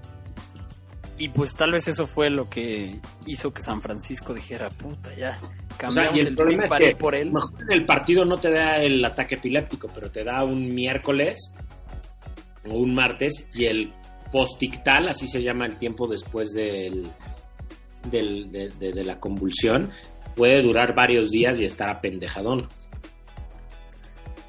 Y 1.18 1.28
pues 1.30 1.54
tal 1.54 1.72
vez 1.72 1.88
eso 1.88 2.06
fue 2.06 2.28
lo 2.28 2.50
que 2.50 2.98
hizo 3.26 3.52
que 3.54 3.62
San 3.62 3.80
Francisco 3.80 4.34
dijera, 4.34 4.68
puta, 4.68 5.14
ya, 5.14 5.38
O 5.40 5.40
sea, 5.40 5.76
cambiamos 5.78 6.16
y 6.18 6.20
el, 6.20 6.26
el 6.28 6.34
problema 6.36 6.64
es 6.66 6.90
que 6.90 6.96
por 6.96 7.14
él. 7.14 7.32
en 7.60 7.72
el 7.72 7.86
partido 7.86 8.24
no 8.26 8.36
te 8.36 8.50
da 8.50 8.76
el 8.82 9.02
ataque 9.02 9.36
epiléptico, 9.36 9.88
pero 9.94 10.10
te 10.10 10.24
da 10.24 10.44
un 10.44 10.68
miércoles 10.74 11.38
o 12.68 12.74
un 12.74 12.94
martes 12.94 13.46
y 13.54 13.64
el 13.64 13.94
postictal, 14.30 15.08
así 15.08 15.26
se 15.28 15.42
llama 15.42 15.64
el 15.64 15.78
tiempo 15.78 16.06
después 16.06 16.52
del, 16.52 17.08
del- 18.10 18.50
de, 18.50 18.68
de- 18.70 18.92
de 18.92 19.04
la 19.04 19.18
convulsión, 19.20 19.90
puede 20.34 20.62
durar 20.62 20.94
varios 20.94 21.30
días 21.30 21.58
y 21.60 21.64
estar 21.64 21.88
apendejadón. 21.88 22.68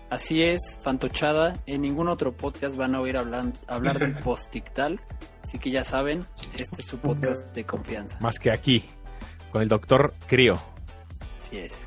Así 0.10 0.42
es, 0.42 0.80
Fantochada. 0.82 1.54
En 1.66 1.82
ningún 1.82 2.08
otro 2.08 2.36
podcast 2.36 2.78
van 2.78 2.96
a 2.96 3.02
oír 3.02 3.18
hablar, 3.18 3.52
hablar 3.68 4.00
del 4.00 4.14
postictal. 4.24 5.02
Así 5.44 5.60
que 5.60 5.70
ya 5.72 5.84
saben, 5.84 6.26
este 6.58 6.82
es 6.82 6.88
su 6.88 6.98
podcast 6.98 7.54
de 7.54 7.66
confianza. 7.66 8.18
Más 8.22 8.40
que 8.40 8.52
aquí, 8.52 8.84
con 9.52 9.62
el 9.62 9.68
doctor 9.68 10.14
Crío. 10.28 10.60
Así 11.38 11.58
es. 11.58 11.86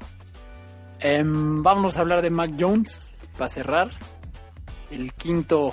Em, 1.01 1.62
vámonos 1.62 1.97
a 1.97 2.01
hablar 2.01 2.21
de 2.23 2.31
Mac 2.31 2.53
Jones 2.59 3.01
para 3.39 3.49
cerrar. 3.49 3.91
El 4.91 5.12
quinto, 5.14 5.73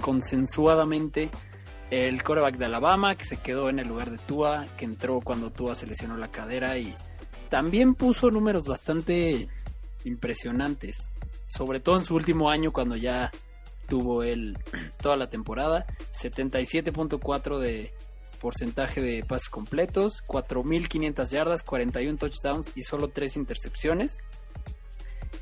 consensuadamente, 0.00 1.28
el 1.92 2.22
coreback 2.22 2.56
de 2.56 2.64
Alabama, 2.64 3.16
que 3.16 3.26
se 3.26 3.36
quedó 3.36 3.68
en 3.68 3.78
el 3.78 3.86
lugar 3.86 4.10
de 4.10 4.16
Tua, 4.16 4.66
que 4.78 4.86
entró 4.86 5.20
cuando 5.20 5.50
Tua 5.50 5.74
se 5.74 5.86
lesionó 5.86 6.16
la 6.16 6.30
cadera 6.30 6.78
y 6.78 6.96
también 7.50 7.94
puso 7.94 8.30
números 8.30 8.64
bastante 8.64 9.46
impresionantes. 10.06 11.12
Sobre 11.46 11.80
todo 11.80 11.98
en 11.98 12.06
su 12.06 12.14
último 12.14 12.48
año, 12.48 12.72
cuando 12.72 12.96
ya 12.96 13.30
tuvo 13.88 14.22
él 14.22 14.56
toda 15.02 15.18
la 15.18 15.28
temporada. 15.28 15.84
77.4 16.12 17.58
de 17.58 17.92
porcentaje 18.40 19.02
de 19.02 19.22
pases 19.22 19.50
completos, 19.50 20.24
4.500 20.26 21.28
yardas, 21.28 21.62
41 21.62 22.16
touchdowns 22.16 22.72
y 22.74 22.84
solo 22.84 23.08
3 23.08 23.36
intercepciones. 23.36 24.20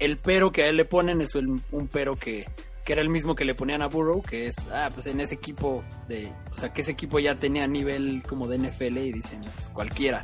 El 0.00 0.16
pero 0.16 0.50
que 0.50 0.64
a 0.64 0.66
él 0.66 0.78
le 0.78 0.84
ponen 0.84 1.20
es 1.20 1.36
un 1.36 1.62
pero 1.92 2.16
que 2.16 2.48
que 2.84 2.92
era 2.92 3.02
el 3.02 3.08
mismo 3.08 3.34
que 3.34 3.44
le 3.44 3.54
ponían 3.54 3.82
a 3.82 3.88
Burrow, 3.88 4.22
que 4.22 4.46
es, 4.46 4.56
ah, 4.72 4.88
pues 4.92 5.06
en 5.06 5.20
ese 5.20 5.34
equipo 5.34 5.84
de, 6.08 6.32
o 6.52 6.56
sea, 6.56 6.72
que 6.72 6.80
ese 6.80 6.92
equipo 6.92 7.18
ya 7.18 7.34
tenía 7.36 7.66
nivel 7.66 8.22
como 8.26 8.48
de 8.48 8.58
NFL 8.58 8.98
y 8.98 9.12
dicen, 9.12 9.42
pues 9.54 9.70
cualquiera, 9.70 10.22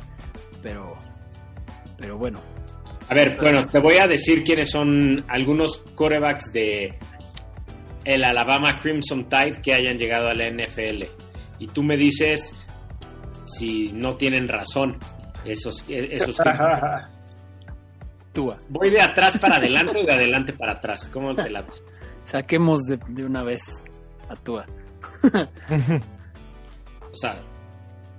pero, 0.61 0.97
pero 1.97 2.17
bueno. 2.17 2.41
A 3.09 3.15
ver, 3.15 3.37
bueno, 3.39 3.65
te 3.65 3.79
voy 3.79 3.97
a 3.97 4.07
decir 4.07 4.43
quiénes 4.43 4.69
son 4.71 5.23
algunos 5.29 5.77
corebacks 5.95 6.51
de 6.51 6.97
el 8.03 8.23
Alabama 8.23 8.79
Crimson 8.81 9.27
Tide 9.29 9.61
que 9.61 9.73
hayan 9.73 9.97
llegado 9.97 10.27
a 10.29 10.33
la 10.33 10.49
NFL. 10.49 11.03
Y 11.59 11.67
tú 11.67 11.83
me 11.83 11.97
dices 11.97 12.53
si 13.45 13.91
no 13.91 14.15
tienen 14.17 14.47
razón 14.47 14.97
esos, 15.45 15.83
esos 15.89 16.37
Tua. 18.33 18.59
Voy 18.69 18.91
de 18.91 19.01
atrás 19.01 19.37
para 19.39 19.55
adelante 19.55 19.99
o 19.99 20.05
de 20.05 20.13
adelante 20.13 20.53
para 20.53 20.73
atrás. 20.73 21.09
¿Cómo 21.11 21.33
te 21.33 21.49
la 21.49 21.65
Saquemos 22.27 22.81
de, 22.83 22.99
de 23.07 23.23
una 23.23 23.41
vez 23.41 23.85
a 24.27 24.35
Tua. 24.35 24.65
O 27.09 27.15
sea, 27.19 27.41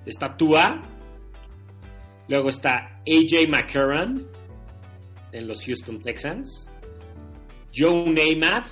está 0.06 0.34
Tua, 0.36 0.82
luego 2.26 2.48
está 2.48 3.00
AJ 3.06 3.48
McCarron 3.48 4.26
en 5.30 5.46
los 5.46 5.64
Houston 5.64 6.00
Texans, 6.02 6.68
Joe 7.72 8.06
Namath, 8.10 8.66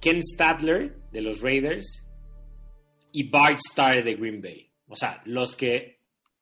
Ken 0.00 0.20
Stadler 0.20 0.98
de 1.12 1.22
los 1.22 1.40
Raiders 1.40 2.04
y 3.12 3.30
Bart 3.30 3.60
Starr 3.70 4.04
de 4.04 4.16
Green 4.16 4.42
Bay. 4.42 4.70
O 4.88 4.96
sea, 4.96 5.22
los 5.24 5.56
que 5.56 6.00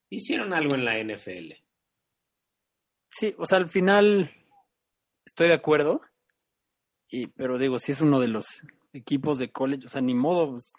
hicieron 0.08 0.54
algo 0.54 0.74
en 0.74 0.84
la 0.84 0.98
NFL. 0.98 1.52
Sí, 3.10 3.34
o 3.38 3.44
sea, 3.44 3.58
al 3.58 3.68
final 3.68 4.30
estoy 5.24 5.48
de 5.48 5.54
acuerdo. 5.54 6.00
Y, 7.12 7.26
pero 7.28 7.58
digo, 7.58 7.78
si 7.78 7.92
es 7.92 8.00
uno 8.00 8.18
de 8.18 8.28
los 8.28 8.46
equipos 8.94 9.38
de 9.38 9.50
college, 9.52 9.86
o 9.86 9.90
sea, 9.90 10.00
ni 10.00 10.14
modo. 10.14 10.52
pues, 10.52 10.72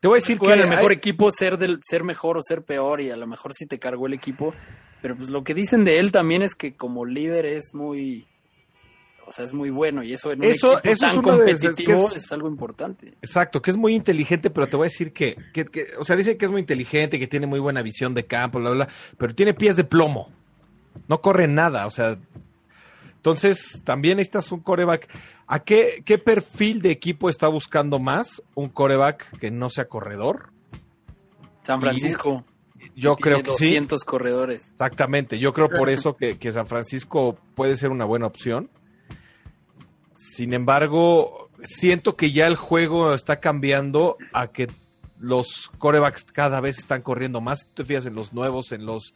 Te 0.00 0.08
voy 0.08 0.16
a 0.16 0.20
decir 0.20 0.38
que 0.38 0.52
el 0.52 0.66
mejor 0.66 0.90
hay- 0.92 0.96
equipo, 0.96 1.30
ser 1.30 1.58
del, 1.58 1.78
ser 1.82 2.04
mejor 2.04 2.38
o 2.38 2.42
ser 2.42 2.64
peor, 2.64 3.00
y 3.00 3.10
a 3.10 3.16
lo 3.16 3.26
mejor 3.26 3.52
sí 3.52 3.66
te 3.66 3.78
cargó 3.78 4.06
el 4.06 4.14
equipo. 4.14 4.54
Pero 5.02 5.14
pues 5.16 5.28
lo 5.28 5.44
que 5.44 5.54
dicen 5.54 5.84
de 5.84 5.98
él 6.00 6.10
también 6.10 6.42
es 6.42 6.54
que 6.54 6.74
como 6.74 7.04
líder 7.04 7.46
es 7.46 7.74
muy. 7.74 8.26
O 9.26 9.30
sea, 9.32 9.44
es 9.44 9.52
muy 9.52 9.68
bueno. 9.68 10.02
Y 10.02 10.14
eso 10.14 10.32
en 10.32 10.38
un 10.40 10.46
Eso- 10.46 10.78
equipo 10.78 10.88
eso 10.90 11.06
es 11.06 11.14
tan 11.14 11.22
de- 11.44 11.50
es 11.52 11.60
que 11.60 11.66
competitivo 11.66 12.06
es- 12.08 12.16
es 12.16 12.32
algo 12.32 12.48
importante. 12.48 13.08
Exacto, 13.20 13.60
que 13.60 13.70
es 13.70 13.76
muy 13.76 13.94
inteligente, 13.94 14.48
pero 14.48 14.66
te 14.68 14.76
voy 14.76 14.86
a 14.86 14.90
decir 14.90 15.12
que, 15.12 15.36
que- 15.52 15.66
que- 15.66 15.88
o 15.98 16.04
sea, 16.04 16.16
dicen 16.16 16.38
que 16.38 16.46
es 16.46 16.50
muy 16.50 16.60
inteligente, 16.62 17.18
que 17.18 17.26
tiene 17.26 17.46
muy 17.46 17.60
buena 17.60 17.82
visión 17.82 18.14
de 18.14 18.24
campo, 18.26 18.58
bla, 18.58 18.70
bla, 18.70 18.86
bla, 18.86 18.94
pero 19.18 19.34
tiene 19.34 19.52
pies 19.52 19.76
de 19.76 19.84
plomo. 19.84 20.32
No 21.08 21.20
corre 21.20 21.46
nada, 21.46 21.86
o 21.86 21.90
sea. 21.90 22.18
Entonces, 23.28 23.82
también 23.84 24.16
necesitas 24.16 24.50
un 24.52 24.60
coreback. 24.60 25.06
¿A 25.46 25.60
qué, 25.60 26.02
qué 26.06 26.16
perfil 26.16 26.80
de 26.80 26.90
equipo 26.90 27.28
está 27.28 27.46
buscando 27.48 27.98
más 27.98 28.42
un 28.54 28.70
coreback 28.70 29.38
que 29.38 29.50
no 29.50 29.68
sea 29.68 29.84
corredor? 29.86 30.50
San 31.62 31.78
Francisco. 31.82 32.42
Yo 32.96 33.16
creo 33.16 33.42
que 33.42 33.50
sí. 33.50 33.66
200 33.66 34.04
corredores. 34.04 34.70
Exactamente, 34.70 35.38
yo 35.38 35.52
creo 35.52 35.68
por 35.68 35.90
eso 35.90 36.16
que, 36.16 36.38
que 36.38 36.52
San 36.52 36.66
Francisco 36.66 37.36
puede 37.54 37.76
ser 37.76 37.90
una 37.90 38.06
buena 38.06 38.26
opción. 38.26 38.70
Sin 40.16 40.54
embargo, 40.54 41.50
siento 41.62 42.16
que 42.16 42.32
ya 42.32 42.46
el 42.46 42.56
juego 42.56 43.12
está 43.12 43.40
cambiando 43.40 44.16
a 44.32 44.48
que 44.48 44.68
los 45.18 45.70
corebacks 45.76 46.24
cada 46.24 46.62
vez 46.62 46.78
están 46.78 47.02
corriendo 47.02 47.42
más. 47.42 47.66
Tú 47.66 47.82
te 47.82 47.84
fijas 47.84 48.06
en 48.06 48.14
los 48.14 48.32
nuevos, 48.32 48.72
en 48.72 48.86
los 48.86 49.12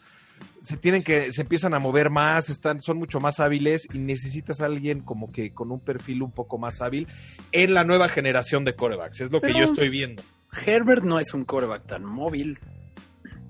se 0.63 0.77
tienen 0.77 1.03
que 1.03 1.33
se 1.33 1.43
empiezan 1.43 1.75
a 1.75 1.79
mover 1.79 2.11
más, 2.11 2.49
están 2.51 2.81
son 2.81 2.99
mucho 2.99 3.19
más 3.21 3.41
hábiles 3.41 3.89
y 3.93 3.99
necesitas 3.99 4.61
a 4.61 4.67
alguien 4.67 5.01
como 5.01 5.33
que 5.33 5.53
con 5.53 5.71
un 5.73 5.81
perfil 5.81 6.23
un 6.23 6.31
poco 6.33 6.59
más 6.59 6.81
hábil 6.81 7.09
en 7.53 7.75
la 7.75 7.85
nueva 7.85 8.09
generación 8.09 8.65
de 8.65 8.75
corebacks. 8.77 9.21
Es 9.21 9.33
lo 9.33 9.41
que 9.41 9.53
yo 9.53 9.65
estoy 9.65 9.89
viendo. 9.89 10.23
Herbert 10.67 11.03
no 11.05 11.19
es 11.19 11.33
un 11.35 11.45
coreback 11.45 11.87
tan 11.87 12.05
móvil. 12.05 12.59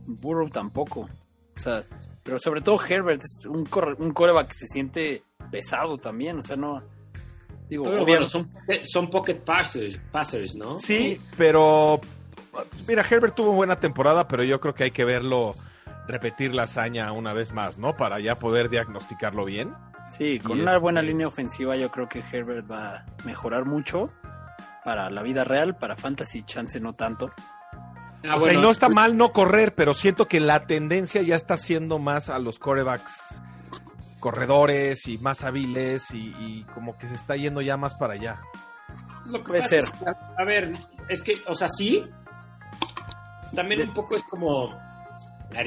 Burrow 0.06 0.48
tampoco. 0.50 1.08
O 1.54 1.58
sea, 1.58 1.84
pero 2.22 2.38
sobre 2.38 2.60
todo 2.60 2.80
Herbert 2.82 3.20
es 3.22 3.46
un, 3.46 3.64
corre- 3.66 3.96
un 3.98 4.12
coreback 4.12 4.48
que 4.48 4.54
se 4.54 4.66
siente 4.66 5.22
pesado 5.50 5.98
también. 5.98 6.38
O 6.38 6.42
sea, 6.42 6.56
no. 6.56 6.82
Digo, 7.68 7.84
Pero 7.84 8.02
obvio- 8.02 8.14
bueno, 8.16 8.28
son, 8.28 8.50
son 8.84 9.10
pocket 9.10 9.36
passers, 9.44 9.98
passers, 10.10 10.54
¿no? 10.54 10.76
Sí, 10.76 11.20
pero 11.36 12.00
mira, 12.86 13.04
Herbert 13.08 13.34
tuvo 13.34 13.52
buena 13.52 13.76
temporada, 13.80 14.28
pero 14.28 14.44
yo 14.44 14.60
creo 14.60 14.74
que 14.74 14.84
hay 14.84 14.90
que 14.90 15.04
verlo 15.04 15.54
repetir 16.06 16.54
la 16.54 16.64
hazaña 16.64 17.12
una 17.12 17.32
vez 17.32 17.52
más, 17.52 17.78
¿no? 17.78 17.96
Para 17.96 18.20
ya 18.20 18.38
poder 18.38 18.68
diagnosticarlo 18.68 19.44
bien. 19.44 19.74
sí, 20.08 20.38
con 20.40 20.58
y 20.58 20.62
una 20.62 20.72
este- 20.72 20.82
buena 20.82 21.02
línea 21.02 21.26
ofensiva 21.28 21.76
yo 21.76 21.90
creo 21.90 22.08
que 22.08 22.20
Herbert 22.32 22.70
va 22.70 22.96
a 22.96 23.04
mejorar 23.24 23.64
mucho 23.64 24.10
para 24.84 25.08
la 25.10 25.22
vida 25.22 25.44
real, 25.44 25.76
para 25.76 25.94
fantasy 25.96 26.42
chance 26.42 26.80
no 26.80 26.94
tanto. 26.94 27.30
Ah, 28.24 28.36
o 28.36 28.38
sea, 28.40 28.52
y 28.52 28.54
bueno, 28.54 28.62
no 28.62 28.70
está 28.70 28.88
mal 28.88 29.16
no 29.16 29.32
correr, 29.32 29.74
pero 29.74 29.94
siento 29.94 30.26
que 30.28 30.38
la 30.40 30.66
tendencia 30.66 31.22
ya 31.22 31.34
está 31.36 31.56
siendo 31.56 31.98
más 31.98 32.28
a 32.28 32.38
los 32.38 32.58
corebacks 32.58 33.40
corredores 34.20 35.08
y 35.08 35.18
más 35.18 35.42
hábiles 35.44 36.12
y, 36.14 36.32
y 36.38 36.64
como 36.74 36.96
que 36.96 37.08
se 37.08 37.14
está 37.14 37.34
yendo 37.36 37.60
ya 37.60 37.76
más 37.76 37.94
para 37.94 38.14
allá. 38.14 38.40
Lo 39.26 39.38
que 39.42 39.48
Puede 39.48 39.62
ser. 39.62 39.84
es 39.84 39.90
que, 39.90 40.04
a 40.38 40.44
ver, 40.44 40.72
es 41.08 41.22
que, 41.22 41.42
o 41.48 41.54
sea, 41.54 41.68
sí. 41.68 42.04
También 43.54 43.82
un 43.88 43.94
poco 43.94 44.16
es 44.16 44.22
como. 44.24 44.70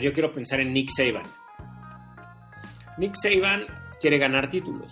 Yo 0.02 0.14
quiero 0.14 0.34
pensar 0.34 0.60
en 0.60 0.74
Nick 0.74 0.90
Saban. 0.96 1.26
Nick 2.98 3.16
Saban 3.16 3.66
quiere 4.02 4.18
ganar 4.18 4.50
títulos. 4.50 4.92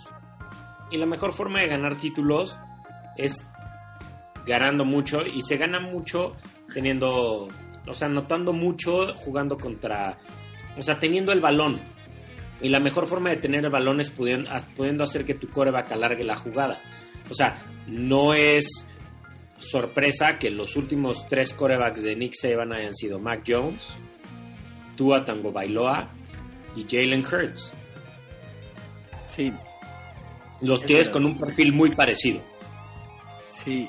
Y 0.90 0.96
la 0.96 1.06
mejor 1.06 1.34
forma 1.34 1.60
de 1.60 1.68
ganar 1.68 1.96
títulos 1.96 2.56
es 3.16 3.44
ganando 4.46 4.84
mucho. 4.84 5.26
Y 5.26 5.42
se 5.42 5.56
gana 5.56 5.80
mucho 5.80 6.34
teniendo. 6.72 7.48
O 7.86 7.94
sea, 7.94 8.08
anotando 8.08 8.52
mucho, 8.52 9.14
jugando 9.16 9.56
contra. 9.56 10.18
O 10.78 10.82
sea, 10.82 10.98
teniendo 10.98 11.32
el 11.32 11.40
balón. 11.40 11.80
Y 12.60 12.68
la 12.68 12.80
mejor 12.80 13.06
forma 13.06 13.30
de 13.30 13.36
tener 13.36 13.64
el 13.64 13.70
balón 13.70 14.00
es 14.00 14.10
pudiendo, 14.10 14.50
pudiendo 14.76 15.04
hacer 15.04 15.24
que 15.24 15.34
tu 15.34 15.48
coreback 15.48 15.92
alargue 15.92 16.24
la 16.24 16.36
jugada. 16.36 16.80
O 17.30 17.34
sea, 17.34 17.58
no 17.86 18.32
es 18.32 18.66
sorpresa 19.58 20.38
que 20.38 20.50
los 20.50 20.76
últimos 20.76 21.26
tres 21.28 21.52
corebacks 21.52 22.02
de 22.02 22.16
Nick 22.16 22.34
Saban 22.34 22.72
hayan 22.72 22.94
sido 22.94 23.18
Mac 23.18 23.42
Jones, 23.46 23.82
Tua 24.96 25.24
Tango 25.24 25.52
Bailoa 25.52 26.08
y 26.76 26.84
Jalen 26.84 27.24
Hurts. 27.26 27.72
Sí, 29.26 29.52
Los 30.60 30.80
Es 30.82 30.86
tienes 30.86 31.06
verdad. 31.06 31.12
con 31.20 31.24
un 31.26 31.38
perfil 31.38 31.72
muy 31.72 31.94
parecido. 31.94 32.40
Sí. 33.48 33.88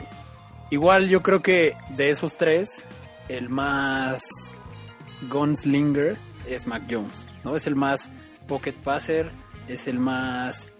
Igual 0.72 1.08
yo 1.10 1.22
creo 1.22 1.41
que 1.41 1.76
de 1.89 2.10
esos 2.10 2.38
tres, 2.38 2.86
el 3.30 3.49
más 3.49 4.58
gunslinger 5.30 6.18
es 6.47 6.68
Mac 6.68 6.84
Jones, 6.89 7.28
¿no? 7.43 7.56
Es 7.56 7.68
el 7.68 7.76
más 7.76 8.12
pocket 8.47 8.74
passer, 8.74 9.32
es 9.68 9.88
el 9.88 9.99
más... 9.99 10.72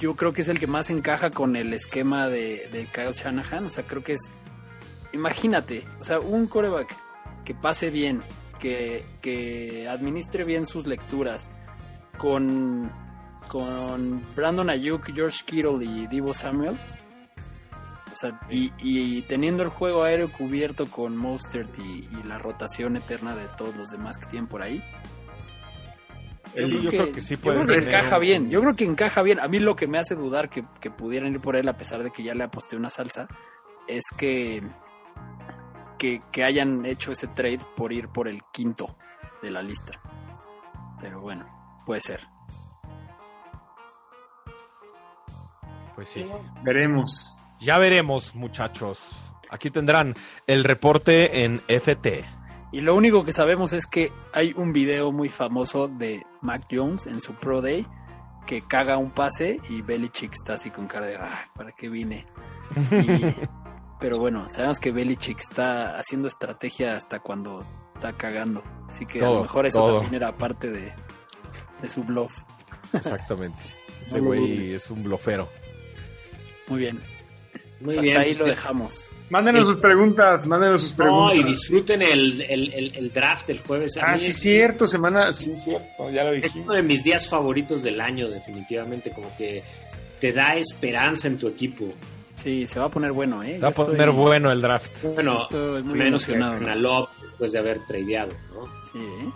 Yo 0.00 0.16
creo 0.16 0.32
que 0.32 0.40
es 0.40 0.48
el 0.48 0.58
que 0.58 0.66
más 0.66 0.88
encaja 0.90 1.30
con 1.30 1.56
el 1.56 1.74
esquema 1.74 2.28
de, 2.28 2.68
de 2.72 2.86
Kyle 2.86 3.12
Shanahan. 3.12 3.66
O 3.66 3.70
sea, 3.70 3.84
creo 3.84 4.02
que 4.02 4.14
es... 4.14 4.30
Imagínate, 5.12 5.84
o 6.00 6.04
sea, 6.04 6.20
un 6.20 6.46
coreback 6.46 6.94
que 7.44 7.54
pase 7.54 7.90
bien, 7.90 8.22
que, 8.60 9.04
que 9.20 9.88
administre 9.88 10.44
bien 10.44 10.66
sus 10.66 10.86
lecturas, 10.86 11.50
con, 12.18 12.90
con 13.48 14.22
Brandon 14.36 14.70
Ayuk, 14.70 15.12
George 15.14 15.38
Kittle 15.44 15.84
y 15.84 16.06
Divo 16.06 16.32
Samuel. 16.34 16.78
O 18.12 18.16
sea, 18.16 18.40
y, 18.50 18.72
y 18.78 19.22
teniendo 19.22 19.62
el 19.62 19.68
juego 19.68 20.02
aéreo 20.02 20.30
cubierto 20.32 20.86
con 20.86 21.16
Mostert 21.16 21.78
y, 21.78 22.08
y 22.10 22.22
la 22.26 22.38
rotación 22.38 22.96
eterna 22.96 23.36
de 23.36 23.46
todos 23.56 23.74
los 23.76 23.90
demás 23.90 24.18
que 24.18 24.26
tienen 24.26 24.48
por 24.48 24.62
ahí. 24.62 24.82
Sí, 26.54 26.82
yo 26.82 26.90
creo 26.90 27.12
que 27.12 27.20
sí 27.20 27.36
yo 27.36 27.40
puedes 27.42 27.64
creo 27.64 27.76
que 27.78 27.80
tener 27.82 27.98
encaja 28.00 28.16
un- 28.16 28.20
bien. 28.22 28.50
Yo 28.50 28.60
creo 28.60 28.74
que 28.74 28.84
encaja 28.84 29.22
bien. 29.22 29.38
A 29.38 29.46
mí 29.46 29.60
lo 29.60 29.76
que 29.76 29.86
me 29.86 29.98
hace 29.98 30.16
dudar 30.16 30.50
que, 30.50 30.64
que 30.80 30.90
pudieran 30.90 31.32
ir 31.32 31.40
por 31.40 31.54
él, 31.54 31.68
a 31.68 31.76
pesar 31.76 32.02
de 32.02 32.10
que 32.10 32.24
ya 32.24 32.34
le 32.34 32.42
aposté 32.42 32.74
una 32.76 32.90
salsa, 32.90 33.28
es 33.86 34.02
que, 34.18 34.60
que, 36.00 36.22
que 36.32 36.42
hayan 36.44 36.86
hecho 36.86 37.12
ese 37.12 37.28
trade 37.28 37.60
por 37.76 37.92
ir 37.92 38.08
por 38.08 38.26
el 38.26 38.40
quinto 38.52 38.96
de 39.42 39.50
la 39.50 39.60
lista. 39.62 40.00
Pero 40.98 41.20
bueno, 41.20 41.46
puede 41.84 42.00
ser. 42.00 42.20
Pues 45.94 46.08
sí. 46.08 46.26
Veremos. 46.62 47.38
Ya 47.60 47.76
veremos, 47.78 48.34
muchachos. 48.34 49.06
Aquí 49.50 49.70
tendrán 49.70 50.14
el 50.46 50.64
reporte 50.64 51.44
en 51.44 51.60
FT. 51.68 52.24
Y 52.72 52.80
lo 52.80 52.94
único 52.94 53.24
que 53.24 53.32
sabemos 53.32 53.72
es 53.72 53.86
que 53.86 54.10
hay 54.32 54.54
un 54.56 54.72
video 54.72 55.12
muy 55.12 55.28
famoso 55.28 55.88
de 55.88 56.24
Mac 56.40 56.66
Jones 56.70 57.06
en 57.06 57.20
su 57.20 57.34
Pro 57.34 57.60
Day 57.60 57.86
que 58.46 58.62
caga 58.62 58.96
un 58.96 59.10
pase 59.10 59.60
y 59.68 59.82
Belichick 59.82 60.32
está 60.32 60.54
así 60.54 60.70
con 60.70 60.86
cara 60.86 61.06
de, 61.06 61.16
"Ah, 61.16 61.44
¿para 61.54 61.72
qué 61.72 61.88
vine? 61.88 62.26
Y- 62.92 63.59
pero 64.00 64.18
bueno, 64.18 64.46
sabemos 64.50 64.80
que 64.80 64.90
Belichick 64.92 65.38
está 65.38 65.96
haciendo 65.96 66.28
estrategia 66.28 66.96
hasta 66.96 67.20
cuando 67.20 67.64
está 67.94 68.12
cagando. 68.14 68.62
Así 68.88 69.06
que 69.06 69.20
a 69.22 69.26
lo 69.30 69.42
mejor 69.42 69.66
eso 69.66 69.78
todo. 69.80 70.00
también 70.00 70.22
era 70.22 70.36
parte 70.36 70.70
de, 70.70 70.92
de 71.82 71.88
su 71.90 72.02
bluff. 72.02 72.42
Exactamente. 72.92 73.58
Ese 74.02 74.16
No 74.18 74.24
güey 74.24 74.72
es 74.74 74.90
un 74.90 75.02
blofero. 75.04 75.48
Muy 76.68 76.80
bien. 76.80 76.96
Muy 77.80 77.94
Pues 77.94 78.00
bien. 78.00 78.16
Hasta 78.16 78.20
ahí 78.28 78.34
lo 78.34 78.46
dejamos. 78.46 79.10
Mándenos 79.30 79.68
Sí. 79.68 79.74
sus 79.74 79.82
preguntas, 79.82 80.46
mándenos 80.46 80.82
sus 80.82 80.90
No, 80.98 81.04
preguntas. 81.04 81.36
y 81.38 81.44
disfruten 81.44 82.02
el, 82.02 82.40
el, 82.42 82.72
el, 82.72 82.96
el 82.96 83.12
draft 83.12 83.48
el 83.50 83.60
jueves. 83.60 83.96
A 83.98 84.12
Ah, 84.12 84.18
sí, 84.18 84.30
es 84.30 84.38
cierto, 84.40 84.86
semana. 84.86 85.32
Sí, 85.32 85.56
cierto, 85.56 86.10
ya 86.10 86.24
lo 86.24 86.32
Es 86.34 86.42
dijimos. 86.42 86.66
uno 86.68 86.76
de 86.76 86.82
mis 86.82 87.02
días 87.04 87.28
favoritos 87.28 87.82
del 87.82 88.00
año, 88.00 88.28
definitivamente. 88.28 89.10
Como 89.12 89.34
que 89.36 89.62
te 90.20 90.32
da 90.32 90.56
esperanza 90.56 91.28
en 91.28 91.38
tu 91.38 91.46
equipo. 91.48 91.92
Sí, 92.42 92.66
se 92.66 92.78
va 92.80 92.86
a 92.86 92.88
poner 92.90 93.12
bueno, 93.12 93.42
¿eh? 93.42 93.58
Va 93.58 93.68
a 93.68 93.70
Yo 93.72 93.82
estoy- 93.82 93.96
poner 93.96 94.10
bueno 94.12 94.50
el 94.50 94.62
draft. 94.62 95.04
Bueno, 95.14 95.36
Estoy 95.42 95.82
muy 95.82 95.98
menos 95.98 96.24
que 96.24 96.32
emocionado, 96.32 96.70
a 96.70 96.74
Love 96.74 97.08
después 97.22 97.52
de 97.52 97.58
haber 97.58 97.80
tradeado, 97.86 98.32
¿no? 98.54 98.66
Sí. 98.78 98.98
¿eh? 98.98 99.30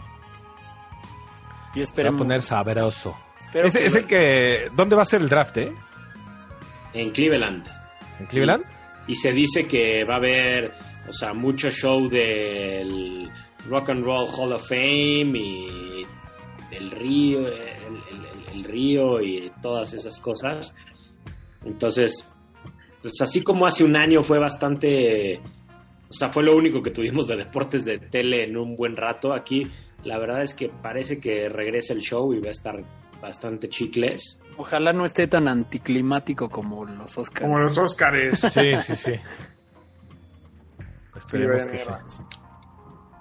Y 1.74 1.74
Se 1.74 1.78
va 1.78 1.80
a 1.80 1.82
esperemos. 1.82 2.18
poner 2.22 2.40
sabroso. 2.42 3.16
espero 3.36 3.66
Ese 3.68 3.80
que- 3.80 3.86
es 3.86 3.94
el 3.96 4.06
que... 4.06 4.70
¿Dónde 4.74 4.96
va 4.96 5.02
a 5.02 5.06
ser 5.06 5.20
el 5.20 5.28
draft, 5.28 5.56
eh? 5.58 5.72
En 6.92 7.10
Cleveland. 7.10 7.66
¿En 8.20 8.26
Cleveland? 8.26 8.64
Y 9.08 9.14
se 9.16 9.32
dice 9.32 9.66
que 9.66 10.04
va 10.04 10.14
a 10.14 10.16
haber, 10.18 10.72
o 11.08 11.12
sea, 11.12 11.34
mucho 11.34 11.70
show 11.70 12.08
del 12.08 13.28
Rock 13.68 13.90
and 13.90 14.04
Roll 14.04 14.28
Hall 14.30 14.52
of 14.52 14.66
Fame 14.68 15.36
y 15.38 16.06
el 16.70 16.90
río, 16.92 17.40
el, 17.40 17.52
el- 17.52 18.54
el 18.54 18.64
río 18.64 19.20
y 19.20 19.50
todas 19.60 19.92
esas 19.92 20.18
cosas. 20.20 20.72
Entonces, 21.64 22.24
pues 23.04 23.20
así 23.20 23.42
como 23.42 23.66
hace 23.66 23.84
un 23.84 23.96
año 23.96 24.22
fue 24.22 24.38
bastante, 24.38 25.38
o 26.08 26.14
sea, 26.14 26.30
fue 26.30 26.42
lo 26.42 26.56
único 26.56 26.82
que 26.82 26.90
tuvimos 26.90 27.28
de 27.28 27.36
deportes 27.36 27.84
de 27.84 27.98
tele 27.98 28.44
en 28.44 28.56
un 28.56 28.76
buen 28.76 28.96
rato, 28.96 29.34
aquí 29.34 29.70
la 30.04 30.16
verdad 30.18 30.42
es 30.42 30.54
que 30.54 30.70
parece 30.70 31.20
que 31.20 31.50
regresa 31.50 31.92
el 31.92 32.00
show 32.00 32.32
y 32.32 32.40
va 32.40 32.48
a 32.48 32.52
estar 32.52 32.82
bastante 33.20 33.68
chicles. 33.68 34.40
Ojalá 34.56 34.94
no 34.94 35.04
esté 35.04 35.26
tan 35.26 35.48
anticlimático 35.48 36.48
como 36.48 36.86
los 36.86 37.18
Oscars. 37.18 37.42
Como 37.42 37.58
los 37.58 37.76
Óscares. 37.76 38.38
Sí, 38.40 38.72
sí, 38.80 38.96
sí. 38.96 39.12
Esperemos 41.14 41.66
que 41.66 41.76
sí. 41.76 41.88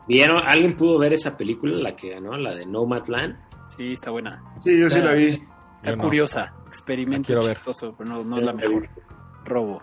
¿Vieron? 0.07 0.41
¿Alguien 0.45 0.77
pudo 0.77 0.97
ver 0.99 1.11
esa 1.11 1.35
película, 1.35 1.75
la 1.75 1.93
que 1.95 2.09
ganó, 2.11 2.37
la 2.37 2.55
de 2.55 2.65
Nomadland? 2.65 3.35
Sí, 3.67 3.91
está 3.91 4.11
buena. 4.11 4.43
Sí, 4.61 4.79
yo 4.81 4.89
sí 4.89 5.01
la 5.01 5.11
vi. 5.11 5.27
Está 5.27 5.89
Yo 5.89 5.95
no. 5.97 6.03
curiosa. 6.03 6.53
Experimento 6.67 7.33
La 7.33 7.39
quiero 7.39 7.43
ver. 7.43 7.55
chistoso, 7.57 7.95
pero 7.97 8.09
no, 8.09 8.23
no 8.23 8.37
es 8.37 8.43
la 8.45 8.53
mejor. 8.53 8.87
Robo. 9.45 9.81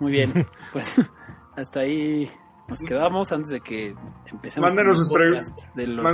Muy 0.00 0.12
bien. 0.12 0.46
Pues 0.72 1.00
hasta 1.56 1.80
ahí 1.80 2.30
nos 2.68 2.80
quedamos 2.80 3.32
antes 3.32 3.50
de 3.50 3.60
que 3.60 3.94
empecemos 4.26 4.70
Mándenos 4.70 4.98
sus, 4.98 5.06
sus 5.06 5.16
preguntas 5.16 5.64
de 5.74 5.86
los 5.86 6.04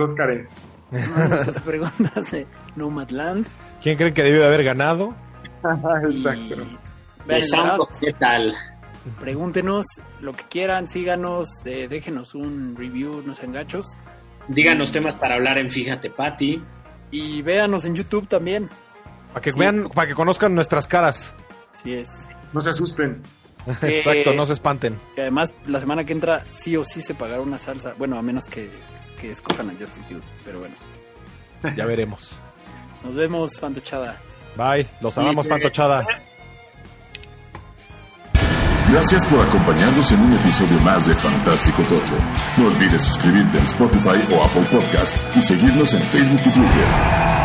Óscares. 0.00 0.48
Mándenos 0.90 1.44
sus 1.44 1.60
preguntas 1.60 2.30
de 2.32 2.46
Nomadland. 2.76 3.46
¿Quién 3.82 3.96
creen 3.98 4.14
que 4.14 4.22
debió 4.22 4.40
de 4.40 4.46
haber 4.46 4.64
ganado? 4.64 5.14
Exacto. 6.10 6.56
De 7.26 8.06
¿Qué 8.06 8.12
tal? 8.14 8.54
pregúntenos 9.20 9.86
lo 10.20 10.32
que 10.32 10.44
quieran, 10.44 10.86
síganos, 10.86 11.48
de- 11.62 11.88
déjenos 11.88 12.34
un 12.34 12.74
review, 12.76 13.22
no 13.24 13.34
sean 13.34 13.52
gachos. 13.52 13.98
Díganos 14.48 14.92
temas 14.92 15.14
para 15.16 15.34
hablar 15.34 15.58
en 15.58 15.70
Fíjate, 15.70 16.08
Pati. 16.10 16.60
Y 17.10 17.42
véanos 17.42 17.84
en 17.84 17.94
YouTube 17.94 18.26
también. 18.28 18.68
Para 19.38 19.44
que 19.44 19.52
Sí. 19.52 19.58
vean, 19.58 19.88
para 19.94 20.08
que 20.08 20.14
conozcan 20.14 20.54
nuestras 20.54 20.86
caras. 20.88 21.34
Así 21.72 21.94
es. 21.94 22.28
No 22.52 22.60
se 22.60 22.70
asusten. 22.70 23.22
Que- 23.80 23.98
Exacto, 23.98 24.32
no 24.34 24.44
se 24.46 24.54
espanten. 24.54 24.98
Que 25.14 25.20
además 25.22 25.54
la 25.66 25.78
semana 25.78 26.04
que 26.04 26.12
entra 26.12 26.44
sí 26.48 26.76
o 26.76 26.82
sí 26.84 27.02
se 27.02 27.14
pagará 27.14 27.40
una 27.40 27.56
salsa. 27.58 27.94
Bueno, 27.98 28.18
a 28.18 28.22
menos 28.22 28.46
que, 28.46 28.70
que 29.20 29.30
escojan 29.30 29.70
a 29.70 29.74
Justin. 29.78 30.04
Pero 30.44 30.60
bueno. 30.60 30.74
Ya 31.76 31.84
veremos. 31.86 32.40
Nos 33.04 33.14
vemos, 33.14 33.58
Fantochada. 33.60 34.20
Bye. 34.56 34.86
Los 35.00 35.16
amamos, 35.18 35.46
Fantochada. 35.48 36.04
Gracias 38.90 39.24
por 39.26 39.46
acompañarnos 39.46 40.10
en 40.12 40.20
un 40.20 40.32
episodio 40.38 40.80
más 40.80 41.06
de 41.06 41.14
Fantástico 41.14 41.82
Tocho. 41.82 42.16
No 42.56 42.68
olvides 42.68 43.02
suscribirte 43.02 43.58
en 43.58 43.64
Spotify 43.64 44.34
o 44.34 44.42
Apple 44.42 44.64
Podcast 44.72 45.36
y 45.36 45.42
seguirnos 45.42 45.92
en 45.94 46.02
Facebook 46.04 46.40
y 46.40 46.50
Twitter. 46.50 47.37